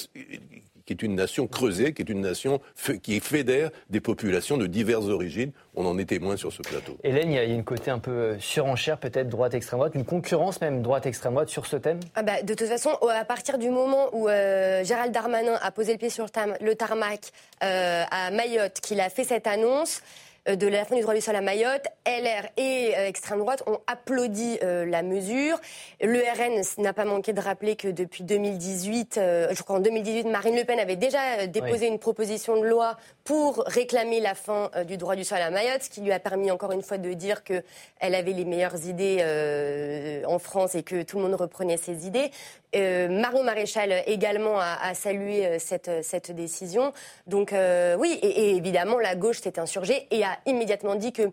qui 0.85 0.93
est 0.93 1.01
une 1.01 1.15
nation 1.15 1.47
creusée, 1.47 1.93
qui 1.93 2.01
est 2.01 2.09
une 2.09 2.21
nation 2.21 2.61
qui 3.01 3.19
fédère 3.19 3.69
des 3.89 4.01
populations 4.01 4.57
de 4.57 4.67
diverses 4.67 5.05
origines. 5.05 5.51
On 5.75 5.85
en 5.85 5.97
est 5.97 6.05
témoin 6.05 6.35
sur 6.37 6.51
ce 6.51 6.61
plateau. 6.61 6.97
Hélène, 7.03 7.31
il 7.31 7.35
y 7.35 7.39
a 7.39 7.43
une 7.43 7.63
côté 7.63 7.91
un 7.91 7.99
peu 7.99 8.11
euh, 8.11 8.39
surenchère, 8.39 8.97
peut-être 8.97 9.29
droite-extrême 9.29 9.79
droite, 9.79 9.95
une 9.95 10.05
concurrence 10.05 10.59
même 10.59 10.81
droite-extrême 10.81 11.33
droite 11.33 11.49
sur 11.49 11.65
ce 11.65 11.77
thème? 11.77 11.99
Ah 12.15 12.23
bah, 12.23 12.41
De 12.41 12.53
toute 12.53 12.67
façon, 12.67 12.91
à 13.09 13.25
partir 13.25 13.57
du 13.57 13.69
moment 13.69 14.09
où 14.13 14.27
euh, 14.27 14.83
Gérald 14.83 15.13
Darmanin 15.13 15.57
a 15.61 15.71
posé 15.71 15.93
le 15.93 15.97
pied 15.97 16.09
sur 16.09 16.25
le, 16.61 16.73
tarmac 16.75 17.31
euh, 17.63 18.03
à 18.09 18.31
Mayotte, 18.31 18.79
qu'il 18.81 18.99
a 18.99 19.09
fait 19.09 19.23
cette 19.23 19.47
annonce, 19.47 20.01
de 20.47 20.67
la 20.67 20.85
fin 20.85 20.95
du 20.95 21.01
droit 21.01 21.13
du 21.13 21.21
sol 21.21 21.35
à 21.35 21.41
Mayotte, 21.41 21.85
LR 22.07 22.47
et 22.57 22.93
euh, 22.97 23.07
extrême 23.07 23.39
droite 23.39 23.63
ont 23.67 23.79
applaudi 23.85 24.57
euh, 24.63 24.85
la 24.85 25.03
mesure. 25.03 25.59
Le 26.01 26.19
RN 26.19 26.61
n'a 26.83 26.93
pas 26.93 27.05
manqué 27.05 27.31
de 27.31 27.39
rappeler 27.39 27.75
que 27.75 27.87
depuis 27.87 28.23
2018, 28.23 29.19
je 29.51 29.61
crois 29.61 29.75
en 29.75 29.79
2018, 29.79 30.23
Marine 30.25 30.55
Le 30.55 30.63
Pen 30.63 30.79
avait 30.79 30.95
déjà 30.95 31.45
déposé 31.47 31.87
une 31.87 31.99
proposition 31.99 32.59
de 32.59 32.65
loi 32.65 32.97
pour 33.23 33.63
réclamer 33.67 34.19
la 34.19 34.33
fin 34.33 34.71
du 34.87 34.97
droit 34.97 35.15
du 35.15 35.23
sol 35.23 35.37
à 35.39 35.51
Mayotte, 35.51 35.83
ce 35.83 35.89
qui 35.89 36.01
lui 36.01 36.11
a 36.11 36.19
permis 36.19 36.49
encore 36.49 36.71
une 36.71 36.81
fois 36.81 36.97
de 36.97 37.13
dire 37.13 37.43
qu'elle 37.43 37.63
avait 37.99 38.33
les 38.33 38.45
meilleures 38.45 38.85
idées 38.87 40.23
en 40.25 40.39
France 40.39 40.75
et 40.75 40.83
que 40.83 41.03
tout 41.03 41.17
le 41.17 41.23
monde 41.23 41.35
reprenait 41.35 41.77
ses 41.77 42.07
idées. 42.07 42.31
Euh, 42.75 43.09
Marion 43.09 43.43
Maréchal 43.43 44.03
également 44.05 44.59
a, 44.59 44.93
salué 44.93 45.45
euh, 45.45 45.55
cette, 45.59 45.91
cette, 46.03 46.31
décision. 46.31 46.93
Donc 47.27 47.51
euh, 47.51 47.95
oui, 47.97 48.17
et, 48.21 48.55
évidemment, 48.55 48.97
la 48.97 49.15
gauche 49.15 49.41
s'est 49.41 49.59
insurgée 49.59 50.07
et 50.11 50.23
a 50.23 50.37
immédiatement 50.45 50.95
dit 50.95 51.11
que 51.11 51.31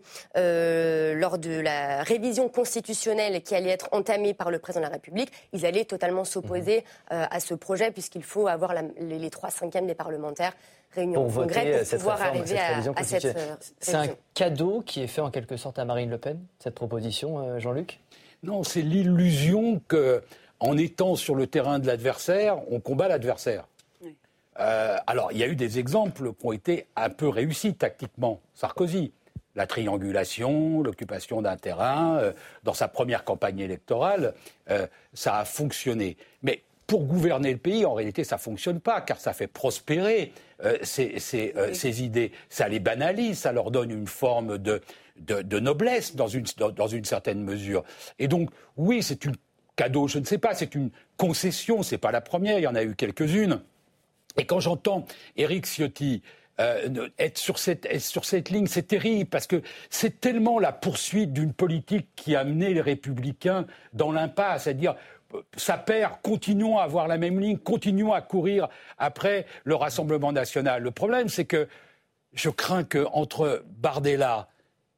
lors 1.13 1.37
de 1.37 1.59
la 1.59 2.03
révision 2.03 2.49
constitutionnelle 2.49 3.41
qui 3.41 3.55
allait 3.55 3.69
être 3.69 3.89
entamée 3.91 4.33
par 4.33 4.51
le 4.51 4.59
président 4.59 4.81
de 4.81 4.89
la 4.89 4.93
République, 4.93 5.31
ils 5.53 5.65
allaient 5.65 5.85
totalement 5.85 6.25
s'opposer 6.25 6.83
mhm. 7.11 7.27
à 7.31 7.39
ce 7.39 7.53
projet 7.53 7.91
puisqu'il 7.91 8.23
faut 8.23 8.47
avoir 8.47 8.73
les, 8.99 9.29
trois 9.29 9.49
cinquièmes 9.49 9.87
des 9.87 9.95
parlementaires 9.95 10.53
réunis 10.91 11.17
en 11.17 11.29
congrès 11.29 11.83
pour 11.83 11.97
pouvoir 11.99 12.21
arriver 12.21 12.57
à, 12.57 13.03
cette 13.03 13.37
C'est 13.79 13.95
un 13.95 14.07
cadeau 14.33 14.81
qui 14.81 15.01
est 15.03 15.07
fait 15.07 15.21
en 15.21 15.31
quelque 15.31 15.55
sorte 15.55 15.79
à 15.79 15.85
Marine 15.85 16.09
Le 16.09 16.17
Pen, 16.17 16.39
cette 16.59 16.75
proposition, 16.75 17.59
Jean-Luc? 17.59 17.99
Non, 18.41 18.63
c'est 18.63 18.81
l'illusion 18.81 19.81
que 19.87 20.23
en 20.59 20.77
étant 20.77 21.15
sur 21.15 21.35
le 21.35 21.47
terrain 21.47 21.79
de 21.79 21.87
l'adversaire, 21.87 22.57
on 22.71 22.79
combat 22.79 23.07
l'adversaire. 23.07 23.65
Euh, 24.59 24.97
alors, 25.07 25.31
il 25.31 25.37
y 25.37 25.43
a 25.43 25.47
eu 25.47 25.55
des 25.55 25.79
exemples 25.79 26.33
qui 26.33 26.45
ont 26.45 26.51
été 26.51 26.85
un 26.95 27.09
peu 27.09 27.29
réussis 27.29 27.73
tactiquement. 27.73 28.41
Sarkozy, 28.53 29.13
la 29.55 29.67
triangulation, 29.67 30.81
l'occupation 30.81 31.41
d'un 31.41 31.55
terrain, 31.55 32.17
euh, 32.17 32.33
dans 32.63 32.73
sa 32.73 32.87
première 32.87 33.23
campagne 33.23 33.59
électorale, 33.59 34.33
euh, 34.69 34.85
ça 35.13 35.39
a 35.39 35.45
fonctionné. 35.45 36.17
Mais 36.43 36.61
pour 36.87 37.05
gouverner 37.05 37.51
le 37.53 37.57
pays, 37.57 37.85
en 37.85 37.93
réalité, 37.93 38.23
ça 38.23 38.35
ne 38.35 38.41
fonctionne 38.41 38.81
pas, 38.81 38.99
car 38.99 39.19
ça 39.19 39.31
fait 39.31 39.47
prospérer 39.47 40.33
ces, 40.81 42.03
idées. 42.03 42.31
Ça 42.49 42.67
les 42.67 42.79
banalise, 42.79 43.37
ça 43.39 43.51
leur 43.53 43.71
donne 43.71 43.91
une 43.91 44.07
forme 44.07 44.57
de, 44.57 44.81
de, 45.17 45.59
noblesse 45.59 46.15
dans 46.15 46.27
une, 46.27 46.45
dans 46.57 46.87
une 46.87 47.05
certaine 47.05 47.43
mesure. 47.43 47.83
Et 48.17 48.27
donc, 48.27 48.49
oui, 48.75 49.03
c'est 49.03 49.23
une 49.23 49.35
cadeau, 49.79 50.09
je 50.09 50.19
ne 50.19 50.25
sais 50.25 50.37
pas, 50.37 50.53
c'est 50.53 50.75
une 50.75 50.89
concession, 51.15 51.83
c'est 51.83 51.97
pas 51.97 52.11
la 52.11 52.19
première, 52.19 52.59
il 52.59 52.63
y 52.63 52.67
en 52.67 52.75
a 52.75 52.83
eu 52.83 52.95
quelques-unes. 52.95 53.61
Et 54.35 54.45
quand 54.45 54.59
j'entends 54.59 55.05
Éric 55.37 55.65
Ciotti 55.65 56.21
euh, 56.59 57.07
être 57.17 57.37
sur 57.37 57.57
cette, 57.57 57.87
sur 58.01 58.25
cette 58.25 58.49
ligne, 58.49 58.67
c'est 58.67 58.89
terrible 58.89 59.29
parce 59.29 59.47
que 59.47 59.61
c'est 59.89 60.19
tellement 60.19 60.59
la 60.59 60.73
poursuite 60.73 61.31
d'une 61.31 61.53
politique 61.53 62.09
qui 62.17 62.35
a 62.35 62.41
amené 62.41 62.73
les 62.73 62.81
républicains 62.81 63.67
dans 63.93 64.11
l'impasse, 64.11 64.63
c'est-à-dire 64.63 64.95
ça 65.55 65.77
perd, 65.77 66.15
continuons 66.23 66.77
à 66.77 66.83
avoir 66.83 67.07
la 67.07 67.17
même 67.17 67.39
ligne, 67.39 67.57
continuons 67.57 68.11
à 68.11 68.19
courir 68.19 68.67
après 68.97 69.45
le 69.63 69.75
Rassemblement 69.75 70.33
national. 70.33 70.83
Le 70.83 70.91
problème, 70.91 71.29
c'est 71.29 71.45
que 71.45 71.69
je 72.33 72.49
crains 72.49 72.83
qu'entre 72.83 73.63
Bardella 73.77 74.49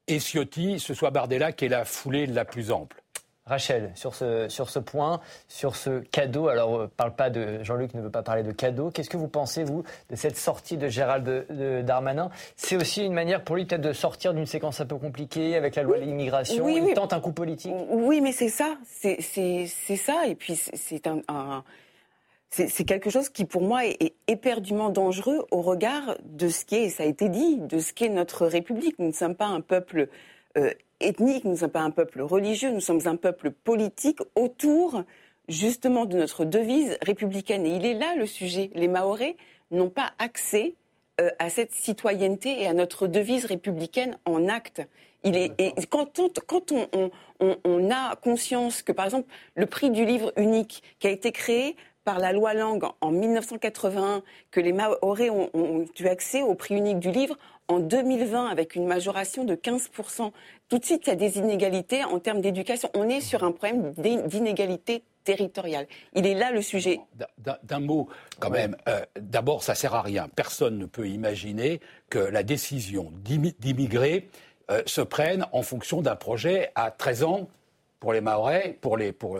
et 0.07 0.19
Ciotti, 0.19 0.79
ce 0.79 0.95
soit 0.95 1.11
Bardella 1.11 1.51
qui 1.51 1.65
ait 1.65 1.69
la 1.69 1.85
foulée 1.85 2.25
la 2.25 2.45
plus 2.45 2.71
ample. 2.71 3.00
Rachel, 3.45 3.91
sur 3.95 4.13
ce, 4.13 4.47
sur 4.49 4.69
ce 4.69 4.77
point, 4.77 5.19
sur 5.47 5.75
ce 5.75 5.99
cadeau, 5.99 6.47
alors 6.47 6.75
euh, 6.75 6.91
parle 6.95 7.15
pas 7.15 7.31
de 7.31 7.63
Jean-Luc 7.63 7.95
ne 7.95 8.01
veut 8.01 8.11
pas 8.11 8.21
parler 8.21 8.43
de 8.43 8.51
cadeau. 8.51 8.91
Qu'est-ce 8.91 9.09
que 9.09 9.17
vous 9.17 9.27
pensez 9.27 9.63
vous 9.63 9.83
de 10.11 10.15
cette 10.15 10.37
sortie 10.37 10.77
de 10.77 10.87
Gérald 10.87 11.23
de, 11.25 11.81
Darmanin? 11.81 12.29
C'est 12.55 12.75
aussi 12.75 13.03
une 13.03 13.13
manière 13.13 13.43
pour 13.43 13.55
lui 13.55 13.65
peut-être 13.65 13.81
de 13.81 13.93
sortir 13.93 14.35
d'une 14.35 14.45
séquence 14.45 14.79
un 14.79 14.85
peu 14.85 14.97
compliquée 14.97 15.55
avec 15.55 15.75
la 15.75 15.81
loi 15.81 15.97
de 15.97 16.03
l'immigration. 16.03 16.63
Oui, 16.63 16.81
il 16.87 16.93
tente 16.93 17.13
un 17.13 17.19
coup 17.19 17.31
politique. 17.31 17.73
Oui, 17.89 18.21
mais 18.21 18.31
c'est 18.31 18.49
ça, 18.49 18.77
c'est 18.85 19.17
ça, 19.97 20.27
et 20.27 20.35
puis 20.35 20.55
c'est 20.55 21.07
un, 21.07 21.63
c'est 22.51 22.83
quelque 22.83 23.09
chose 23.09 23.29
qui, 23.29 23.45
pour 23.45 23.61
moi, 23.61 23.85
est, 23.85 24.13
éperdument 24.27 24.89
dangereux 24.89 25.47
au 25.51 25.61
regard 25.61 26.15
de 26.25 26.49
ce 26.49 26.65
qui 26.65 26.75
est, 26.75 26.89
ça 26.89 27.03
a 27.03 27.05
été 27.05 27.29
dit, 27.29 27.57
de 27.57 27.79
ce 27.79 27.93
qu'est 27.93 28.09
notre 28.09 28.45
République. 28.45 28.99
Nous 28.99 29.07
ne 29.07 29.13
sommes 29.13 29.35
pas 29.35 29.47
un 29.47 29.61
peuple 29.61 30.09
ethnique, 30.99 31.45
nous 31.45 31.51
ne 31.51 31.55
sommes 31.55 31.71
pas 31.71 31.81
un 31.81 31.91
peuple 31.91 32.21
religieux, 32.21 32.71
nous 32.71 32.79
sommes 32.81 33.01
un 33.05 33.15
peuple 33.15 33.51
politique 33.51 34.19
autour 34.35 35.03
justement 35.47 36.05
de 36.05 36.17
notre 36.17 36.45
devise 36.45 36.97
républicaine. 37.01 37.65
Et 37.65 37.75
il 37.75 37.85
est 37.85 37.93
là 37.93 38.15
le 38.15 38.25
sujet. 38.25 38.71
Les 38.73 38.87
Mahorais 38.87 39.35
n'ont 39.71 39.89
pas 39.89 40.11
accès 40.19 40.75
euh, 41.19 41.29
à 41.39 41.49
cette 41.49 41.73
citoyenneté 41.73 42.61
et 42.61 42.67
à 42.67 42.73
notre 42.73 43.07
devise 43.07 43.45
républicaine 43.45 44.17
en 44.25 44.47
acte. 44.47 44.81
Il 45.23 45.37
est, 45.37 45.51
et 45.59 45.73
quand, 45.89 46.19
on, 46.19 46.29
quand 46.47 46.71
on, 46.71 47.11
on, 47.39 47.91
a 47.91 48.15
conscience 48.15 48.81
que, 48.81 48.91
par 48.91 49.05
exemple, 49.05 49.27
le 49.55 49.67
prix 49.67 49.91
du 49.91 50.03
livre 50.03 50.33
unique 50.35 50.81
qui 50.99 51.05
a 51.05 51.11
été 51.11 51.31
créé 51.31 51.75
par 52.03 52.19
la 52.19 52.33
loi 52.33 52.53
Langue 52.53 52.85
en 53.01 53.11
1981, 53.11 54.23
que 54.49 54.59
les 54.59 54.73
Mahorais 54.73 55.29
ont, 55.29 55.49
ont 55.53 55.85
eu 55.99 56.07
accès 56.07 56.41
au 56.41 56.55
prix 56.55 56.75
unique 56.75 56.99
du 56.99 57.11
livre, 57.11 57.37
en 57.71 57.79
2020 57.79 58.47
avec 58.47 58.75
une 58.75 58.85
majoration 58.85 59.43
de 59.43 59.55
15%. 59.55 60.31
Tout 60.69 60.77
de 60.77 60.85
suite, 60.85 61.03
il 61.07 61.09
y 61.09 61.13
a 61.13 61.15
des 61.15 61.37
inégalités 61.37 62.03
en 62.03 62.19
termes 62.19 62.41
d'éducation. 62.41 62.89
On 62.93 63.07
est 63.09 63.21
sur 63.21 63.43
un 63.43 63.51
problème 63.51 63.93
d'inégalité 63.93 65.03
territoriale. 65.23 65.87
Il 66.13 66.25
est 66.25 66.33
là 66.33 66.51
le 66.51 66.61
sujet. 66.61 66.99
D'un 67.63 67.79
mot, 67.79 68.09
quand 68.39 68.49
même. 68.49 68.75
Euh, 68.87 69.05
d'abord, 69.19 69.63
ça 69.63 69.75
sert 69.75 69.93
à 69.93 70.01
rien. 70.01 70.27
Personne 70.35 70.77
ne 70.77 70.85
peut 70.85 71.07
imaginer 71.07 71.79
que 72.09 72.19
la 72.19 72.43
décision 72.43 73.11
d'immigrer 73.21 74.29
euh, 74.69 74.81
se 74.85 75.01
prenne 75.01 75.45
en 75.51 75.61
fonction 75.61 76.01
d'un 76.01 76.15
projet 76.15 76.71
à 76.75 76.91
13 76.91 77.23
ans 77.23 77.47
pour 78.01 78.13
les 78.13 78.19
Maorais, 78.19 78.77
pour 78.81 78.97
les, 78.97 79.13
pour, 79.13 79.37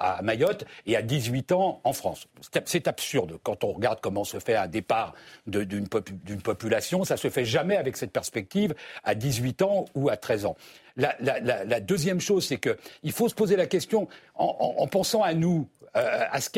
à 0.00 0.22
Mayotte 0.22 0.64
et 0.86 0.96
à 0.96 1.02
18 1.02 1.50
ans 1.50 1.80
en 1.82 1.92
France. 1.92 2.28
C'est 2.64 2.86
absurde 2.86 3.38
quand 3.42 3.64
on 3.64 3.72
regarde 3.72 3.98
comment 4.00 4.22
se 4.22 4.38
fait 4.38 4.54
un 4.54 4.68
départ 4.68 5.12
d'une 5.46 5.88
population. 5.88 7.04
Ça 7.04 7.16
se 7.16 7.28
fait 7.28 7.44
jamais 7.44 7.76
avec 7.76 7.96
cette 7.96 8.12
perspective 8.12 8.74
à 9.02 9.16
18 9.16 9.62
ans 9.62 9.86
ou 9.96 10.08
à 10.08 10.16
13 10.16 10.46
ans. 10.46 10.56
La, 10.96 11.16
la, 11.20 11.80
deuxième 11.80 12.20
chose, 12.20 12.46
c'est 12.46 12.58
qu'il 12.58 13.12
faut 13.12 13.28
se 13.28 13.34
poser 13.34 13.56
la 13.56 13.66
question 13.66 14.08
en, 14.36 14.86
pensant 14.86 15.22
à 15.22 15.34
nous, 15.34 15.68
euh, 15.96 16.24
à 16.30 16.40
ce 16.40 16.48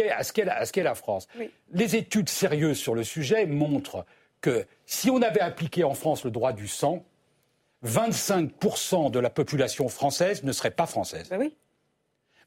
qu'est 0.71 0.83
la 0.85 0.95
France. 0.95 1.29
Les 1.73 1.97
études 1.97 2.29
sérieuses 2.29 2.79
sur 2.79 2.95
le 2.95 3.05
sujet 3.05 3.47
montrent 3.47 4.05
que 4.43 4.67
si 4.85 5.11
on 5.11 5.23
avait 5.23 5.41
appliqué 5.41 5.83
en 5.83 5.95
France 5.95 6.25
le 6.25 6.31
droit 6.31 6.53
du 6.53 6.69
sang, 6.69 7.05
25% 7.85 9.11
de 9.11 9.19
la 9.19 9.31
population 9.31 9.89
française 9.89 10.43
ne 10.45 10.53
serait 10.53 10.71
pas 10.71 10.87
française. 10.87 11.29
Bah 11.29 11.37
oui. 11.39 11.57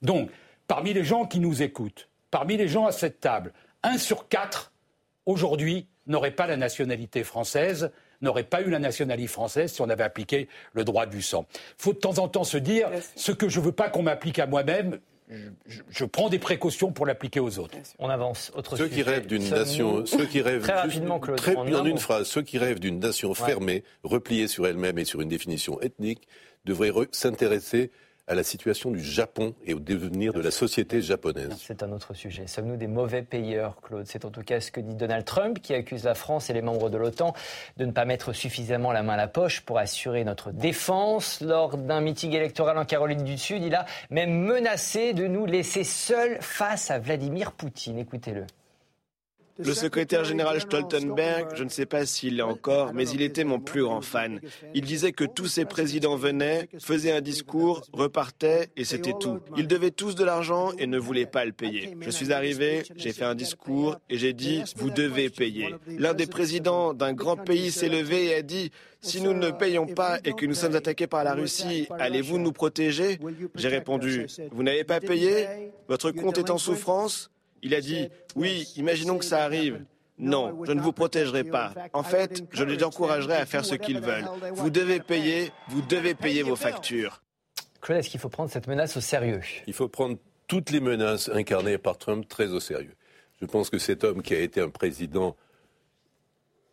Donc, 0.01 0.29
parmi 0.67 0.93
les 0.93 1.03
gens 1.03 1.25
qui 1.25 1.39
nous 1.39 1.61
écoutent, 1.61 2.09
parmi 2.31 2.57
les 2.57 2.67
gens 2.67 2.85
à 2.85 2.91
cette 2.91 3.19
table, 3.19 3.53
un 3.83 3.97
sur 3.97 4.27
quatre, 4.27 4.71
aujourd'hui, 5.25 5.87
n'aurait 6.07 6.31
pas 6.31 6.47
la 6.47 6.57
nationalité 6.57 7.23
française, 7.23 7.91
n'aurait 8.21 8.43
pas 8.43 8.61
eu 8.61 8.69
la 8.69 8.79
nationalité 8.79 9.27
française 9.27 9.71
si 9.71 9.81
on 9.81 9.89
avait 9.89 10.03
appliqué 10.03 10.47
le 10.73 10.83
droit 10.83 11.05
du 11.05 11.21
sang. 11.21 11.45
Il 11.53 11.83
faut 11.83 11.93
de 11.93 11.99
temps 11.99 12.19
en 12.19 12.27
temps 12.27 12.43
se 12.43 12.57
dire, 12.57 12.89
ce 13.15 13.31
que 13.31 13.49
je 13.49 13.59
ne 13.59 13.65
veux 13.65 13.71
pas 13.71 13.89
qu'on 13.89 14.03
m'applique 14.03 14.39
à 14.39 14.47
moi-même, 14.47 14.99
je, 15.89 16.05
prends 16.05 16.29
des 16.29 16.39
précautions 16.39 16.91
pour 16.91 17.05
l'appliquer 17.05 17.39
aux 17.39 17.59
autres. 17.59 17.77
On 17.99 18.09
avance. 18.09 18.51
Autre 18.55 18.75
ceux 18.75 18.87
qui 18.87 19.01
rêvent 19.01 19.27
d'une 19.27 19.49
nation, 19.49 20.05
ceux 20.05 20.25
qui 20.25 20.41
rêvent 20.41 20.61
très 20.61 20.73
rapidement, 20.73 21.19
Claude, 21.19 21.37
très, 21.37 21.55
en 21.55 21.85
une 21.85 21.97
phrase, 21.97 22.27
ceux 22.27 22.41
qui 22.41 22.57
rêvent 22.57 22.79
d'une 22.79 22.99
nation 22.99 23.33
fermée, 23.33 23.83
repliée 24.03 24.47
sur 24.47 24.67
elle-même 24.67 24.97
et 24.97 25.05
sur 25.05 25.21
une 25.21 25.29
définition 25.29 25.79
ethnique, 25.81 26.27
devraient 26.65 26.91
s'intéresser 27.11 27.91
à 28.31 28.33
la 28.33 28.43
situation 28.43 28.91
du 28.91 29.03
Japon 29.03 29.53
et 29.65 29.73
au 29.73 29.79
devenir 29.79 30.31
de 30.31 30.39
la 30.39 30.51
société 30.51 31.01
japonaise. 31.01 31.49
C'est 31.59 31.83
un 31.83 31.91
autre 31.91 32.13
sujet. 32.13 32.47
Sommes-nous 32.47 32.77
des 32.77 32.87
mauvais 32.87 33.23
payeurs, 33.23 33.75
Claude? 33.81 34.05
C'est 34.07 34.23
en 34.23 34.29
tout 34.29 34.41
cas 34.41 34.61
ce 34.61 34.71
que 34.71 34.79
dit 34.79 34.95
Donald 34.95 35.25
Trump, 35.25 35.59
qui 35.61 35.73
accuse 35.73 36.05
la 36.05 36.15
France 36.15 36.49
et 36.49 36.53
les 36.53 36.61
membres 36.61 36.89
de 36.89 36.97
l'OTAN 36.97 37.33
de 37.75 37.85
ne 37.85 37.91
pas 37.91 38.05
mettre 38.05 38.31
suffisamment 38.31 38.93
la 38.93 39.03
main 39.03 39.13
à 39.13 39.17
la 39.17 39.27
poche 39.27 39.59
pour 39.61 39.79
assurer 39.79 40.23
notre 40.23 40.51
défense. 40.51 41.41
Lors 41.41 41.75
d'un 41.75 41.99
meeting 41.99 42.31
électoral 42.31 42.77
en 42.77 42.85
Caroline 42.85 43.25
du 43.25 43.37
Sud, 43.37 43.63
il 43.63 43.75
a 43.75 43.85
même 44.09 44.31
menacé 44.31 45.11
de 45.11 45.27
nous 45.27 45.45
laisser 45.45 45.83
seuls 45.83 46.37
face 46.39 46.89
à 46.89 46.99
Vladimir 46.99 47.51
Poutine. 47.51 47.99
Écoutez-le. 47.99 48.45
Le 49.57 49.73
secrétaire 49.73 50.23
général 50.23 50.59
Stoltenberg, 50.61 51.55
je 51.55 51.63
ne 51.63 51.69
sais 51.69 51.85
pas 51.85 52.05
s'il 52.05 52.37
l'est 52.37 52.41
encore, 52.41 52.93
mais 52.93 53.07
il 53.09 53.21
était 53.21 53.43
mon 53.43 53.59
plus 53.59 53.83
grand 53.83 54.01
fan. 54.01 54.39
Il 54.73 54.81
disait 54.81 55.11
que 55.11 55.23
tous 55.23 55.47
ces 55.47 55.65
présidents 55.65 56.15
venaient, 56.15 56.67
faisaient 56.79 57.11
un 57.11 57.21
discours, 57.21 57.83
repartaient 57.93 58.69
et 58.75 58.85
c'était 58.85 59.13
tout. 59.19 59.39
Ils 59.57 59.67
devaient 59.67 59.91
tous 59.91 60.15
de 60.15 60.23
l'argent 60.23 60.71
et 60.77 60.87
ne 60.87 60.97
voulaient 60.97 61.25
pas 61.25 61.45
le 61.45 61.51
payer. 61.51 61.95
Je 61.99 62.09
suis 62.09 62.33
arrivé, 62.33 62.83
j'ai 62.95 63.13
fait 63.13 63.25
un 63.25 63.35
discours 63.35 63.97
et 64.09 64.17
j'ai 64.17 64.33
dit, 64.33 64.63
vous 64.77 64.89
devez 64.89 65.29
payer. 65.29 65.75
L'un 65.87 66.13
des 66.13 66.27
présidents 66.27 66.93
d'un 66.93 67.13
grand 67.13 67.37
pays 67.37 67.71
s'est 67.71 67.89
levé 67.89 68.27
et 68.27 68.35
a 68.35 68.41
dit, 68.41 68.71
si 69.01 69.21
nous 69.21 69.33
ne 69.33 69.49
payons 69.51 69.87
pas 69.87 70.19
et 70.23 70.33
que 70.33 70.45
nous 70.45 70.53
sommes 70.53 70.75
attaqués 70.75 71.07
par 71.07 71.23
la 71.23 71.33
Russie, 71.33 71.87
allez-vous 71.99 72.37
nous 72.37 72.51
protéger? 72.51 73.19
J'ai 73.55 73.67
répondu, 73.67 74.27
vous 74.51 74.63
n'avez 74.63 74.83
pas 74.83 74.99
payé? 74.99 75.47
Votre 75.87 76.11
compte 76.11 76.37
est 76.37 76.49
en 76.49 76.57
souffrance? 76.57 77.29
Il 77.61 77.75
a 77.75 77.81
dit, 77.81 78.09
oui, 78.35 78.67
imaginons 78.75 79.17
que 79.17 79.25
ça 79.25 79.43
arrive. 79.43 79.83
Non, 80.17 80.63
je 80.65 80.71
ne 80.71 80.81
vous 80.81 80.91
protégerai 80.91 81.43
pas. 81.43 81.73
En 81.93 82.03
fait, 82.03 82.43
je 82.51 82.63
les 82.63 82.83
encouragerai 82.83 83.35
à 83.35 83.45
faire 83.45 83.65
ce 83.65 83.73
qu'ils 83.75 83.99
veulent. 83.99 84.29
Vous 84.53 84.69
devez 84.69 84.99
payer, 84.99 85.51
vous 85.69 85.81
devez 85.81 86.13
payer 86.13 86.43
vos 86.43 86.55
factures. 86.55 87.23
Claude, 87.81 87.99
est-ce 87.99 88.09
qu'il 88.09 88.19
faut 88.19 88.29
prendre 88.29 88.51
cette 88.51 88.67
menace 88.67 88.95
au 88.97 89.01
sérieux? 89.01 89.41
Il 89.65 89.73
faut 89.73 89.87
prendre 89.87 90.17
toutes 90.47 90.69
les 90.69 90.79
menaces 90.79 91.29
incarnées 91.29 91.79
par 91.79 91.97
Trump 91.97 92.27
très 92.27 92.49
au 92.49 92.59
sérieux. 92.59 92.95
Je 93.41 93.47
pense 93.47 93.71
que 93.71 93.79
cet 93.79 94.03
homme 94.03 94.21
qui 94.21 94.35
a 94.35 94.39
été 94.39 94.61
un 94.61 94.69
président 94.69 95.35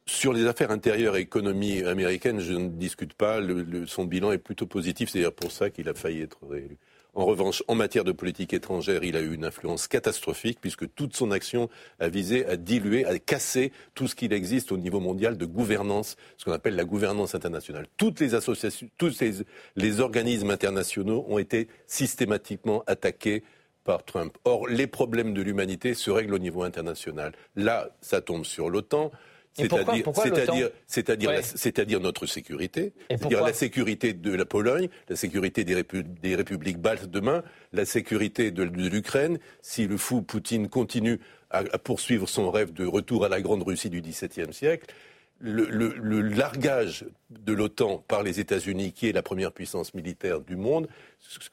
sur 0.05 0.33
les 0.33 0.47
affaires 0.47 0.71
intérieures 0.71 1.17
et 1.17 1.21
économie 1.21 1.83
américaine, 1.83 2.41
je 2.41 2.53
ne 2.53 2.69
discute 2.69 3.15
pas. 3.15 3.41
son 3.87 4.05
bilan 4.05 4.33
est 4.33 4.39
plutôt 4.39 4.67
positif. 4.67 5.11
C'est 5.11 5.19
d'ailleurs 5.19 5.33
pour 5.33 5.53
ça 5.53 5.71
qu'il 5.71 5.89
a 5.89 5.95
failli 5.95 6.23
être 6.23 6.39
réélu. 6.49 6.77
En 7.15 7.25
revanche, 7.25 7.63
en 7.69 7.75
matière 7.75 8.05
de 8.05 8.13
politique 8.13 8.53
étrangère, 8.53 9.03
il 9.03 9.17
a 9.17 9.21
eu 9.21 9.35
une 9.35 9.45
influence 9.45 9.89
catastrophique 9.89 10.59
puisque 10.61 10.93
toute 10.95 11.17
son 11.17 11.31
action 11.31 11.69
a 11.99 12.09
visé 12.09 12.47
à 12.47 12.57
diluer, 12.57 13.05
à 13.05 13.19
casser 13.19 13.73
tout 13.95 14.07
ce 14.07 14.15
qu'il 14.15 14.33
existe 14.33 14.73
au 14.73 14.77
niveau 14.77 15.01
mondial 15.01 15.37
de 15.37 15.47
gouvernance, 15.47 16.17
ce 16.37 16.45
qu'on 16.45 16.53
appelle 16.53 16.77
la 16.77 16.85
gouvernance 16.85 17.35
internationale. 17.35 17.87
Toutes 17.97 18.21
les 18.21 18.35
associations, 18.35 18.89
tous 18.99 19.21
les, 19.77 20.01
organismes 20.01 20.51
internationaux 20.51 21.25
ont 21.29 21.39
été 21.39 21.69
systématiquement 21.87 22.85
attaqués 22.87 23.43
par 23.85 24.05
Trump. 24.05 24.37
Or, 24.45 24.69
les 24.69 24.87
problèmes 24.87 25.35
de 25.35 25.43
l'humanité 25.43 25.95
se 25.95 26.11
règlent 26.11 26.35
au 26.35 26.39
niveau 26.39 26.63
international. 26.63 27.33
Là, 27.57 27.91
ça 28.01 28.21
tombe 28.21 28.45
sur 28.45 28.69
l'OTAN. 28.69 29.11
C'est-à-dire, 29.55 30.71
c'est-à-dire, 30.87 32.01
notre 32.01 32.27
sécurité, 32.27 32.93
c'est-à-dire 33.11 33.43
la 33.43 33.53
sécurité 33.53 34.13
de 34.13 34.33
la 34.33 34.45
Pologne, 34.45 34.89
la 35.09 35.17
sécurité 35.17 35.65
des, 35.65 35.75
républiques 36.35 36.79
baltes 36.79 37.07
demain, 37.07 37.43
la 37.73 37.85
sécurité 37.85 38.51
de, 38.51 38.63
l'Ukraine. 38.63 39.39
Si 39.63 39.87
le 39.87 39.97
fou 39.97 40.23
Poutine 40.23 40.69
continue 40.69 41.19
à, 41.51 41.63
poursuivre 41.79 42.29
son 42.29 42.51
rêve 42.51 42.73
de 42.73 42.87
retour 42.87 43.25
à 43.25 43.29
la 43.29 43.41
grande 43.41 43.63
Russie 43.63 43.91
du 43.91 44.01
XVIIe 44.01 44.53
siècle, 44.53 44.87
le, 45.41 46.21
largage 46.21 47.05
de 47.31 47.53
l'OTAN 47.53 48.05
par 48.09 48.23
les 48.23 48.41
États-Unis, 48.41 48.93
qui 48.93 49.09
est 49.09 49.13
la 49.13 49.23
première 49.23 49.53
puissance 49.53 49.95
militaire 49.95 50.41
du 50.41 50.57
monde, 50.57 50.89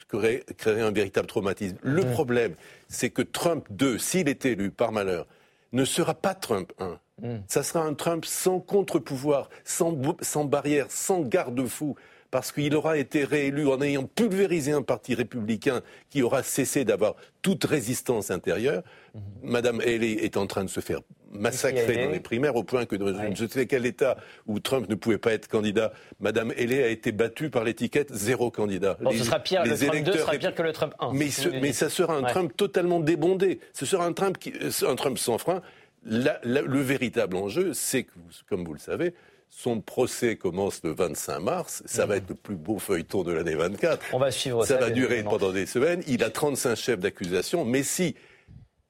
créerait, 0.09 0.43
un 0.81 0.91
véritable 0.91 1.27
traumatisme. 1.27 1.77
Le 1.83 2.03
problème, 2.03 2.55
c'est 2.87 3.09
que 3.09 3.21
Trump 3.21 3.65
2, 3.69 3.97
s'il 3.97 4.27
est 4.27 4.45
élu 4.45 4.71
par 4.71 4.91
malheur, 4.91 5.27
ne 5.71 5.85
sera 5.85 6.13
pas 6.13 6.33
Trump 6.33 6.71
1. 6.79 6.99
Hmm. 7.21 7.37
Ça 7.47 7.63
sera 7.63 7.83
un 7.83 7.93
Trump 7.93 8.25
sans 8.25 8.59
contre-pouvoir, 8.59 9.49
sans, 9.63 9.97
sans 10.21 10.45
barrière, 10.45 10.87
sans 10.89 11.21
garde-fou 11.21 11.95
parce 12.31 12.51
qu'il 12.51 12.75
aura 12.75 12.97
été 12.97 13.23
réélu 13.23 13.67
en 13.67 13.81
ayant 13.81 14.03
pulvérisé 14.03 14.73
un 14.73 14.81
parti 14.81 15.15
républicain 15.15 15.81
qui 16.09 16.21
aura 16.21 16.43
cessé 16.43 16.83
d'avoir 16.83 17.15
toute 17.41 17.63
résistance 17.63 18.29
intérieure. 18.29 18.83
Hmm. 19.13 19.19
Madame 19.43 19.79
Haley 19.79 20.17
est 20.23 20.35
en 20.35 20.45
train 20.45 20.65
de 20.65 20.69
se 20.69 20.81
faire 20.81 20.99
massacrer 21.31 22.05
dans 22.05 22.11
les 22.11 22.19
primaires 22.19 22.55
au 22.55 22.63
point 22.63 22.85
que 22.85 22.95
dans 22.95 23.07
je 23.33 23.43
ne 23.43 23.49
sais 23.49 23.67
quel 23.67 23.85
État 23.85 24.17
où 24.47 24.59
Trump 24.59 24.89
ne 24.89 24.95
pouvait 24.95 25.17
pas 25.17 25.31
être 25.31 25.47
candidat, 25.47 25.93
Madame 26.19 26.51
Haley 26.51 26.83
a 26.83 26.87
été 26.89 27.11
battue 27.11 27.49
par 27.49 27.63
l'étiquette 27.63 28.13
zéro 28.13 28.51
candidat. 28.51 28.97
ce 29.11 29.23
sera 29.23 29.39
pire, 29.39 29.63
le 29.63 29.77
Trump 29.77 30.03
2 30.03 30.17
sera 30.17 30.31
pire 30.33 30.55
que 30.55 30.63
le 30.63 30.73
Trump 30.73 30.93
1. 30.99 31.13
Mais, 31.13 31.29
mais 31.61 31.73
ça 31.73 31.89
sera 31.89 32.15
un 32.15 32.23
Trump 32.23 32.51
totalement 32.55 32.99
débondé. 32.99 33.59
Ce 33.73 33.85
sera 33.85 34.05
un 34.05 34.13
Trump, 34.13 34.37
qui, 34.37 34.53
un 34.85 34.95
Trump 34.95 35.17
sans 35.17 35.37
frein 35.37 35.61
le 36.05 36.81
véritable 36.81 37.35
enjeu, 37.35 37.73
c'est 37.73 38.03
que, 38.03 38.13
comme 38.47 38.63
vous 38.63 38.73
le 38.73 38.79
savez, 38.79 39.13
son 39.49 39.79
procès 39.79 40.35
commence 40.35 40.81
le 40.83 40.91
25 40.91 41.39
mars. 41.39 41.83
Ça 41.85 42.05
va 42.05 42.17
être 42.17 42.29
le 42.29 42.35
plus 42.35 42.55
beau 42.55 42.77
feuilleton 42.77 43.23
de 43.23 43.31
l'année 43.31 43.55
24. 43.55 44.05
On 44.13 44.19
va 44.19 44.31
suivre 44.31 44.65
ça. 44.65 44.75
Ça 44.75 44.79
va 44.79 44.89
durer 44.89 45.15
évidemment. 45.15 45.37
pendant 45.37 45.51
des 45.53 45.65
semaines. 45.65 46.03
Il 46.07 46.23
a 46.23 46.29
35 46.29 46.75
chefs 46.75 46.99
d'accusation. 46.99 47.63
Mais 47.63 47.83
si 47.83 48.15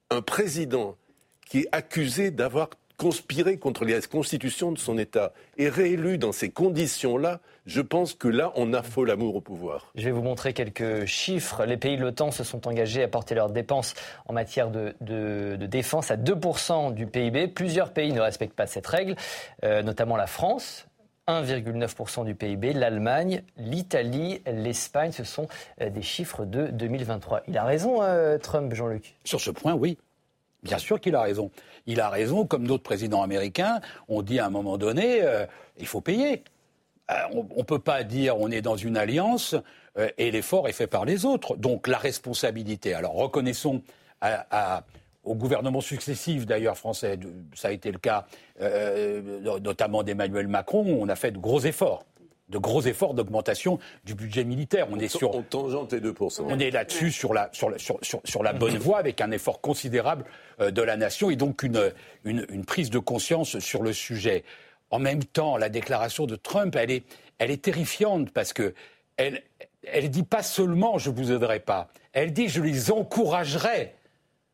un 0.09 0.22
président 0.22 0.97
qui 1.45 1.59
est 1.59 1.70
accusé 1.72 2.32
d'avoir 2.32 2.70
conspiré 2.97 3.57
contre 3.57 3.86
les 3.86 3.99
constitutions 4.01 4.72
de 4.72 4.80
son 4.80 4.97
État 4.97 5.34
est 5.57 5.70
réélu 5.70 6.18
dans 6.18 6.32
ces 6.32 6.49
conditions-là, 6.49 7.41
je 7.66 7.82
pense 7.82 8.13
que 8.13 8.28
là, 8.28 8.51
on 8.55 8.74
a 8.74 8.82
faux 8.84 9.05
l'amour 9.05 9.36
au 9.36 9.41
pouvoir. 9.41 9.91
Je 9.95 10.05
vais 10.05 10.11
vous 10.11 10.22
montrer 10.22 10.53
quelques 10.53 11.05
chiffres. 11.05 11.66
Les 11.66 11.78
pays 11.78 11.97
de 11.97 12.01
l'OTAN 12.03 12.32
se 12.32 12.43
sont 12.43 12.68
engagés 12.68 13.01
à 13.03 13.07
porter 13.07 13.34
leurs 13.36 13.49
dépenses 13.49 13.95
en 14.28 14.34
matière 14.34 14.70
de, 14.70 14.95
de- 15.01 15.55
de 15.59 15.66
défense 15.66 16.11
à 16.11 16.18
2% 16.18 16.93
du 16.93 17.07
PIB. 17.07 17.47
Plusieurs 17.47 17.91
pays 17.91 18.11
ne 18.13 18.22
respectent 18.22 18.55
pas 18.55 18.68
cette 18.68 18.86
règle, 18.88 19.16
euh, 19.63 19.82
notamment 19.82 20.16
la 20.18 20.28
France. 20.28 20.86
1,9% 21.28 22.24
du 22.24 22.36
PIB, 22.36 22.74
l'Allemagne, 22.74 23.41
l'Italie, 23.57 24.43
l'Espagne, 24.45 25.11
ce 25.11 25.24
sont 25.24 25.47
euh, 25.82 25.89
des 25.89 26.03
chiffres 26.03 26.45
de 26.45 26.68
2023. 26.68 27.41
Il 27.47 27.57
a 27.57 27.63
raison, 27.63 28.03
euh, 28.03 28.38
Trump, 28.38 28.72
Jean-Luc. 28.76 29.16
Sur 29.24 29.41
ce 29.41 29.49
point, 29.49 29.74
oui. 29.74 29.97
Bien 30.61 30.78
sûr 30.78 30.99
qu'il 30.99 31.16
a 31.16 31.22
raison. 31.22 31.49
Il 31.88 31.99
a 31.99 32.09
raison, 32.09 32.45
comme 32.45 32.68
d'autres 32.68 32.84
présidents 32.84 33.24
américains, 33.24 33.82
on 34.07 34.22
dit 34.22 34.39
à 34.39 34.45
un 34.45 34.49
moment 34.51 34.78
donné, 34.78 35.24
euh, 35.24 35.45
il 35.80 35.88
faut 35.88 36.01
payer. 36.01 36.43
Euh, 37.12 37.14
on 37.34 37.58
ne 37.60 37.64
peut 37.64 37.80
pas 37.80 38.03
dire 38.03 38.38
on 38.39 38.49
est 38.49 38.62
dans 38.62 38.78
une 38.78 38.97
alliance 38.97 39.56
euh, 39.97 40.10
et 40.18 40.32
l'effort 40.32 40.68
est 40.68 40.74
fait 40.74 40.88
par 40.88 41.06
les 41.06 41.26
autres. 41.26 41.56
Donc 41.56 41.88
la 41.88 41.97
responsabilité. 41.99 42.93
Alors 42.95 43.14
reconnaissons 43.14 43.82
à- 44.22 44.45
à- 44.78 44.84
aux 45.24 45.36
gouvernements 45.36 45.82
successifs, 45.82 46.45
d'ailleurs 46.45 46.78
français, 46.78 47.18
de- 47.18 47.32
ça 47.53 47.68
a 47.68 47.72
été 47.72 47.91
le 47.91 47.97
cas 47.99 48.26
euh, 48.62 49.60
notamment 49.60 50.03
d'Emmanuel 50.03 50.47
Macron, 50.47 50.84
on 50.99 51.10
a 51.10 51.16
fait 51.16 51.32
de 51.32 51.38
gros 51.38 51.60
efforts. 51.62 52.06
De 52.49 52.60
gros 52.60 52.82
efforts 52.84 53.16
d'augmentation 53.16 53.80
du 54.03 54.14
budget 54.14 54.43
militaire. 54.43 54.88
On 54.91 54.99
est 54.99 55.08
sur 55.08 55.34
On 55.36 55.41
tangente 55.41 55.93
les 55.93 55.99
2%. 55.99 56.43
on 56.47 56.60
est 56.60 56.70
là-dessus 56.70 57.12
sur 57.12 57.34
la, 57.34 57.49
sur, 57.53 57.72
la- 57.72 57.80
sur, 57.80 57.97
sur- 58.03 58.22
sur 58.24 58.43
la 58.43 58.53
bonne 58.53 58.78
voie 58.78 58.99
avec 58.99 59.20
un 59.22 59.32
effort 59.32 59.62
considérable 59.62 60.26
euh, 60.60 60.70
de 60.70 60.82
la 60.84 60.95
nation 60.95 61.32
et 61.32 61.36
donc 61.36 61.64
une, 61.64 61.91
une, 62.24 62.45
une 62.49 62.64
prise 62.66 62.91
de 62.91 62.99
conscience 62.99 63.58
sur 63.60 63.82
le 63.82 63.93
sujet. 63.93 64.43
En 64.96 65.00
même 65.00 65.26
temps, 65.26 65.58
la 65.58 65.68
déclaration 65.68 66.26
de 66.26 66.38
Trump, 66.38 66.74
elle 66.78 66.89
est, 66.89 67.04
elle 67.38 67.52
est 67.52 67.62
terrifiante 67.62 68.32
parce 68.32 68.54
que 68.54 68.74
elle, 69.18 69.43
elle 69.84 70.10
dit 70.10 70.24
pas 70.24 70.41
seulement 70.41 70.98
je 70.98 71.10
vous 71.10 71.34
aiderai 71.34 71.60
pas, 71.60 71.89
elle 72.14 72.32
dit 72.32 72.48
je 72.48 72.62
les 72.62 72.91
encouragerai 72.91 73.93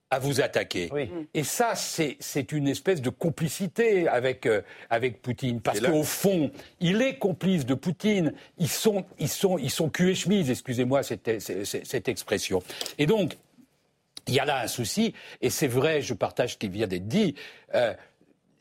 à 0.09 0.17
vous 0.17 0.41
attaquer. 0.41 0.89
Oui. 0.91 1.11
Et 1.35 1.43
ça, 1.43 1.75
c'est 1.75 2.17
c'est 2.19 2.51
une 2.51 2.67
espèce 2.67 3.01
de 3.01 3.11
complicité 3.11 4.07
avec, 4.07 4.47
euh, 4.47 4.63
avec 4.89 5.21
Poutine. 5.21 5.61
Parce 5.61 5.79
qu'au 5.79 6.03
fond, 6.03 6.51
il 6.79 7.03
est 7.03 7.17
complice 7.19 7.63
de 7.67 7.75
Poutine. 7.75 8.33
Ils 8.57 8.67
sont, 8.67 9.05
ils 9.19 9.29
sont, 9.29 9.59
ils 9.59 9.69
sont 9.69 9.89
cul 9.89 10.09
et 10.09 10.15
chemise, 10.15 10.49
excusez-moi 10.49 11.03
cette, 11.03 11.39
cette, 11.39 11.85
cette 11.85 12.07
expression. 12.09 12.63
Et 12.97 13.05
donc, 13.05 13.37
il 14.27 14.33
y 14.33 14.39
a 14.39 14.45
là 14.45 14.61
un 14.61 14.67
souci, 14.67 15.13
et 15.41 15.49
c'est 15.49 15.67
vrai, 15.67 16.01
je 16.01 16.13
partage 16.15 16.53
ce 16.53 16.57
qui 16.57 16.69
vient 16.69 16.87
d'être 16.87 17.07
dit. 17.07 17.35
euh, 17.75 17.93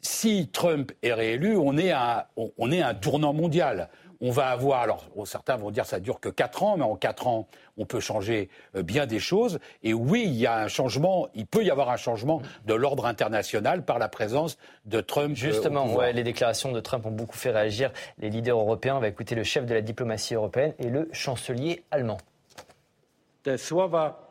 si 0.03 0.49
Trump 0.49 0.93
est 1.03 1.13
réélu, 1.13 1.57
on 1.57 1.77
est 1.77 1.91
à, 1.93 2.29
on, 2.37 2.53
on 2.59 2.71
est 2.73 2.83
à 2.83 2.89
un 2.89 2.95
tournant 2.95 3.33
mondial. 3.33 3.89
On 4.23 4.31
va 4.31 4.49
avoir, 4.49 4.83
alors 4.83 5.07
certains 5.25 5.57
vont 5.57 5.71
dire 5.71 5.87
ça 5.87 5.99
dure 5.99 6.21
que 6.21 6.29
4 6.29 6.63
ans, 6.63 6.77
mais 6.77 6.85
en 6.85 6.95
4 6.95 7.27
ans, 7.27 7.49
on 7.79 7.87
peut 7.87 8.01
changer 8.01 8.51
euh, 8.77 8.83
bien 8.83 9.07
des 9.07 9.19
choses. 9.19 9.59
Et 9.83 9.95
oui, 9.95 10.25
il 10.27 10.35
y 10.35 10.47
a 10.47 10.59
un 10.59 10.69
changement, 10.69 11.29
il 11.35 11.47
peut 11.47 11.65
y 11.65 11.71
avoir 11.71 11.89
un 11.89 11.97
changement 11.97 12.43
de 12.67 12.75
l'ordre 12.75 13.07
international 13.07 13.83
par 13.83 13.99
la 13.99 14.09
présence 14.09 14.59
de 14.85 15.01
Trump. 15.01 15.31
euh, 15.31 15.33
au 15.33 15.53
Justement, 15.53 15.95
ouais, 15.95 16.13
les 16.13 16.23
déclarations 16.23 16.71
de 16.71 16.81
Trump 16.81 17.07
ont 17.07 17.11
beaucoup 17.11 17.39
fait 17.39 17.51
réagir 17.51 17.93
les 18.19 18.29
leaders 18.29 18.59
européens. 18.59 18.97
On 18.97 19.01
va 19.01 19.09
écouter 19.09 19.35
le 19.35 19.43
chef 19.45 19.65
de 19.65 19.73
la 19.73 19.81
diplomatie 19.81 20.35
européenne 20.35 20.75
et 20.79 20.91
le 20.91 21.09
chancelier 21.13 21.83
allemand. 21.91 22.19
Słowa 23.57 24.30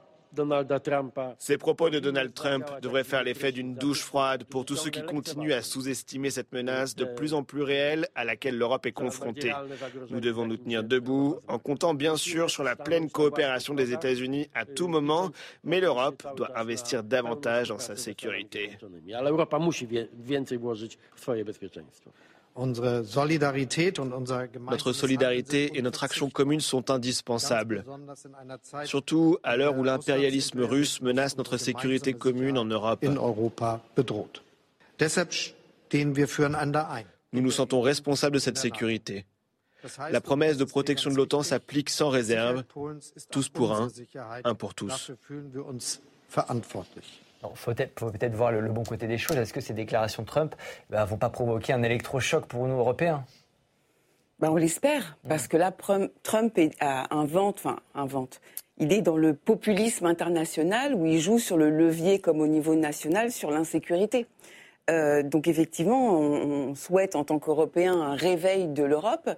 Ces 1.37 1.57
propos 1.57 1.89
de 1.89 1.99
Donald 1.99 2.33
Trump 2.33 2.65
devraient 2.81 3.03
faire 3.03 3.23
l'effet 3.23 3.51
d'une 3.51 3.75
douche 3.75 4.01
froide 4.01 4.43
pour 4.43 4.65
tous 4.65 4.75
ceux 4.75 4.89
qui 4.89 5.03
continuent 5.03 5.53
à 5.53 5.61
sous-estimer 5.61 6.29
cette 6.29 6.51
menace 6.53 6.95
de 6.95 7.05
plus 7.05 7.33
en 7.33 7.43
plus 7.43 7.63
réelle 7.63 8.07
à 8.15 8.23
laquelle 8.23 8.57
l'Europe 8.57 8.85
est 8.85 8.91
confrontée. 8.91 9.53
Nous 10.09 10.19
devons 10.19 10.45
nous 10.45 10.57
tenir 10.57 10.83
debout 10.83 11.39
en 11.47 11.57
comptant 11.59 11.93
bien 11.93 12.15
sûr 12.15 12.49
sur 12.49 12.63
la 12.63 12.75
pleine 12.75 13.09
coopération 13.09 13.73
des 13.73 13.91
États-Unis 13.93 14.49
à 14.53 14.65
tout 14.65 14.87
moment, 14.87 15.31
mais 15.63 15.79
l'Europe 15.79 16.23
doit 16.35 16.57
investir 16.59 17.03
davantage 17.03 17.69
dans 17.69 17.79
sa 17.79 17.95
sécurité. 17.95 18.77
Notre 24.69 24.91
solidarité 24.93 25.77
et 25.77 25.81
notre 25.81 26.03
action 26.03 26.29
commune 26.29 26.59
sont 26.59 26.91
indispensables, 26.91 27.85
surtout 28.83 29.37
à 29.43 29.55
l'heure 29.55 29.77
où 29.77 29.83
l'impérialisme 29.83 30.61
russe 30.61 31.01
menace 31.01 31.37
notre 31.37 31.57
sécurité 31.57 32.13
commune 32.13 32.57
en 32.57 32.65
Europe. 32.65 33.05
Nous 37.31 37.41
nous 37.41 37.51
sentons 37.51 37.81
responsables 37.81 38.33
de 38.33 38.39
cette 38.39 38.57
sécurité. 38.57 39.25
La 40.11 40.19
promesse 40.19 40.57
de 40.57 40.65
protection 40.65 41.09
de 41.09 41.15
l'OTAN 41.15 41.41
s'applique 41.43 41.89
sans 41.89 42.09
réserve, 42.09 42.63
tous 43.31 43.47
pour 43.47 43.71
un, 43.73 43.87
un 44.43 44.55
pour 44.55 44.73
tous. 44.75 45.11
Il 47.41 47.49
faut 47.55 47.73
peut-être 47.73 48.35
voir 48.35 48.51
le, 48.51 48.59
le 48.59 48.69
bon 48.69 48.83
côté 48.83 49.07
des 49.07 49.17
choses. 49.17 49.37
Est-ce 49.37 49.53
que 49.53 49.61
ces 49.61 49.73
déclarations 49.73 50.23
de 50.23 50.27
Trump 50.27 50.55
ne 50.89 51.03
vont 51.05 51.17
pas 51.17 51.29
provoquer 51.29 51.73
un 51.73 51.83
électrochoc 51.83 52.45
pour 52.45 52.67
nous, 52.67 52.77
Européens? 52.77 53.23
Ben, 54.39 54.49
on 54.51 54.55
l'espère, 54.55 55.17
parce 55.27 55.47
que 55.47 55.57
là, 55.57 55.73
Trump 56.23 56.57
est, 56.57 56.71
a- 56.79 57.13
invente, 57.15 57.57
enfin, 57.57 57.79
invente. 57.93 58.39
Il 58.77 58.93
est 58.93 59.01
dans 59.01 59.17
le 59.17 59.33
populisme 59.33 60.05
international 60.05 60.95
où 60.95 61.05
il 61.05 61.19
joue 61.19 61.39
sur 61.39 61.57
le 61.57 61.69
levier, 61.69 62.19
comme 62.19 62.39
au 62.39 62.47
niveau 62.47 62.75
national, 62.75 63.31
sur 63.31 63.51
l'insécurité. 63.51 64.27
Euh, 64.89 65.23
donc, 65.23 65.47
effectivement, 65.47 66.17
on, 66.17 66.69
on 66.69 66.75
souhaite, 66.75 67.15
en 67.15 67.25
tant 67.25 67.39
qu'Européens, 67.39 67.99
un 67.99 68.15
réveil 68.15 68.67
de 68.67 68.83
l'Europe, 68.83 69.29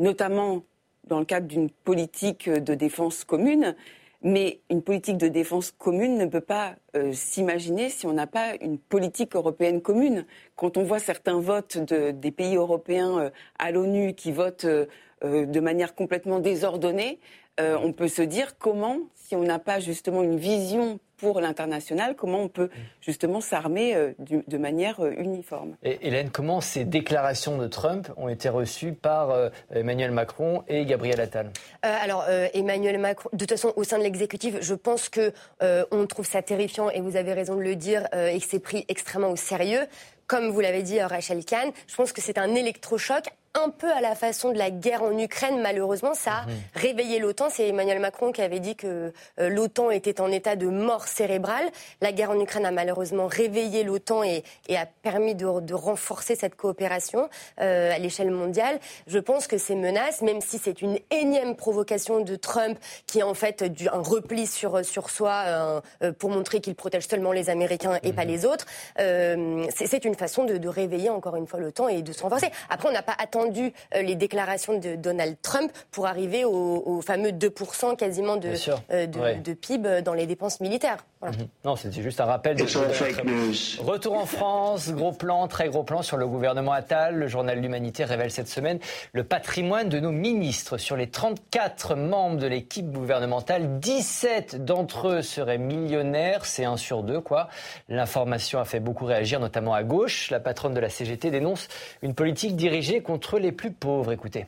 notamment 0.00 0.62
dans 1.06 1.20
le 1.20 1.24
cadre 1.24 1.46
d'une 1.46 1.70
politique 1.70 2.50
de 2.50 2.74
défense 2.74 3.24
commune. 3.24 3.76
Mais 4.22 4.60
une 4.68 4.82
politique 4.82 5.16
de 5.16 5.28
défense 5.28 5.70
commune 5.70 6.18
ne 6.18 6.26
peut 6.26 6.40
pas 6.40 6.74
euh, 6.96 7.12
s'imaginer 7.12 7.88
si 7.88 8.04
on 8.06 8.12
n'a 8.12 8.26
pas 8.26 8.56
une 8.60 8.76
politique 8.76 9.36
européenne 9.36 9.80
commune. 9.80 10.26
Quand 10.56 10.76
on 10.76 10.82
voit 10.82 10.98
certains 10.98 11.40
votes 11.40 11.78
de- 11.78 12.10
des 12.10 12.32
pays 12.32 12.56
européens 12.56 13.18
euh, 13.20 13.30
à 13.60 13.70
l'ONU 13.70 14.14
qui 14.14 14.32
votent 14.32 14.64
euh, 14.64 14.86
euh, 15.24 15.46
de 15.46 15.60
manière 15.60 15.94
complètement 15.94 16.40
désordonnée, 16.40 17.20
euh, 17.60 17.78
on 17.82 17.92
peut 17.92 18.08
se 18.08 18.22
dire 18.22 18.58
comment, 18.58 18.98
si 19.14 19.36
on 19.36 19.42
n'a 19.42 19.58
pas 19.58 19.80
justement 19.80 20.22
une 20.22 20.36
vision 20.36 20.98
pour 21.16 21.40
l'international, 21.40 22.14
comment 22.14 22.42
on 22.42 22.48
peut 22.48 22.70
justement 23.00 23.40
s'armer 23.40 23.94
euh, 23.96 24.12
de 24.18 24.56
manière 24.56 25.00
euh, 25.00 25.10
uniforme. 25.18 25.74
Et 25.82 26.06
Hélène, 26.06 26.30
comment 26.30 26.60
ces 26.60 26.84
déclarations 26.84 27.58
de 27.58 27.66
Trump 27.66 28.08
ont 28.16 28.28
été 28.28 28.48
reçues 28.48 28.92
par 28.92 29.30
euh, 29.30 29.48
Emmanuel 29.74 30.12
Macron 30.12 30.62
et 30.68 30.84
Gabriel 30.84 31.20
Attal? 31.20 31.50
Euh, 31.84 31.94
alors 32.00 32.24
euh, 32.28 32.46
Emmanuel 32.54 32.98
Macron, 32.98 33.28
de 33.32 33.38
toute 33.38 33.50
façon 33.50 33.72
au 33.74 33.82
sein 33.82 33.98
de 33.98 34.04
l'exécutif, 34.04 34.58
je 34.60 34.74
pense 34.74 35.08
que 35.08 35.32
euh, 35.60 35.84
on 35.90 36.06
trouve 36.06 36.26
ça 36.26 36.40
terrifiant 36.40 36.88
et 36.88 37.00
vous 37.00 37.16
avez 37.16 37.32
raison 37.32 37.56
de 37.56 37.62
le 37.62 37.74
dire 37.74 38.06
euh, 38.14 38.28
et 38.28 38.38
que 38.38 38.46
c'est 38.48 38.60
pris 38.60 38.84
extrêmement 38.88 39.30
au 39.30 39.36
sérieux. 39.36 39.86
Comme 40.28 40.50
vous 40.50 40.60
l'avez 40.60 40.82
dit, 40.82 41.00
Rachel 41.02 41.44
Kahn, 41.44 41.70
je 41.88 41.96
pense 41.96 42.12
que 42.12 42.20
c'est 42.20 42.38
un 42.38 42.54
électrochoc 42.54 43.24
un 43.58 43.70
peu 43.70 43.90
à 43.92 44.00
la 44.00 44.14
façon 44.14 44.52
de 44.52 44.58
la 44.58 44.70
guerre 44.70 45.02
en 45.02 45.16
Ukraine. 45.18 45.60
Malheureusement, 45.60 46.14
ça 46.14 46.30
a 46.32 46.44
réveillé 46.74 47.18
l'OTAN. 47.18 47.48
C'est 47.50 47.68
Emmanuel 47.68 47.98
Macron 47.98 48.32
qui 48.32 48.40
avait 48.40 48.60
dit 48.60 48.76
que 48.76 49.12
euh, 49.40 49.48
l'OTAN 49.48 49.90
était 49.90 50.20
en 50.20 50.30
état 50.30 50.56
de 50.56 50.68
mort 50.68 51.06
cérébrale. 51.08 51.66
La 52.00 52.12
guerre 52.12 52.30
en 52.30 52.40
Ukraine 52.40 52.64
a 52.64 52.70
malheureusement 52.70 53.26
réveillé 53.26 53.84
l'OTAN 53.84 54.22
et, 54.22 54.44
et 54.68 54.76
a 54.76 54.86
permis 54.86 55.34
de, 55.34 55.60
de 55.60 55.74
renforcer 55.74 56.36
cette 56.36 56.54
coopération 56.54 57.28
euh, 57.60 57.92
à 57.94 57.98
l'échelle 57.98 58.30
mondiale. 58.30 58.78
Je 59.06 59.18
pense 59.18 59.46
que 59.46 59.58
ces 59.58 59.74
menaces, 59.74 60.22
même 60.22 60.40
si 60.40 60.58
c'est 60.58 60.80
une 60.80 60.98
énième 61.10 61.54
provocation 61.56 62.20
de 62.20 62.36
Trump, 62.36 62.78
qui 63.06 63.18
est 63.18 63.24
en 63.24 63.34
fait 63.34 63.64
du, 63.64 63.88
un 63.88 64.02
repli 64.02 64.46
sur, 64.46 64.84
sur 64.84 65.10
soi 65.10 65.82
euh, 66.02 66.12
pour 66.18 66.30
montrer 66.30 66.60
qu'il 66.60 66.74
protège 66.74 67.06
seulement 67.06 67.32
les 67.32 67.50
Américains 67.50 67.98
et 68.02 68.12
pas 68.12 68.24
les 68.24 68.46
autres, 68.46 68.66
euh, 69.00 69.66
c'est 69.74 69.88
c'est 69.88 70.04
une 70.04 70.14
façon 70.14 70.44
de, 70.44 70.58
de 70.58 70.68
réveiller 70.68 71.10
encore 71.10 71.34
une 71.34 71.48
fois 71.48 71.58
l'OTAN 71.58 71.88
et 71.88 72.02
de 72.02 72.12
se 72.12 72.22
renforcer. 72.22 72.50
Après, 72.70 72.88
on 72.88 72.92
n'a 72.92 73.02
pas 73.02 73.16
attendu 73.18 73.47
euh, 73.94 74.02
les 74.02 74.14
déclarations 74.14 74.78
de 74.78 74.96
Donald 74.96 75.36
Trump 75.42 75.70
pour 75.90 76.06
arriver 76.06 76.44
au, 76.44 76.82
au 76.86 77.00
fameux 77.02 77.30
2% 77.30 77.96
quasiment 77.96 78.36
de, 78.36 78.48
euh, 78.90 79.06
de, 79.06 79.18
Ouais. 79.18 79.34
de 79.36 79.52
PIB 79.54 80.02
dans 80.02 80.14
les 80.14 80.26
dépenses 80.26 80.60
militaires. 80.60 81.04
Mhm. 81.20 81.48
Non, 81.64 81.74
c'était 81.74 82.00
juste 82.00 82.20
un 82.20 82.26
rappel 82.26 82.56
de, 82.56 82.62
de 82.62 83.82
Retour 83.82 84.14
en 84.14 84.26
France, 84.26 84.90
gros 84.92 85.12
plan, 85.12 85.48
très 85.48 85.68
gros 85.68 85.82
plan 85.82 86.02
sur 86.02 86.16
le 86.16 86.28
gouvernement 86.28 86.72
Attal. 86.72 87.16
Le 87.16 87.26
journal 87.26 87.60
L'Humanité 87.60 88.04
révèle 88.04 88.30
cette 88.30 88.48
semaine 88.48 88.78
le 89.12 89.24
patrimoine 89.24 89.88
de 89.88 89.98
nos 89.98 90.12
ministres. 90.12 90.78
Sur 90.78 90.96
les 90.96 91.10
34 91.10 91.96
membres 91.96 92.36
de 92.36 92.46
l'équipe 92.46 92.90
gouvernementale, 92.90 93.80
17 93.80 94.64
d'entre 94.64 95.08
eux 95.08 95.22
seraient 95.22 95.58
millionnaires. 95.58 96.46
C'est 96.46 96.64
un 96.64 96.76
sur 96.76 97.02
deux, 97.02 97.20
quoi. 97.20 97.48
L'information 97.88 98.60
a 98.60 98.64
fait 98.64 98.80
beaucoup 98.80 99.04
réagir, 99.04 99.40
notamment 99.40 99.74
à 99.74 99.82
gauche. 99.82 100.30
La 100.30 100.40
patronne 100.40 100.74
de 100.74 100.80
la 100.80 100.88
CGT 100.88 101.30
dénonce 101.30 101.68
une 102.02 102.14
politique 102.14 102.54
dirigée 102.54 103.02
contre 103.02 103.38
les 103.38 103.50
plus 103.50 103.72
pauvres. 103.72 104.12
Écoutez. 104.12 104.46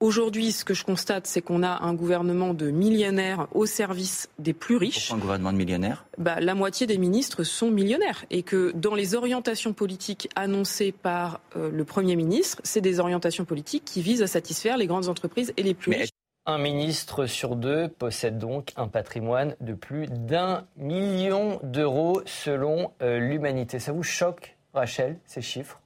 Aujourd'hui, 0.00 0.52
ce 0.52 0.64
que 0.64 0.74
je 0.74 0.84
constate, 0.84 1.26
c'est 1.26 1.40
qu'on 1.40 1.62
a 1.62 1.82
un 1.82 1.94
gouvernement 1.94 2.52
de 2.52 2.70
millionnaires 2.70 3.46
au 3.52 3.64
service 3.64 4.28
des 4.38 4.52
plus 4.52 4.76
riches. 4.76 5.08
Pourquoi 5.08 5.16
un 5.16 5.20
gouvernement 5.20 5.52
de 5.52 5.56
millionnaires? 5.56 6.04
Bah, 6.18 6.40
La 6.40 6.54
moitié 6.54 6.86
des 6.86 6.98
ministres 6.98 7.42
sont 7.44 7.70
millionnaires. 7.70 8.24
Et 8.30 8.42
que 8.42 8.72
dans 8.74 8.94
les 8.94 9.14
orientations 9.14 9.72
politiques 9.72 10.28
annoncées 10.36 10.92
par 10.92 11.40
euh, 11.56 11.70
le 11.70 11.84
Premier 11.84 12.16
ministre, 12.16 12.60
c'est 12.64 12.80
des 12.80 13.00
orientations 13.00 13.44
politiques 13.44 13.84
qui 13.84 14.02
visent 14.02 14.22
à 14.22 14.26
satisfaire 14.26 14.76
les 14.76 14.86
grandes 14.86 15.08
entreprises 15.08 15.54
et 15.56 15.62
les 15.62 15.74
plus 15.74 15.92
riches. 15.92 16.10
Un 16.46 16.58
ministre 16.58 17.24
sur 17.24 17.56
deux 17.56 17.88
possède 17.88 18.36
donc 18.38 18.72
un 18.76 18.88
patrimoine 18.88 19.56
de 19.62 19.72
plus 19.72 20.08
d'un 20.08 20.66
million 20.76 21.58
d'euros 21.62 22.20
selon 22.26 22.90
euh, 23.00 23.18
l'humanité. 23.18 23.78
Ça 23.78 23.92
vous 23.92 24.02
choque, 24.02 24.54
Rachel, 24.74 25.18
ces 25.24 25.40
chiffres? 25.40 25.80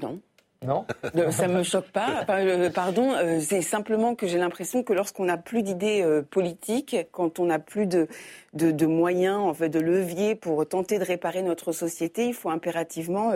Non. 0.00 0.20
Non 0.64 0.86
Ça 1.30 1.48
ne 1.48 1.58
me 1.58 1.62
choque 1.62 1.88
pas. 1.88 2.24
Euh, 2.28 2.70
pardon, 2.70 3.12
euh, 3.12 3.40
c'est 3.40 3.62
simplement 3.62 4.14
que 4.14 4.26
j'ai 4.26 4.38
l'impression 4.38 4.82
que 4.82 4.92
lorsqu'on 4.92 5.24
n'a 5.24 5.36
plus 5.36 5.62
d'idées 5.62 6.02
euh, 6.02 6.22
politiques, 6.22 6.96
quand 7.10 7.38
on 7.38 7.46
n'a 7.46 7.58
plus 7.58 7.86
de, 7.86 8.08
de, 8.54 8.86
moyens, 8.86 9.38
en 9.38 9.54
fait, 9.54 9.68
de 9.68 9.80
leviers 9.80 10.34
pour 10.34 10.66
tenter 10.66 10.98
de 10.98 11.04
réparer 11.04 11.42
notre 11.42 11.72
société, 11.72 12.26
il 12.26 12.34
faut 12.34 12.50
impérativement 12.50 13.32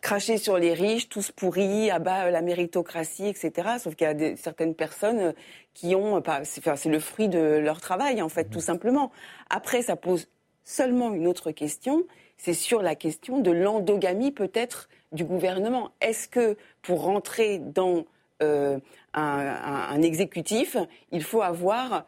cracher 0.00 0.38
sur 0.38 0.56
les 0.58 0.72
riches, 0.72 1.08
tous 1.08 1.30
pourris, 1.30 1.90
abat 1.90 2.30
la 2.30 2.40
méritocratie, 2.40 3.26
etc. 3.26 3.52
Sauf 3.78 3.94
qu'il 3.94 4.06
y 4.06 4.10
a 4.10 4.14
des, 4.14 4.36
certaines 4.36 4.74
personnes 4.74 5.34
qui 5.74 5.94
ont... 5.94 6.22
C'est 6.44 6.88
le 6.88 7.00
fruit 7.00 7.28
de 7.28 7.58
leur 7.58 7.80
travail, 7.80 8.22
en 8.22 8.28
fait, 8.28 8.44
tout 8.44 8.60
simplement. 8.60 9.10
Après, 9.50 9.82
ça 9.82 9.96
pose 9.96 10.28
seulement 10.64 11.12
une 11.12 11.26
autre 11.26 11.50
question, 11.50 12.04
c'est 12.36 12.54
sur 12.54 12.80
la 12.80 12.94
question 12.94 13.40
de 13.40 13.50
l'endogamie 13.50 14.30
peut-être 14.30 14.88
du 15.12 15.24
gouvernement. 15.24 15.90
Est-ce 16.00 16.28
que 16.28 16.56
pour 16.82 17.02
rentrer 17.02 17.58
dans 17.58 18.04
euh, 18.42 18.78
un, 19.12 20.02
exécutif, 20.02 20.76
il 21.10 21.22
faut 21.22 21.42
avoir 21.42 22.06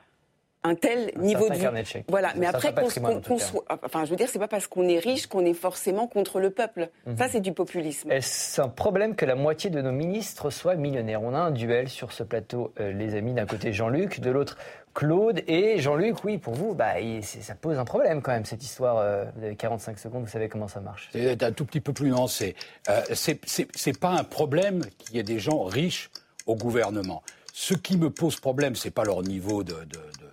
un 0.65 0.75
tel 0.75 1.13
niveau 1.19 1.49
de 1.49 1.55
vie. 1.55 2.05
Voilà, 2.09 2.33
mais 2.37 2.47
après 2.47 2.73
qu'on 2.73 3.39
soit, 3.39 3.65
enfin, 3.85 4.05
je 4.05 4.11
veux 4.11 4.17
dire, 4.17 4.29
c'est 4.29 4.39
pas 4.39 4.49
parce 4.49 4.67
qu'on 4.67 4.89
est 4.89 4.99
riche 4.99 5.27
qu'on 5.27 5.45
est 5.45 5.55
forcément 5.55 6.07
contre 6.07 6.39
le 6.39 6.51
peuple. 6.51 6.89
Mhm. 7.07 7.17
Ça, 7.17 7.29
c'est 7.29 7.41
du 7.41 7.53
populisme. 7.53 8.11
Est-ce 8.13 8.61
un 8.61 8.69
problème 8.69 9.17
que 9.17 9.25
la 9.25 9.35
moitié 9.35 9.71
de 9.71 9.81
nos 9.81 9.93
ministres 9.93 10.51
soient 10.51 10.77
millionnaires? 10.77 11.23
On 11.23 11.35
a 11.35 11.39
un 11.39 11.51
duel 11.51 11.89
sur 11.89 12.13
ce 12.13 12.23
plateau, 12.23 12.73
euh, 12.81 12.93
les 12.93 13.15
amis. 13.15 13.33
D'un 13.33 13.47
côté 13.47 13.73
Jean-Luc, 13.73 14.21
de 14.21 14.31
l'autre 14.31 14.57
Claude 14.95 15.43
et 15.47 15.81
Jean-Luc, 15.81 16.23
oui, 16.23 16.39
pour 16.39 16.55
vous, 16.55 16.75
bah, 16.75 16.95
ça 17.23 17.55
pose 17.55 17.79
un 17.79 17.85
problème 17.85 18.21
quand 18.23 18.33
même, 18.33 18.45
cette 18.45 18.63
histoire. 18.63 18.99
Euh, 18.99 19.25
vous 19.37 19.45
avez 19.45 19.57
45 19.57 19.99
secondes, 19.99 20.25
vous 20.25 20.31
savez 20.31 20.49
comment 20.49 20.69
ça 20.69 20.81
marche. 20.81 21.09
C'est 21.13 21.43
un 21.43 21.53
tout 21.53 21.65
petit 21.65 21.81
peu 21.81 21.93
plus 21.93 22.11
nuancé. 22.11 22.55
Euh, 22.89 23.01
c'est 23.15 23.99
pas 23.99 24.11
un 24.11 24.25
problème 24.25 24.83
qu'il 24.99 25.17
y 25.17 25.19
ait 25.19 25.25
des 25.25 25.39
gens 25.39 25.65
riches 25.65 26.11
au 26.47 26.55
gouvernement. 26.55 27.23
Ce 27.55 27.75
qui 27.75 27.97
me 27.97 28.11
pose 28.11 28.41
problème, 28.41 28.77
c'est 28.77 28.91
pas 28.91 29.05
leur 29.05 29.23
niveau 29.23 29.63
de, 29.63 29.73
de, 29.73 29.79
de, 29.85 30.32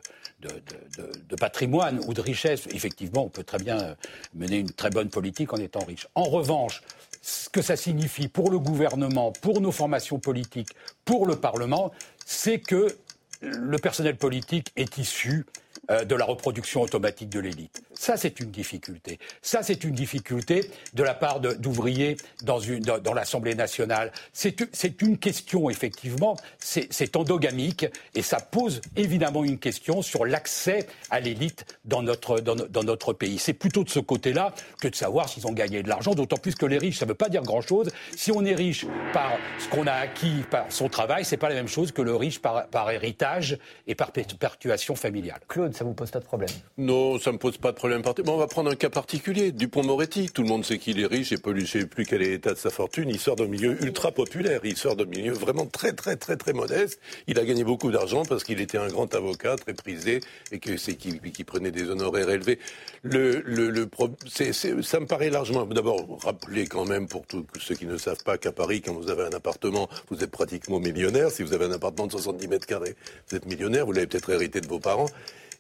patrimoine 1.40 2.00
ou 2.08 2.14
de 2.14 2.22
richesse. 2.22 2.68
Effectivement, 2.72 3.26
on 3.26 3.30
peut 3.30 3.44
très 3.44 3.58
bien 3.58 3.96
mener 4.34 4.58
une 4.58 4.72
très 4.72 4.90
bonne 4.90 5.10
politique 5.10 5.54
en 5.54 5.58
étant 5.58 5.84
riche. 5.86 6.08
En 6.16 6.24
revanche, 6.24 6.82
ce 7.22 7.50
que 7.50 7.62
ça 7.62 7.76
signifie 7.76 8.28
pour 8.28 8.50
le 8.50 8.60
gouvernement, 8.60 9.32
pour 9.32 9.62
nos 9.62 9.72
formations 9.72 10.20
politiques, 10.20 10.70
pour 11.06 11.26
le 11.26 11.36
Parlement, 11.36 11.92
c'est 12.26 12.60
que 12.60 12.96
le 13.42 13.78
personnel 13.78 14.16
politique 14.18 14.72
est 14.76 14.98
issu 14.98 15.46
euh, 15.92 16.06
de 16.06 16.16
la 16.16 16.26
reproduction 16.26 16.82
automatique 16.82 17.30
de 17.30 17.40
l'élite. 17.40 17.82
Ça, 17.94 18.16
c'est 18.16 18.40
une 18.40 18.52
difficulté. 18.52 19.20
Ça, 19.42 19.64
c'est 19.64 19.84
une 19.84 19.94
difficulté 19.94 20.70
de 20.94 21.04
la 21.04 21.14
part 21.14 21.40
d'ouvriers 21.40 22.18
dans, 22.44 22.60
dans, 23.00 23.14
l'Assemblée 23.14 23.56
nationale. 23.56 24.12
C'est 24.32 25.02
une 25.02 25.18
question, 25.18 25.70
effectivement, 25.70 26.38
c'est 26.60 27.16
endogamique 27.16 27.86
et 28.16 28.22
ça 28.22 28.40
pose 28.40 28.82
évidemment 28.96 29.44
une 29.44 29.60
question 29.60 30.02
sur 30.02 30.26
l'accès 30.26 30.88
à 31.10 31.20
l'élite 31.20 31.66
dans 31.86 32.02
notre, 32.02 32.40
dans, 32.40 32.56
dans 32.56 32.84
notre 32.84 33.14
pays. 33.14 33.38
C'est 33.40 33.54
plutôt 33.54 33.84
de 33.84 33.90
ce 33.90 34.00
côté-là 34.00 34.54
que 34.82 34.88
de 34.88 34.96
savoir 34.96 35.28
s'ils 35.28 35.48
ont 35.48 35.54
gagné 35.54 35.84
de 35.84 35.90
l'argent, 35.90 36.14
d'autant 36.14 36.38
plus 36.38 36.56
que 36.56 36.66
les 36.66 36.78
riches, 36.78 37.00
ça 37.00 37.06
ne 37.06 37.10
veut 37.10 37.16
pas 37.16 37.30
dire 37.30 37.42
grand-chose. 37.42 37.90
Si 38.16 38.32
on 38.32 38.46
est 38.46 38.56
riche 38.56 38.86
par 39.12 39.34
ce 39.58 39.68
qu'on 39.68 39.88
a 39.88 39.94
acquis 39.94 40.44
par 40.50 40.72
son 40.72 40.88
travail, 40.88 41.26
c'est 41.26 41.38
pas 41.38 41.50
la 41.50 41.56
même 41.56 41.68
chose 41.68 41.92
que 41.92 42.02
le 42.02 42.16
riche 42.16 42.40
par, 42.40 42.68
par 42.68 42.90
héritage 42.92 43.58
et 43.88 43.96
par 43.96 44.12
perpétuation 44.12 44.96
familiale. 44.96 45.40
Claude, 45.48 45.74
ça 45.80 45.86
vous 45.86 45.94
pose 45.94 46.12
pas 46.12 46.20
de 46.20 46.26
problème 46.26 46.50
Non, 46.78 47.18
ça 47.20 47.32
me 47.32 47.38
pose 47.38 47.58
pas 47.58 47.72
de 47.72 47.78
problème. 47.78 48.02
Bon, 48.02 48.34
on 48.34 48.38
va 48.38 48.48
prendre 48.48 48.70
un 48.70 48.76
cas 48.76 48.90
particulier. 48.90 49.54
Dupont-Moretti. 49.54 50.30
Tout 50.30 50.42
le 50.42 50.50
monde 50.50 50.66
sait 50.66 50.78
qu'il 50.78 51.00
est 51.00 51.06
riche 51.06 51.32
et 51.32 51.38
ne 51.42 51.66
sait 51.66 51.86
plus 51.86 52.06
quel 52.06 52.22
est 52.22 52.32
l'état 52.32 52.52
de 52.52 52.58
sa 52.58 52.70
fortune. 52.70 53.08
Il 53.08 53.18
sort 53.18 53.38
d'un 53.38 53.48
milieu 53.48 53.82
ultra 53.82 54.12
populaire. 54.12 54.60
Il 54.66 54.76
sort 54.76 54.98
d'un 54.98 55.06
milieu 55.06 55.32
vraiment 55.32 55.66
très, 55.66 55.94
très, 55.94 56.18
très, 56.18 56.36
très 56.36 56.52
modeste. 56.52 57.00
Il 57.28 57.40
a 57.40 57.46
gagné 57.46 57.64
beaucoup 57.64 57.92
d'argent 57.92 58.26
parce 58.26 58.44
qu'il 58.44 58.60
était 58.60 58.78
un 58.78 58.90
grand 58.90 59.16
avocat 59.16 59.56
très 59.56 59.74
prisé 59.74 60.20
et 60.52 60.60
que 60.60 60.76
c'est 60.76 60.96
qui, 60.96 61.18
prenait 61.46 61.72
des 61.72 61.90
honoraires 61.90 62.30
élevés. 62.30 62.60
Le, 63.04 63.42
le, 63.46 63.70
le 63.70 63.88
ça 64.28 65.00
me 65.00 65.06
paraît 65.06 65.30
largement. 65.30 65.66
D'abord, 65.66 66.20
rappeler 66.22 66.68
quand 66.68 66.84
même 66.84 67.08
pour 67.08 67.26
tous 67.26 67.46
ceux 67.58 67.76
qui 67.76 67.86
ne 67.86 67.96
savent 67.96 68.24
pas 68.26 68.38
qu'à 68.38 68.52
Paris, 68.52 68.82
quand 68.82 68.94
vous 68.94 69.10
avez 69.10 69.24
un 69.24 69.32
appartement, 69.32 69.88
vous 70.10 70.22
êtes 70.26 70.32
pratiquement 70.32 70.82
millionnaire. 70.82 71.32
Si 71.32 71.42
vous 71.42 71.54
avez 71.54 71.64
un 71.64 71.72
appartement 71.72 72.08
de 72.08 72.12
70 72.12 72.50
mètres 72.50 72.68
carrés, 72.68 72.98
vous 73.30 73.38
êtes 73.38 73.46
millionnaire. 73.46 73.86
Vous 73.86 73.94
l'avez 73.94 74.08
peut-être 74.08 74.30
hérité 74.30 74.60
de 74.60 74.68
vos 74.68 74.80
parents. 74.80 75.08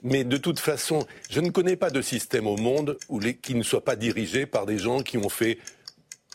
Mais 0.03 0.23
de 0.23 0.37
toute 0.37 0.59
façon, 0.59 1.05
je 1.29 1.41
ne 1.41 1.49
connais 1.49 1.75
pas 1.75 1.89
de 1.89 2.01
système 2.01 2.47
au 2.47 2.57
monde 2.57 2.97
où 3.09 3.19
les, 3.19 3.35
qui 3.35 3.55
ne 3.55 3.63
soit 3.63 3.83
pas 3.83 3.95
dirigé 3.95 4.45
par 4.45 4.65
des 4.65 4.77
gens 4.77 5.01
qui 5.01 5.17
ont 5.17 5.29
fait 5.29 5.57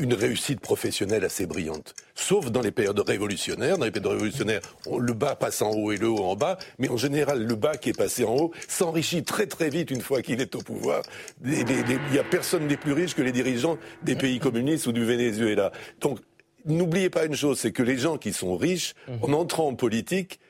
une 0.01 0.15
réussite 0.15 0.61
professionnelle 0.61 1.25
assez 1.25 1.47
brillante. 1.47 1.95
Sauf 2.17 2.51
dans 2.51 2.61
les 2.61 2.73
périodes 2.73 2.99
révolutionnaires. 2.99 3.79
Dans 3.79 3.85
les 3.85 3.93
périodes 3.93 4.13
révolutionnaires, 4.13 4.61
le 4.91 5.13
bas 5.13 5.37
passe 5.37 5.63
en 5.63 5.71
haut 5.71 5.93
et 5.93 5.97
le 5.97 6.09
haut 6.09 6.25
en 6.25 6.35
bas. 6.35 6.59
Mais 6.79 6.89
en 6.89 6.97
général, 6.97 7.45
le 7.45 7.55
bas 7.55 7.77
qui 7.77 7.91
est 7.91 7.97
passé 7.97 8.25
en 8.25 8.35
haut 8.35 8.53
s'enrichit 8.67 9.23
très 9.23 9.47
très 9.47 9.71
vite 9.71 9.91
une 9.91 10.01
fois 10.01 10.21
qu'il 10.21 10.41
est 10.41 10.55
au 10.57 10.61
pouvoir. 10.61 11.03
Il 11.45 11.65
n'y 12.11 12.19
a 12.19 12.25
personne 12.25 12.67
des 12.67 12.77
plus 12.77 12.93
riches 12.93 13.15
que 13.15 13.23
les 13.23 13.33
dirigeants 13.33 13.79
des 14.03 14.17
pays 14.17 14.41
communistes 14.41 14.87
ou 14.89 14.93
du 14.93 15.05
Venezuela. 15.05 15.71
Donc, 16.01 16.19
n'oubliez 16.65 17.11
pas 17.11 17.25
une 17.25 17.37
chose, 17.37 17.61
c'est 17.61 17.73
que 17.73 17.83
les 17.83 17.97
gens 17.97 18.19
qui 18.19 18.33
sont 18.33 18.57
riches, 18.57 18.95
en 19.23 19.33
entrant 19.33 19.69
en 19.69 19.75
politique, 19.75 20.41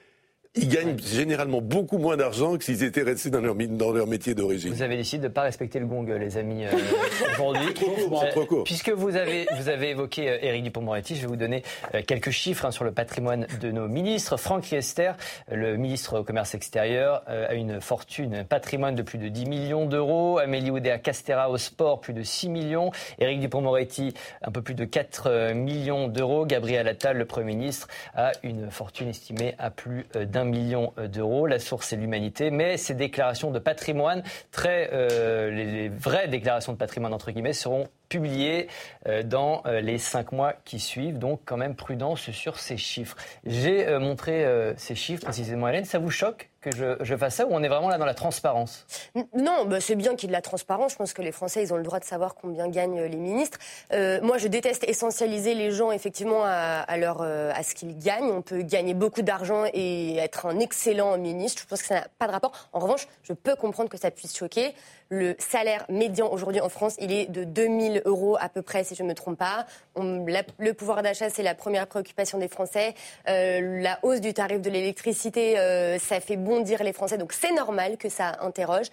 ils 0.56 0.68
gagnent 0.68 0.96
généralement 0.98 1.60
beaucoup 1.60 1.98
moins 1.98 2.16
d'argent 2.16 2.56
que 2.56 2.62
s'ils 2.62 2.84
étaient 2.84 3.02
restés 3.02 3.30
dans 3.30 3.40
leur, 3.40 3.56
dans 3.56 3.90
leur 3.90 4.06
métier 4.06 4.34
d'origine. 4.34 4.72
Vous 4.72 4.82
avez 4.82 4.96
décidé 4.96 5.22
de 5.22 5.28
ne 5.28 5.32
pas 5.32 5.42
respecter 5.42 5.80
le 5.80 5.86
gong, 5.86 6.04
les 6.04 6.36
amis, 6.36 6.64
euh, 6.64 6.70
aujourd'hui. 7.32 7.74
Euh, 7.82 8.62
puisque 8.64 8.90
vous 8.90 9.16
avez, 9.16 9.48
vous 9.58 9.68
avez 9.68 9.90
évoqué 9.90 10.30
euh, 10.30 10.38
Éric 10.40 10.62
Dupond-Moretti, 10.62 11.16
je 11.16 11.22
vais 11.22 11.26
vous 11.26 11.36
donner 11.36 11.64
quelques 12.06 12.30
chiffres 12.30 12.66
hein, 12.66 12.70
sur 12.70 12.84
le 12.84 12.92
patrimoine 12.92 13.48
de 13.60 13.72
nos 13.72 13.88
ministres. 13.88 14.36
Franck 14.36 14.66
Riester, 14.66 15.12
le 15.50 15.76
ministre 15.76 16.20
au 16.20 16.24
commerce 16.24 16.54
extérieur, 16.54 17.24
a 17.26 17.54
une 17.54 17.80
fortune, 17.80 18.34
un 18.34 18.44
patrimoine 18.44 18.94
de 18.94 19.02
plus 19.02 19.18
de 19.18 19.28
10 19.28 19.46
millions 19.46 19.86
d'euros. 19.86 20.38
Amélie 20.38 20.70
Oudéa-Castera 20.70 21.50
au 21.50 21.58
sport, 21.58 22.00
plus 22.00 22.12
de 22.12 22.22
6 22.22 22.48
millions. 22.48 22.92
Éric 23.18 23.40
Dupond-Moretti, 23.40 24.14
un 24.42 24.52
peu 24.52 24.62
plus 24.62 24.74
de 24.74 24.84
4 24.84 25.52
millions 25.52 26.06
d'euros. 26.06 26.46
Gabriel 26.46 26.86
Attal, 26.86 27.18
le 27.18 27.24
Premier 27.24 27.54
ministre, 27.54 27.88
a 28.14 28.32
une 28.44 28.70
fortune 28.70 29.08
estimée 29.08 29.54
à 29.58 29.70
plus 29.70 30.06
d'un 30.14 30.43
million 30.44 30.92
euh, 30.98 31.08
d'euros. 31.08 31.46
La 31.46 31.58
source, 31.58 31.88
c'est 31.88 31.96
l'humanité. 31.96 32.50
Mais 32.50 32.76
ces 32.76 32.94
déclarations 32.94 33.50
de 33.50 33.58
patrimoine, 33.58 34.22
euh, 34.66 35.50
les, 35.50 35.88
vraies 35.88 36.28
déclarations 36.28 36.72
de 36.72 36.78
patrimoine, 36.78 37.12
entre 37.12 37.30
guillemets, 37.30 37.52
seront 37.52 37.88
publiées 38.08 38.68
euh, 39.06 39.22
dans 39.22 39.62
les 39.66 39.98
cinq 39.98 40.32
mois 40.32 40.54
qui 40.64 40.80
suivent. 40.80 41.18
Donc, 41.18 41.40
quand 41.44 41.56
même, 41.56 41.74
prudence 41.74 42.30
sur 42.30 42.58
ces 42.58 42.76
chiffres. 42.76 43.16
J'ai 43.44 43.98
montré 43.98 44.46
ces 44.76 44.94
chiffres 44.94 45.22
précisément, 45.22 45.68
Hélène. 45.68 45.84
Ça 45.84 45.98
vous 45.98 46.10
choque 46.10 46.50
que 46.64 47.04
je, 47.04 47.16
fasse 47.16 47.36
ça 47.36 47.46
ou 47.46 47.50
on 47.52 47.62
est 47.62 47.68
vraiment 47.68 47.88
là 47.88 47.98
dans 47.98 48.06
la 48.06 48.14
transparence? 48.14 48.86
Non, 49.34 49.66
bah, 49.66 49.80
c'est 49.80 49.94
bien 49.94 50.16
qu'il 50.16 50.24
y 50.24 50.26
ait 50.26 50.28
de 50.28 50.32
la 50.32 50.40
transparence. 50.40 50.92
Je 50.92 50.96
pense 50.96 51.12
que 51.12 51.22
les 51.22 51.32
Français, 51.32 51.62
ils 51.62 51.72
ont 51.72 51.76
le 51.76 51.82
droit 51.82 52.00
de 52.00 52.04
savoir 52.04 52.34
combien 52.34 52.68
gagnent 52.68 53.02
les 53.02 53.16
ministres. 53.16 53.58
Euh, 53.92 54.20
moi, 54.22 54.38
je 54.38 54.48
déteste 54.48 54.84
essentialiser 54.84 55.54
les 55.54 55.70
gens 55.70 55.92
effectivement 55.92 56.42
à, 56.44 56.96
leur, 56.96 57.20
euh, 57.20 57.52
à 57.54 57.62
ce 57.62 57.74
qu'ils 57.74 57.98
gagnent. 57.98 58.30
On 58.30 58.42
peut 58.42 58.62
gagner 58.62 58.94
beaucoup 58.94 59.22
d'argent 59.22 59.64
et 59.72 60.16
être 60.16 60.46
un 60.46 60.58
excellent 60.58 61.18
ministre. 61.18 61.62
Je 61.62 61.68
pense 61.68 61.82
que 61.82 61.88
ça 61.88 61.94
n'a 61.94 62.06
pas 62.18 62.26
de 62.26 62.32
rapport. 62.32 62.52
En 62.72 62.78
revanche, 62.78 63.06
je 63.22 63.32
peux 63.32 63.56
comprendre 63.56 63.90
que 63.90 63.98
ça 63.98 64.10
puisse 64.10 64.36
choquer. 64.36 64.74
Le 65.10 65.36
salaire 65.38 65.84
médian 65.88 66.30
aujourd'hui 66.32 66.60
en 66.60 66.68
France, 66.68 66.96
il 66.98 67.12
est 67.12 67.30
de 67.30 67.44
2000 67.44 68.02
euros 68.04 68.36
à 68.40 68.48
peu 68.48 68.62
près, 68.62 68.84
si 68.84 68.94
je 68.94 69.02
ne 69.02 69.08
me 69.08 69.14
trompe 69.14 69.38
pas. 69.38 69.66
le 69.96 70.72
pouvoir 70.72 71.02
d'achat, 71.02 71.30
c'est 71.30 71.42
la 71.42 71.54
première 71.54 71.86
préoccupation 71.86 72.38
des 72.38 72.48
Français. 72.48 72.94
Euh, 73.28 73.80
la 73.82 73.98
hausse 74.02 74.20
du 74.20 74.32
tarif 74.34 74.60
de 74.60 74.70
l'électricité, 74.70 75.58
euh, 75.58 75.98
ça 75.98 76.20
fait 76.20 76.36
bondir 76.36 76.82
les 76.82 76.92
Français, 76.92 77.18
donc 77.18 77.32
c'est 77.32 77.52
normal 77.52 77.96
que 77.96 78.08
ça 78.08 78.38
interroge. 78.40 78.86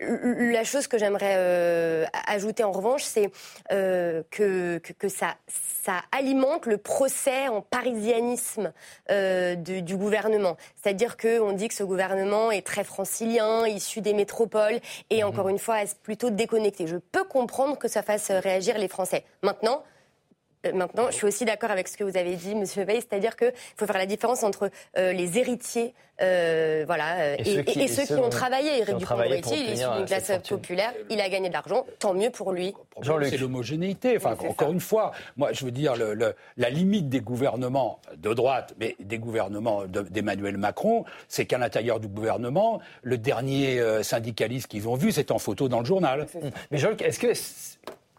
La 0.00 0.64
chose 0.64 0.86
que 0.86 0.98
j'aimerais 0.98 1.34
euh, 1.36 2.04
ajouter 2.26 2.64
en 2.64 2.72
revanche, 2.72 3.04
c'est 3.04 3.30
que, 3.70 4.24
que, 4.30 4.92
que, 4.92 5.08
ça, 5.08 5.34
ça 5.48 6.02
alimente 6.12 6.66
le 6.66 6.78
procès 6.78 7.48
en 7.48 7.62
parisianisme 7.62 8.72
du, 9.08 9.82
du 9.82 9.96
gouvernement. 9.96 10.56
C'est-à-dire 10.82 11.16
qu'on 11.16 11.52
dit 11.52 11.68
que 11.68 11.74
ce 11.74 11.84
gouvernement 11.84 12.50
est 12.50 12.66
très 12.66 12.84
francilien, 12.84 13.66
issu 13.66 14.00
des 14.00 14.14
métropoles, 14.14 14.80
et 15.10 15.22
mhm. 15.22 15.28
encore 15.28 15.48
une 15.48 15.53
fois, 15.58 15.82
est 15.82 15.98
plutôt 16.02 16.30
déconnecté? 16.30 16.86
Je 16.86 16.96
peux 16.96 17.24
comprendre 17.24 17.78
que 17.78 17.88
ça 17.88 18.02
fasse 18.02 18.30
réagir 18.30 18.78
les 18.78 18.88
Français. 18.88 19.24
Maintenant, 19.42 19.82
euh, 19.82 19.93
maintenant, 20.72 21.06
je 21.10 21.16
suis 21.16 21.26
aussi 21.26 21.44
d'accord 21.44 21.70
avec 21.70 21.88
ce 21.88 21.96
que 21.96 22.04
vous 22.04 22.16
avez 22.16 22.36
dit, 22.36 22.54
Monsieur 22.54 22.84
Veil, 22.84 23.00
c'est-à-dire 23.00 23.36
qu'il 23.36 23.52
faut 23.76 23.86
faire 23.86 23.98
la 23.98 24.06
différence 24.06 24.42
entre 24.42 24.70
euh, 24.96 25.12
les 25.12 25.38
héritiers, 25.38 25.94
euh, 26.22 26.84
voilà, 26.86 27.38
et, 27.40 27.44
ceux 27.88 28.04
qui, 28.04 28.12
ont 28.14 28.28
travaillé. 28.28 28.78
Eric 28.80 28.96
Dupond-Moretti, 28.98 29.54
il 29.54 29.70
est 29.70 29.72
issu 29.74 29.84
d'une 29.96 30.06
classe 30.06 30.30
populaire, 30.48 30.92
il 31.10 31.20
a 31.20 31.28
gagné 31.28 31.48
de 31.48 31.54
l'argent, 31.54 31.84
tant 31.98 32.14
mieux 32.14 32.30
pour 32.30 32.52
lui. 32.52 32.72
C'est 33.02 33.36
l'homogénéité. 33.36 34.16
Enfin, 34.16 34.36
encore 34.48 34.70
une 34.70 34.80
fois, 34.80 35.12
moi, 35.36 35.52
je 35.52 35.64
veux 35.64 35.72
dire, 35.72 35.96
le, 35.96 36.34
la 36.56 36.70
limite 36.70 37.08
des 37.08 37.20
gouvernements 37.20 37.98
de 38.16 38.32
droite, 38.32 38.74
mais 38.78 38.94
des 39.00 39.18
gouvernements 39.18 39.86
d'Emmanuel 39.86 40.56
Macron, 40.56 41.04
c'est 41.28 41.46
qu'à 41.46 41.58
l'intérieur 41.58 41.98
du 41.98 42.06
gouvernement, 42.06 42.80
le 43.02 43.18
dernier 43.18 43.82
syndicaliste 44.02 44.68
qu'ils 44.68 44.88
ont 44.88 44.94
vu, 44.94 45.10
c'est 45.10 45.32
en 45.32 45.38
photo 45.38 45.68
dans 45.68 45.80
le 45.80 45.86
journal. 45.86 46.26
Mais 46.70 46.78
Jean-Luc, 46.78 47.02
est-ce 47.02 47.18
que 47.18 47.34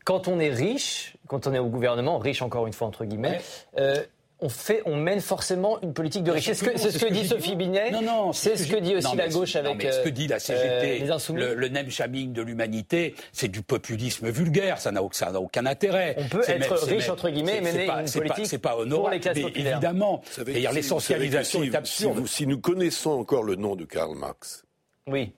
quand 0.05 0.27
on 0.27 0.39
est 0.39 0.51
riche, 0.51 1.17
quand 1.27 1.47
on 1.47 1.53
est 1.53 1.59
au 1.59 1.67
gouvernement, 1.67 2.17
riche 2.19 2.41
encore 2.41 2.67
une 2.67 2.73
fois 2.73 2.87
entre 2.87 3.03
guillemets, 3.05 3.41
euh, 3.77 4.01
on, 4.39 4.49
fait, 4.49 4.83
on 4.85 4.97
mène 4.97 5.19
forcément 5.19 5.81
une 5.81 5.93
politique 5.93 6.23
de 6.23 6.31
richesse. 6.31 6.59
C'est 6.59 6.91
ce 6.91 7.03
que, 7.03 7.11
dit 7.11 7.27
Sophie 7.27 7.55
Binet. 7.55 7.89
Non, 7.89 8.01
non, 8.01 8.33
c'est 8.33 8.55
ce 8.55 8.67
que 8.67 8.77
dit 8.77 8.95
aussi 8.95 9.15
la 9.15 9.27
gauche 9.27 9.55
avec. 9.55 9.81
ce 9.81 10.03
que 10.03 10.09
dit 10.09 10.27
la 10.27 10.39
CGT, 10.39 11.09
euh, 11.09 11.17
le, 11.33 11.55
le 11.55 11.67
name 11.69 11.89
shaming 11.89 12.33
de 12.33 12.43
l'humanité, 12.43 13.15
c'est 13.33 13.47
du 13.47 13.63
populisme 13.63 14.29
vulgaire. 14.29 14.79
Ça 14.79 14.91
n'a 14.91 15.01
aucun 15.01 15.65
intérêt. 15.65 16.15
On 16.19 16.27
peut 16.27 16.43
être 16.47 16.85
riche 16.85 17.09
entre 17.09 17.29
guillemets, 17.29 17.57
et 17.57 17.61
mener 17.61 17.89
une 17.89 18.11
politique 18.11 18.45
c'est 18.45 18.59
pas 18.59 18.77
honorable, 18.77 19.01
pour 19.01 19.09
les 19.09 19.19
classes 19.19 19.39
populaires. 19.39 19.77
Évidemment. 19.77 20.21
L'essentialisation 20.45 21.63
est 21.63 21.75
absurde. 21.75 22.25
Si, 22.27 22.45
nous 22.45 22.59
connaissons 22.59 23.11
encore 23.11 23.43
le 23.43 23.55
nom 23.55 23.75
de 23.75 23.85
Karl 23.85 24.15
Marx. 24.15 24.65
Oui. 25.07 25.33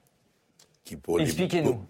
Expliquez-nous. 1.20 1.82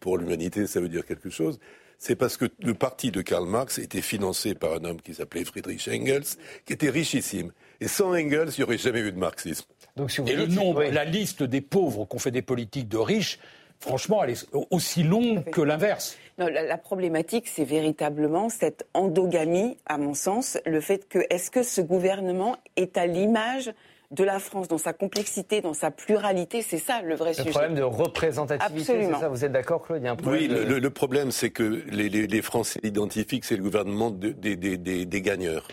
Pour 0.00 0.18
l'humanité, 0.18 0.66
ça 0.66 0.80
veut 0.80 0.88
dire 0.88 1.06
quelque 1.06 1.30
chose 1.30 1.58
c'est 2.00 2.16
parce 2.16 2.38
que 2.38 2.46
le 2.60 2.72
parti 2.72 3.10
de 3.10 3.20
Karl 3.20 3.46
Marx 3.46 3.78
était 3.78 4.00
financé 4.00 4.54
par 4.54 4.72
un 4.72 4.84
homme 4.84 5.02
qui 5.02 5.12
s'appelait 5.12 5.44
Friedrich 5.44 5.86
Engels, 5.86 6.24
qui 6.64 6.72
était 6.72 6.88
richissime. 6.88 7.52
Et 7.78 7.88
sans 7.88 8.14
Engels, 8.14 8.48
il 8.56 8.60
n'y 8.60 8.64
aurait 8.64 8.78
jamais 8.78 9.00
eu 9.00 9.12
de 9.12 9.18
marxisme. 9.18 9.66
Donc, 9.96 10.18
Et 10.26 10.34
le 10.34 10.46
nombre, 10.46 10.82
la 10.84 11.04
liste 11.04 11.42
des 11.42 11.60
pauvres 11.60 12.06
qu'on 12.06 12.18
fait 12.18 12.30
des 12.30 12.40
politiques 12.40 12.88
de 12.88 12.96
riches, 12.96 13.38
franchement, 13.80 14.24
elle 14.24 14.30
est 14.30 14.46
aussi 14.70 15.02
longue 15.02 15.44
que 15.50 15.60
l'inverse. 15.60 16.16
la, 16.38 16.78
problématique, 16.78 17.46
c'est 17.48 17.64
véritablement 17.64 18.48
cette 18.48 18.86
endogamie, 18.94 19.76
à 19.84 19.98
mon 19.98 20.14
sens, 20.14 20.56
le 20.64 20.80
fait 20.80 21.06
que 21.06 21.18
est-ce 21.28 21.50
que 21.50 21.62
ce 21.62 21.82
gouvernement 21.82 22.56
est 22.76 22.96
à 22.96 23.06
l'image 23.06 23.74
de 24.10 24.24
la 24.24 24.38
France, 24.38 24.68
dans 24.68 24.78
sa 24.78 24.92
complexité, 24.92 25.60
dans 25.60 25.74
sa 25.74 25.90
pluralité. 25.90 26.62
C'est 26.62 26.78
ça 26.78 27.00
le 27.02 27.14
vrai 27.14 27.32
sujet. 27.32 27.48
Le 27.48 27.52
problème 27.52 27.74
de 27.74 27.82
représentativité, 27.82 29.04
c'est 29.04 29.20
ça 29.20 29.28
Vous 29.28 29.44
êtes 29.44 29.52
d'accord, 29.52 29.82
Claude? 29.82 30.02
Oui, 30.26 30.48
le, 30.48 30.90
problème, 30.90 31.30
c'est 31.30 31.50
que 31.50 31.82
les, 31.90 32.42
Français 32.42 32.80
identifient 32.82 33.40
que 33.40 33.46
c'est 33.46 33.56
le 33.56 33.62
gouvernement 33.62 34.10
des 34.10 35.20
gagneurs. 35.22 35.68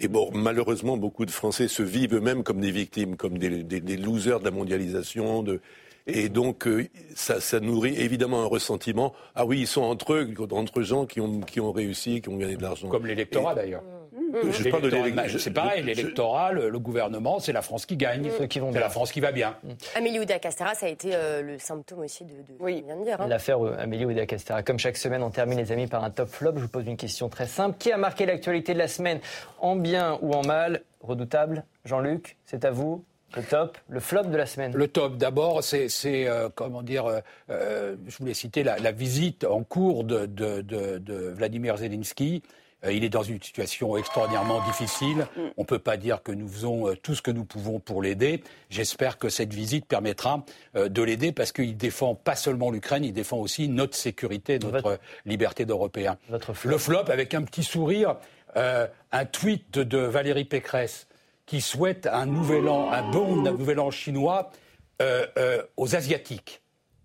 Et 0.00 0.08
bon, 0.08 0.30
malheureusement, 0.32 0.96
beaucoup 0.96 1.26
de 1.26 1.30
Français 1.30 1.68
se 1.68 1.82
vivent 1.82 2.14
eux-mêmes 2.14 2.42
comme 2.42 2.60
des 2.60 2.70
victimes, 2.70 3.16
comme 3.16 3.36
des, 3.36 3.96
losers 3.98 4.40
de 4.40 4.46
la 4.46 4.50
mondialisation. 4.50 5.42
De... 5.42 5.60
Et 6.06 6.30
donc, 6.30 6.66
euh, 6.66 6.86
ça, 7.14 7.38
ça, 7.40 7.60
nourrit 7.60 7.94
évidemment 8.00 8.42
un 8.42 8.46
ressentiment. 8.46 9.12
Ah 9.34 9.44
oui, 9.44 9.60
ils 9.60 9.66
sont 9.66 9.82
entre 9.82 10.14
eux, 10.14 10.34
entre 10.52 10.80
gens 10.80 11.04
qui 11.04 11.20
ont, 11.20 11.40
qui 11.40 11.60
ont 11.60 11.70
réussi, 11.70 12.22
qui 12.22 12.30
ont 12.30 12.38
gagné 12.38 12.56
de 12.56 12.62
l'argent. 12.62 12.88
Comme 12.88 13.06
l'électorat 13.06 13.54
d'ailleurs. 13.54 13.82
C'est 15.38 15.52
pareil, 15.52 15.82
l'électorat, 15.82 16.52
le, 16.52 16.78
gouvernement, 16.78 17.38
c'est 17.38 17.52
la 17.52 17.62
France 17.62 17.86
qui 17.86 17.96
gagne. 17.96 18.30
Ceux 18.38 18.46
qui 18.46 18.58
vont 18.58 18.72
c'est 18.72 18.80
la 18.80 18.88
France 18.88 19.12
qui 19.12 19.20
va 19.20 19.32
bien. 19.32 19.56
Mm. 19.62 19.68
Amélie 19.96 20.20
Oudéa-Castéra, 20.20 20.74
ça 20.74 20.86
a 20.86 20.88
été 20.88 21.10
euh, 21.14 21.42
le 21.42 21.58
symptôme 21.58 22.00
aussi 22.00 22.24
de, 22.24 22.30
de 22.30 22.56
oui. 22.58 22.82
vient 22.86 22.96
de 22.96 23.04
dire. 23.04 23.20
Hein. 23.20 23.26
L'affaire 23.28 23.64
euh, 23.64 23.76
Amélie 23.78 24.04
Oudéa-Castéra. 24.04 24.62
Comme 24.62 24.78
chaque 24.78 24.96
semaine, 24.96 25.22
on 25.22 25.30
termine, 25.30 25.58
les 25.58 25.72
amis, 25.72 25.86
par 25.86 26.04
un 26.04 26.10
top 26.10 26.28
flop. 26.28 26.52
Je 26.56 26.62
vous 26.62 26.68
pose 26.68 26.86
une 26.86 26.96
question 26.96 27.28
très 27.28 27.46
simple. 27.46 27.76
Qui 27.78 27.92
a 27.92 27.96
marqué 27.96 28.26
l'actualité 28.26 28.72
de 28.72 28.78
la 28.78 28.88
semaine? 28.88 29.20
En 29.58 29.76
bien 29.76 30.18
ou 30.22 30.32
en 30.32 30.42
mal? 30.42 30.82
Redoutable 31.00 31.64
Jean-Luc, 31.84 32.36
c'est 32.44 32.64
à 32.64 32.70
vous. 32.70 33.04
Le 33.36 33.42
top, 33.42 33.78
le 33.88 34.00
flop 34.00 34.24
de 34.24 34.36
la 34.36 34.44
semaine. 34.44 34.72
Le 34.74 34.88
top, 34.88 35.16
d'abord, 35.16 35.62
c'est, 35.62 35.88
euh, 36.04 36.48
comment 36.52 36.82
dire, 36.82 37.22
je 37.48 38.18
voulais 38.18 38.34
citer 38.34 38.64
la, 38.64 38.90
visite 38.90 39.44
en 39.44 39.62
cours 39.62 40.02
de, 40.02 40.26
de, 40.26 40.60
de 40.62 41.28
Vladimir 41.30 41.76
Zelensky 41.76 42.42
euh, 42.44 42.59
il 42.88 43.04
est 43.04 43.10
dans 43.10 43.22
une 43.22 43.42
situation 43.42 43.96
extraordinairement 43.96 44.64
difficile. 44.66 45.26
On 45.56 45.62
ne 45.62 45.66
peut 45.66 45.78
pas 45.78 45.96
dire 45.96 46.22
que 46.22 46.32
nous 46.32 46.48
faisons 46.48 46.88
euh, 46.88 46.96
tout 46.96 47.14
ce 47.14 47.22
que 47.22 47.30
nous 47.30 47.44
pouvons 47.44 47.78
pour 47.78 48.02
l'aider. 48.02 48.42
J'espère 48.70 49.18
que 49.18 49.28
cette 49.28 49.52
visite 49.52 49.86
permettra 49.86 50.44
euh, 50.76 50.88
de 50.88 51.02
l'aider 51.02 51.32
parce 51.32 51.52
qu'il 51.52 51.76
défend 51.76 52.14
pas 52.14 52.36
seulement 52.36 52.70
l'Ukraine, 52.70 53.04
il 53.04 53.12
défend 53.12 53.38
aussi 53.38 53.68
notre 53.68 53.96
sécurité, 53.96 54.58
notre 54.58 54.98
liberté 55.26 55.64
d'Européens. 55.64 56.16
Le 56.64 56.78
flop, 56.78 57.04
avec 57.08 57.34
un 57.34 57.42
petit 57.42 57.64
sourire, 57.64 58.16
un 58.54 59.24
tweet 59.26 59.78
de 59.78 59.98
Valérie 59.98 60.44
Pécresse 60.44 61.06
qui 61.46 61.60
souhaite 61.60 62.06
un 62.06 62.26
nouvel 62.26 62.68
an, 62.68 62.90
un 62.90 63.08
bon 63.10 63.36
nouvel 63.36 63.78
an 63.78 63.90
chinois 63.90 64.50
aux 65.76 65.96
Asiatiques 65.96 66.59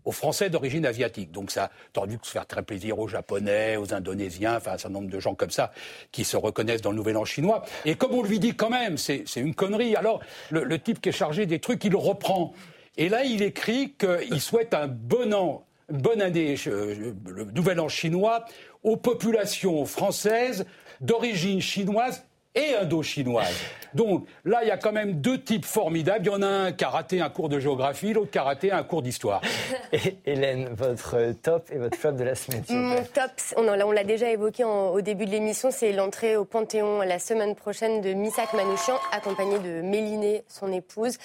aux 0.06 0.12
Français 0.12 0.50
d'origine 0.50 0.86
asiatique. 0.86 1.32
Donc 1.32 1.52
ça 1.52 1.72
a 2.00 2.08
dû 2.08 2.18
se 2.22 2.32
faire 2.32 2.46
très 2.46 2.64
plaisir 2.64 3.00
aux 3.00 3.08
Japonais, 3.08 3.76
aux 3.78 3.94
Indonésiens, 3.94 4.56
enfin 4.58 4.74
un 4.74 4.78
certain 4.78 4.94
nombre 4.94 5.10
de 5.10 5.20
gens 5.20 5.36
comme 5.36 5.50
ça 5.50 5.72
qui 6.12 6.24
se 6.24 6.38
reconnaissent 6.38 6.82
dans 6.82 6.92
le 6.92 6.98
Nouvel 6.98 7.18
An 7.18 7.26
chinois. 7.26 7.64
Et 7.86 7.96
comme 7.96 8.14
on 8.14 8.24
lui 8.24 8.40
dit 8.40 8.56
quand 8.56 8.70
même, 8.70 8.98
c'est 8.98 9.26
une 9.36 9.56
connerie, 9.56 9.96
alors 9.96 10.22
le, 10.52 10.80
type 10.80 11.02
qui 11.02 11.10
est 11.10 11.14
chargé 11.14 11.46
des 11.46 11.60
trucs, 11.60 11.84
il 11.84 11.96
reprend. 11.96 12.54
Et 12.98 13.10
là, 13.10 13.24
il 13.24 13.42
écrit 13.42 13.94
qu'il 13.94 14.40
souhaite 14.40 14.74
un 14.74 14.88
bon 14.88 15.34
an, 15.34 15.66
une 15.90 15.98
bonne 15.98 16.22
année, 16.22 16.56
le 16.66 17.46
Nouvel 17.54 17.80
An 17.80 17.90
chinois, 17.90 18.46
aux 18.84 18.98
populations 18.98 19.86
françaises 19.86 20.66
d'origine 21.02 21.62
chinoise 21.62 22.24
et 22.56 22.76
indo-chinoise. 22.76 23.54
Donc 23.94 24.28
là, 24.44 24.60
il 24.64 24.68
y 24.68 24.72
a 24.72 24.78
quand 24.78 24.92
même 24.92 25.22
deux 25.22 25.42
types 25.42 25.66
formidables. 25.66 26.26
Il 26.26 26.32
y 26.32 26.36
en 26.36 26.42
a 26.42 26.48
un 26.48 26.72
qui 26.74 26.84
a 26.84 26.90
raté 26.90 27.22
un 27.22 27.30
cours 27.30 27.48
de 27.48 27.60
géographie, 27.60 28.14
l'autre 28.14 28.32
qui 28.32 28.38
a 28.38 28.44
raté 28.44 28.72
un 28.72 28.84
cours 28.84 29.02
d'histoire. 29.02 29.42
Et 29.94 30.18
Hélène, 30.26 30.70
votre 30.74 31.34
top 31.42 31.70
et 31.72 31.78
votre 31.78 31.98
flop 31.98 32.14
de 32.14 32.24
la 32.24 32.36
semaine 32.36 32.64
Mon 32.70 33.04
top, 33.04 33.32
on 33.56 33.92
l'a 33.92 34.04
déjà 34.04 34.30
évoqué 34.30 34.64
au 34.66 35.00
début 35.02 35.26
de 35.26 35.32
l'émission, 35.32 35.72
c'est 35.72 35.94
l'entrée 35.94 36.36
au 36.36 36.44
Panthéon 36.44 37.02
la 37.02 37.20
semaine 37.20 37.56
prochaine 37.56 38.02
de 38.02 38.14
Misak 38.14 38.54
Manouchian, 38.54 38.96
accompagné 39.12 39.60
de 39.60 39.82
Mélinée, 39.82 40.44
son 40.50 40.72
épouse. 40.74 41.18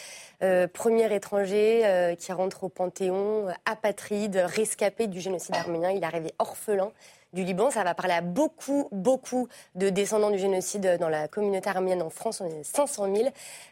Euh, 0.43 0.67
premier 0.69 1.13
étranger 1.15 1.83
euh, 1.85 2.15
qui 2.15 2.33
rentre 2.33 2.65
au 2.65 2.69
Panthéon, 2.69 3.49
apatride, 3.67 4.45
rescapé 4.47 5.07
du 5.07 5.21
génocide 5.21 5.55
arménien. 5.57 5.91
Il 5.91 6.03
est 6.03 6.07
arrivé 6.07 6.33
orphelin 6.39 6.93
du 7.33 7.45
Liban. 7.45 7.71
Ça 7.71 7.85
va 7.85 7.95
parler 7.95 8.15
à 8.15 8.21
beaucoup, 8.21 8.89
beaucoup 8.93 9.49
de 9.75 9.89
descendants 9.89 10.31
du 10.31 10.39
génocide 10.39 10.99
dans 10.99 11.09
la 11.09 11.29
communauté 11.29 11.69
arménienne 11.69 12.03
en 12.03 12.11
France. 12.11 12.41
On 12.41 12.47
est 12.47 12.65
500 12.65 13.15
000. 13.15 13.29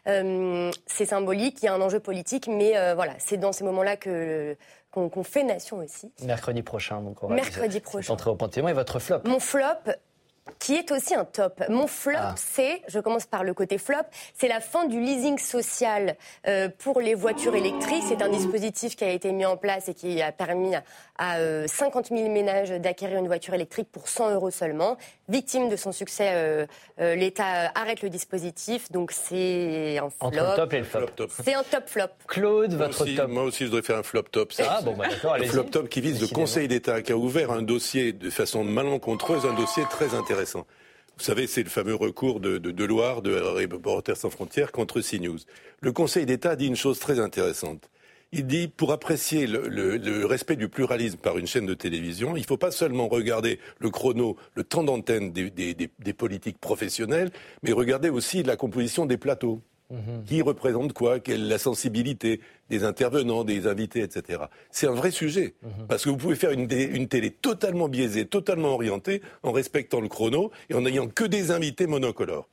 Euh, 0.07 0.71
c'est 0.85 1.05
symbolique, 1.05 1.59
il 1.61 1.65
y 1.65 1.67
a 1.67 1.73
un 1.73 1.81
enjeu 1.81 1.99
politique, 1.99 2.47
mais 2.47 2.77
euh, 2.77 2.95
voilà, 2.95 3.13
c'est 3.19 3.37
dans 3.37 3.51
ces 3.51 3.63
moments-là 3.63 3.97
que 3.97 4.55
qu'on 4.91 5.23
fait 5.23 5.43
nation 5.43 5.77
aussi. 5.77 6.11
Mercredi 6.23 6.63
prochain, 6.63 7.01
donc. 7.01 7.23
On 7.23 7.29
Mercredi 7.29 7.79
prochain. 7.79 8.11
Entrer 8.11 8.31
au 8.31 8.35
Panthéon 8.35 8.67
et 8.67 8.73
votre 8.73 8.97
flop? 8.97 9.19
Mon 9.25 9.39
flop, 9.39 9.91
qui 10.57 10.75
est 10.75 10.91
aussi 10.91 11.15
un 11.15 11.25
top. 11.25 11.63
Mon 11.69 11.87
flop, 11.87 12.13
ah. 12.17 12.35
c'est, 12.37 12.81
je 12.87 12.99
commence 12.99 13.25
par 13.25 13.43
le 13.43 13.53
côté 13.53 13.77
flop, 13.77 13.97
c'est 14.37 14.47
la 14.47 14.59
fin 14.59 14.85
du 14.85 14.99
leasing 14.99 15.37
social 15.37 16.15
euh, 16.47 16.69
pour 16.79 16.99
les 16.99 17.13
voitures 17.13 17.55
électriques. 17.55 18.03
C'est 18.07 18.21
un 18.21 18.29
dispositif 18.29 18.95
qui 18.95 19.03
a 19.03 19.11
été 19.11 19.31
mis 19.31 19.45
en 19.45 19.57
place 19.57 19.89
et 19.89 19.93
qui 19.93 20.21
a 20.21 20.31
permis 20.31 20.75
à 21.17 21.67
50 21.67 22.11
euh, 22.11 22.15
000 22.15 22.29
ménages 22.29 22.69
d'acquérir 22.69 23.19
une 23.19 23.27
voiture 23.27 23.53
électrique 23.53 23.89
pour 23.91 24.07
100 24.07 24.31
euros 24.31 24.51
seulement. 24.51 24.97
Victime 25.29 25.69
de 25.69 25.75
son 25.75 25.91
succès, 25.91 26.31
euh, 26.33 26.65
l'État 27.15 27.71
arrête 27.75 28.01
le 28.01 28.09
dispositif, 28.09 28.91
donc 28.91 29.11
c'est 29.11 29.97
un 29.97 30.09
flop. 30.09 30.27
Entre 30.27 30.37
le 30.37 30.55
top 30.55 30.73
et 30.73 30.77
le 30.79 30.83
flop. 30.83 31.07
C'est 31.43 31.53
un 31.53 31.63
top 31.63 31.87
flop. 31.87 32.03
Claude, 32.27 32.73
votre 32.73 33.05
top. 33.05 33.27
Moi 33.29 33.43
aussi, 33.43 33.59
je 33.59 33.69
voudrais 33.69 33.83
faire 33.83 33.97
un 33.97 34.03
flop 34.03 34.23
top. 34.23 34.53
Ah 34.59 34.81
bon, 34.83 34.95
bah, 34.95 35.07
d'accord, 35.07 35.35
Un 35.35 35.43
flop 35.43 35.63
top 35.65 35.89
qui 35.89 36.01
vise 36.01 36.19
le 36.19 36.27
Conseil 36.27 36.67
d'État, 36.67 37.01
qui 37.01 37.11
a 37.11 37.17
ouvert 37.17 37.51
un 37.51 37.61
dossier 37.61 38.11
de 38.11 38.29
façon 38.29 38.63
malencontreuse, 38.63 39.45
un 39.45 39.53
dossier 39.53 39.83
très 39.89 40.15
intéressant 40.15 40.65
vous 41.19 41.25
savez, 41.25 41.47
c'est 41.47 41.63
le 41.63 41.69
fameux 41.69 41.95
recours 41.95 42.39
de, 42.39 42.57
de, 42.57 42.71
de 42.71 42.85
Loire, 42.85 43.21
de 43.21 43.35
Reporters 43.35 44.15
sans 44.15 44.29
frontières 44.29 44.71
contre 44.71 45.01
CNews. 45.01 45.39
Le 45.81 45.91
Conseil 45.91 46.25
d'État 46.25 46.55
dit 46.55 46.67
une 46.67 46.77
chose 46.77 46.97
très 46.97 47.19
intéressante. 47.19 47.89
Il 48.31 48.45
dit, 48.45 48.67
pour 48.67 48.91
apprécier 48.91 49.47
le, 49.47 49.67
le- 49.67 49.97
le 49.97 50.25
respect 50.25 50.55
du 50.55 50.69
pluralisme 50.69 51.17
par 51.17 51.39
une 51.39 51.47
chaîne 51.47 51.65
de 51.65 51.73
télévision, 51.73 52.35
il 52.37 52.41
ne 52.41 52.45
faut 52.45 52.57
pas 52.57 52.69
seulement 52.69 53.07
regarder 53.07 53.59
le 53.79 53.89
chrono, 53.89 54.37
le 54.53 54.63
temps 54.63 54.83
d'antenne 54.83 55.31
des, 55.31 55.49
des- 55.49 55.73
des- 55.73 55.89
des 55.97 56.13
politiques 56.13 56.59
professionnelles, 56.59 57.31
mais 57.63 57.71
regarder 57.71 58.09
aussi 58.09 58.43
la 58.43 58.55
composition 58.55 59.05
des 59.07 59.17
plateaux. 59.17 59.61
Qui 60.27 60.43
représente 60.43 60.93
quoi? 60.93 61.19
Quelle 61.19 61.41
est 61.45 61.49
la 61.49 61.57
sensibilité 61.57 62.41
des 62.69 62.83
intervenants, 62.83 63.43
des 63.43 63.65
invités, 63.65 64.01
etc. 64.03 64.43
C'est 64.69 64.85
un 64.85 64.91
vrai 64.93 65.09
sujet. 65.09 65.55
Parce 65.87 66.03
que 66.03 66.11
vous 66.11 66.17
pouvez 66.17 66.35
faire 66.35 66.51
une, 66.51 66.67
télé 67.07 67.31
totalement 67.31 67.89
biaisée, 67.89 68.25
totalement 68.27 68.69
orientée, 68.75 69.23
en 69.41 69.51
respectant 69.51 69.99
le 69.99 70.07
chrono 70.07 70.51
et 70.69 70.75
en 70.75 70.81
n'ayant 70.81 71.07
que 71.07 71.23
des 71.23 71.49
invités 71.49 71.87
monocolores. 71.87 72.47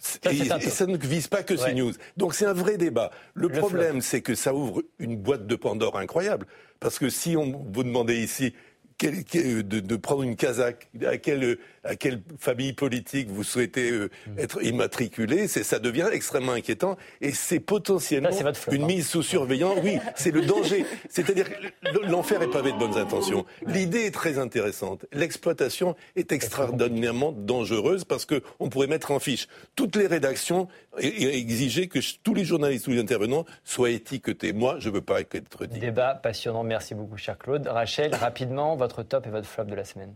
Ça, 0.00 0.32
Et, 0.32 0.60
ça 0.70 0.86
ne 0.86 0.96
vise 0.96 1.28
pas 1.28 1.42
que 1.42 1.54
Ouais. 1.54 1.74
CNews. 1.74 1.92
Donc 2.16 2.34
c'est 2.34 2.46
un 2.46 2.54
vrai 2.54 2.78
débat. 2.78 3.10
Le, 3.34 3.48
Le 3.48 3.58
problème, 3.58 4.00
c'est 4.00 4.22
que 4.22 4.34
ça 4.34 4.54
ouvre 4.54 4.82
une 4.98 5.16
boîte 5.16 5.46
de 5.46 5.54
Pandore 5.56 5.98
incroyable. 5.98 6.46
Parce 6.80 6.98
que 6.98 7.10
si 7.10 7.36
on 7.36 7.66
vous 7.70 7.84
demandait 7.84 8.18
ici 8.18 8.54
quel- 9.00 9.24
quel- 9.24 9.66
de, 9.66 9.80
de 9.80 9.96
prendre 9.96 10.22
une 10.22 10.36
Kazakh, 10.36 10.88
à 11.06 11.16
quelle, 11.16 11.56
à 11.84 11.96
quelle 11.96 12.20
famille 12.38 12.74
politique 12.74 13.28
vous 13.30 13.42
souhaitez 13.44 13.90
euh, 13.90 14.10
Mm. 14.26 14.38
être 14.38 14.62
immatriculé, 14.62 15.48
c'est, 15.48 15.62
ça 15.64 15.78
devient 15.78 16.08
extrêmement 16.12 16.52
inquiétant. 16.52 16.96
Et 17.22 17.32
c'est 17.32 17.60
potentiellement 17.60 18.30
flop, 18.30 18.72
une 18.72 18.82
hein. 18.82 18.86
mise 18.86 19.08
sous 19.08 19.22
surveillance. 19.22 19.78
Oui, 19.82 19.98
c'est 20.16 20.30
le 20.30 20.42
danger. 20.42 20.84
C'est-à-dire 21.08 21.46
que 21.48 21.98
l'enfer 22.06 22.42
est 22.42 22.50
pavé 22.50 22.72
de 22.72 22.78
bonnes 22.78 22.98
intentions. 22.98 23.46
L'idée 23.66 24.00
est 24.04 24.10
très 24.14 24.38
intéressante. 24.38 25.06
L'exploitation 25.12 25.96
est 26.16 26.32
extraordinairement 26.32 27.32
dangereuse 27.32 28.04
parce 28.04 28.26
qu'on 28.26 28.68
pourrait 28.68 28.86
mettre 28.88 29.10
en 29.12 29.18
fiche 29.18 29.48
toutes 29.76 29.96
les 29.96 30.06
rédactions 30.06 30.68
et, 30.98 31.06
et 31.06 31.36
exiger 31.38 31.88
que 31.88 32.00
tous 32.22 32.34
les 32.34 32.44
journalistes, 32.44 32.84
tous 32.84 32.90
les 32.90 33.00
intervenants 33.00 33.46
soient 33.64 33.90
étiquetés. 33.90 34.52
Moi, 34.52 34.76
je 34.80 34.88
ne 34.90 34.94
veux 34.94 35.00
pas 35.00 35.20
être 35.20 35.64
dit. 35.66 35.78
Débat 35.80 36.14
passionnant. 36.14 36.62
Merci 36.64 36.94
beaucoup, 36.94 37.16
cher 37.16 37.38
Claude. 37.38 37.66
Rachel, 37.66 38.14
rapidement, 38.14 38.76
votre 38.76 38.89
top 39.04 39.26
et 39.26 39.30
votre 39.30 39.46
flop 39.48 39.64
de 39.64 39.74
la 39.74 39.84
semaine. 39.84 40.14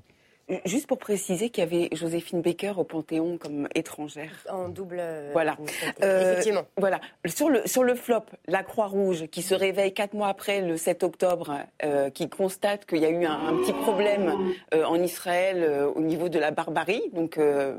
Juste 0.66 0.86
pour 0.88 0.98
préciser 0.98 1.48
qu'il 1.48 1.64
y 1.64 1.66
avait 1.66 1.88
Joséphine 1.96 2.42
Baker 2.42 2.74
au 2.76 2.84
Panthéon 2.84 3.38
comme 3.38 3.66
étrangère. 3.74 4.44
En 4.50 4.68
double. 4.68 4.98
euh, 5.00 5.30
Voilà. 5.32 5.56
Euh, 6.02 6.32
Effectivement. 6.32 6.64
Voilà. 6.76 7.00
Sur 7.24 7.48
le, 7.48 7.62
sur 7.66 7.82
le 7.82 7.94
flop, 7.94 8.24
la 8.46 8.62
Croix-Rouge 8.62 9.28
qui 9.28 9.40
se 9.40 9.54
réveille 9.54 9.94
quatre 9.94 10.12
mois 10.12 10.28
après 10.28 10.60
le 10.60 10.76
7 10.76 11.02
octobre, 11.02 11.60
euh, 11.82 12.10
qui 12.10 12.28
constate 12.28 12.84
qu'il 12.84 12.98
y 12.98 13.06
a 13.06 13.08
eu 13.10 13.24
un, 13.24 13.32
un 13.48 13.56
petit 13.56 13.72
problème 13.72 14.34
euh, 14.74 14.84
en 14.84 14.96
Israël 15.02 15.62
euh, 15.62 15.86
au 15.86 16.02
niveau 16.02 16.28
de 16.28 16.38
la 16.38 16.50
barbarie, 16.50 17.04
donc 17.14 17.38
euh, 17.38 17.78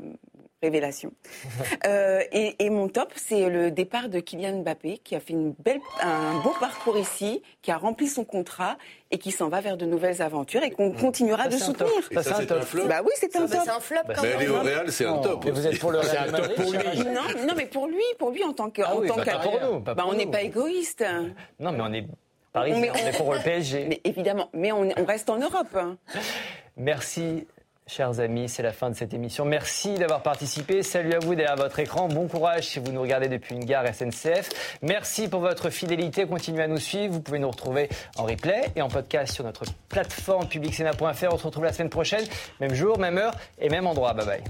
révélation. 0.66 1.12
Euh, 1.86 2.20
et, 2.32 2.56
et 2.58 2.70
mon 2.70 2.88
top, 2.88 3.12
c'est 3.16 3.48
le 3.48 3.70
départ 3.70 4.08
de 4.08 4.18
Kylian 4.20 4.58
Mbappé 4.62 4.98
qui 4.98 5.14
a 5.14 5.20
fait 5.20 5.32
une 5.32 5.52
belle, 5.58 5.80
un 6.02 6.40
beau 6.40 6.52
parcours 6.58 6.98
ici, 6.98 7.42
qui 7.62 7.70
a 7.70 7.76
rempli 7.76 8.08
son 8.08 8.24
contrat 8.24 8.76
et 9.10 9.18
qui 9.18 9.30
s'en 9.30 9.48
va 9.48 9.60
vers 9.60 9.76
de 9.76 9.86
nouvelles 9.86 10.20
aventures 10.22 10.62
et 10.64 10.70
qu'on 10.70 10.90
continuera 10.92 11.44
Ça, 11.44 11.48
de 11.50 11.54
c'est 11.56 11.64
un 11.64 11.72
top. 11.72 11.88
soutenir. 11.88 12.08
Et 12.20 12.22
ça, 12.24 12.34
c'est 12.36 12.52
un 12.52 12.56
un 12.56 12.62
flop 12.62 12.86
Bah 12.88 13.00
oui, 13.04 13.12
c'est 13.16 13.36
un 13.36 13.46
Bah, 13.46 13.56
un 13.76 13.80
flop 13.80 13.96
quand 14.08 14.22
Mais 14.22 14.28
même. 14.30 14.36
aller 14.38 14.48
au 14.48 14.60
Real, 14.60 14.90
c'est 14.92 15.04
un 15.06 15.18
top. 15.18 15.46
Et 15.46 15.50
vous 15.52 15.66
êtes 15.66 15.78
pour 15.78 15.92
le 15.92 16.00
Real 16.00 16.30
Madrid 16.32 16.54
pour 16.56 16.72
lui. 16.72 16.78
Chirac 16.78 16.96
Non, 17.14 17.46
non, 17.46 17.54
mais 17.56 17.66
pour 17.66 17.86
lui, 17.86 18.02
pour 18.18 18.30
lui 18.30 18.42
en 18.44 18.52
tant 18.52 18.70
que, 18.70 18.82
Ah 18.84 18.94
en 18.94 18.98
oui, 19.00 19.08
tant 19.08 19.16
bah, 19.16 19.24
qu'à- 19.24 19.38
pas 19.38 19.48
pour 19.48 19.60
nous, 19.60 19.80
pas 19.80 19.94
bah, 19.94 20.04
on 20.08 20.14
n'est 20.14 20.26
pas 20.26 20.42
égoïste. 20.42 21.04
Non, 21.60 21.70
mais 21.72 21.80
on 21.82 21.92
est 21.92 22.06
parisien, 22.52 22.80
Mais 22.80 22.90
on 22.90 22.94
est 23.08 23.16
pour 23.16 23.32
le 23.32 23.40
PSG. 23.40 23.84
Mais 23.88 24.00
évidemment, 24.04 24.48
mais 24.54 24.72
on, 24.72 24.88
on 24.96 25.04
reste 25.04 25.28
en 25.30 25.36
Europe. 25.38 25.74
hein. 25.76 25.96
Merci, 26.76 27.46
chers 27.88 28.20
amis. 28.20 28.48
C'est 28.48 28.62
la 28.62 28.72
fin 28.72 28.90
de 28.90 28.96
cette 28.96 29.14
émission. 29.14 29.44
Merci 29.44 29.94
d'avoir 29.94 30.22
participé. 30.22 30.82
Salut 30.82 31.14
à 31.14 31.18
vous 31.18 31.34
derrière 31.34 31.56
votre 31.56 31.78
écran. 31.78 32.08
Bon 32.08 32.26
courage 32.26 32.66
si 32.68 32.78
vous 32.78 32.90
nous 32.92 33.00
regardez 33.00 33.28
depuis 33.28 33.54
une 33.54 33.64
gare 33.64 33.86
SNCF. 33.86 34.78
Merci 34.82 35.28
pour 35.28 35.40
votre 35.40 35.70
fidélité. 35.70 36.26
Continuez 36.26 36.64
à 36.64 36.68
nous 36.68 36.78
suivre. 36.78 37.14
Vous 37.14 37.20
pouvez 37.20 37.38
nous 37.38 37.50
retrouver 37.50 37.88
en 38.16 38.24
replay 38.24 38.72
et 38.74 38.82
en 38.82 38.88
podcast 38.88 39.32
sur 39.32 39.44
notre 39.44 39.64
plateforme 39.88 40.48
publicsena.fr. 40.48 41.32
On 41.32 41.38
se 41.38 41.44
retrouve 41.44 41.64
la 41.64 41.72
semaine 41.72 41.90
prochaine. 41.90 42.24
Même 42.60 42.74
jour, 42.74 42.98
même 42.98 43.18
heure 43.18 43.34
et 43.58 43.68
même 43.68 43.86
endroit. 43.86 44.14
Bye 44.14 44.26
bye. 44.26 44.44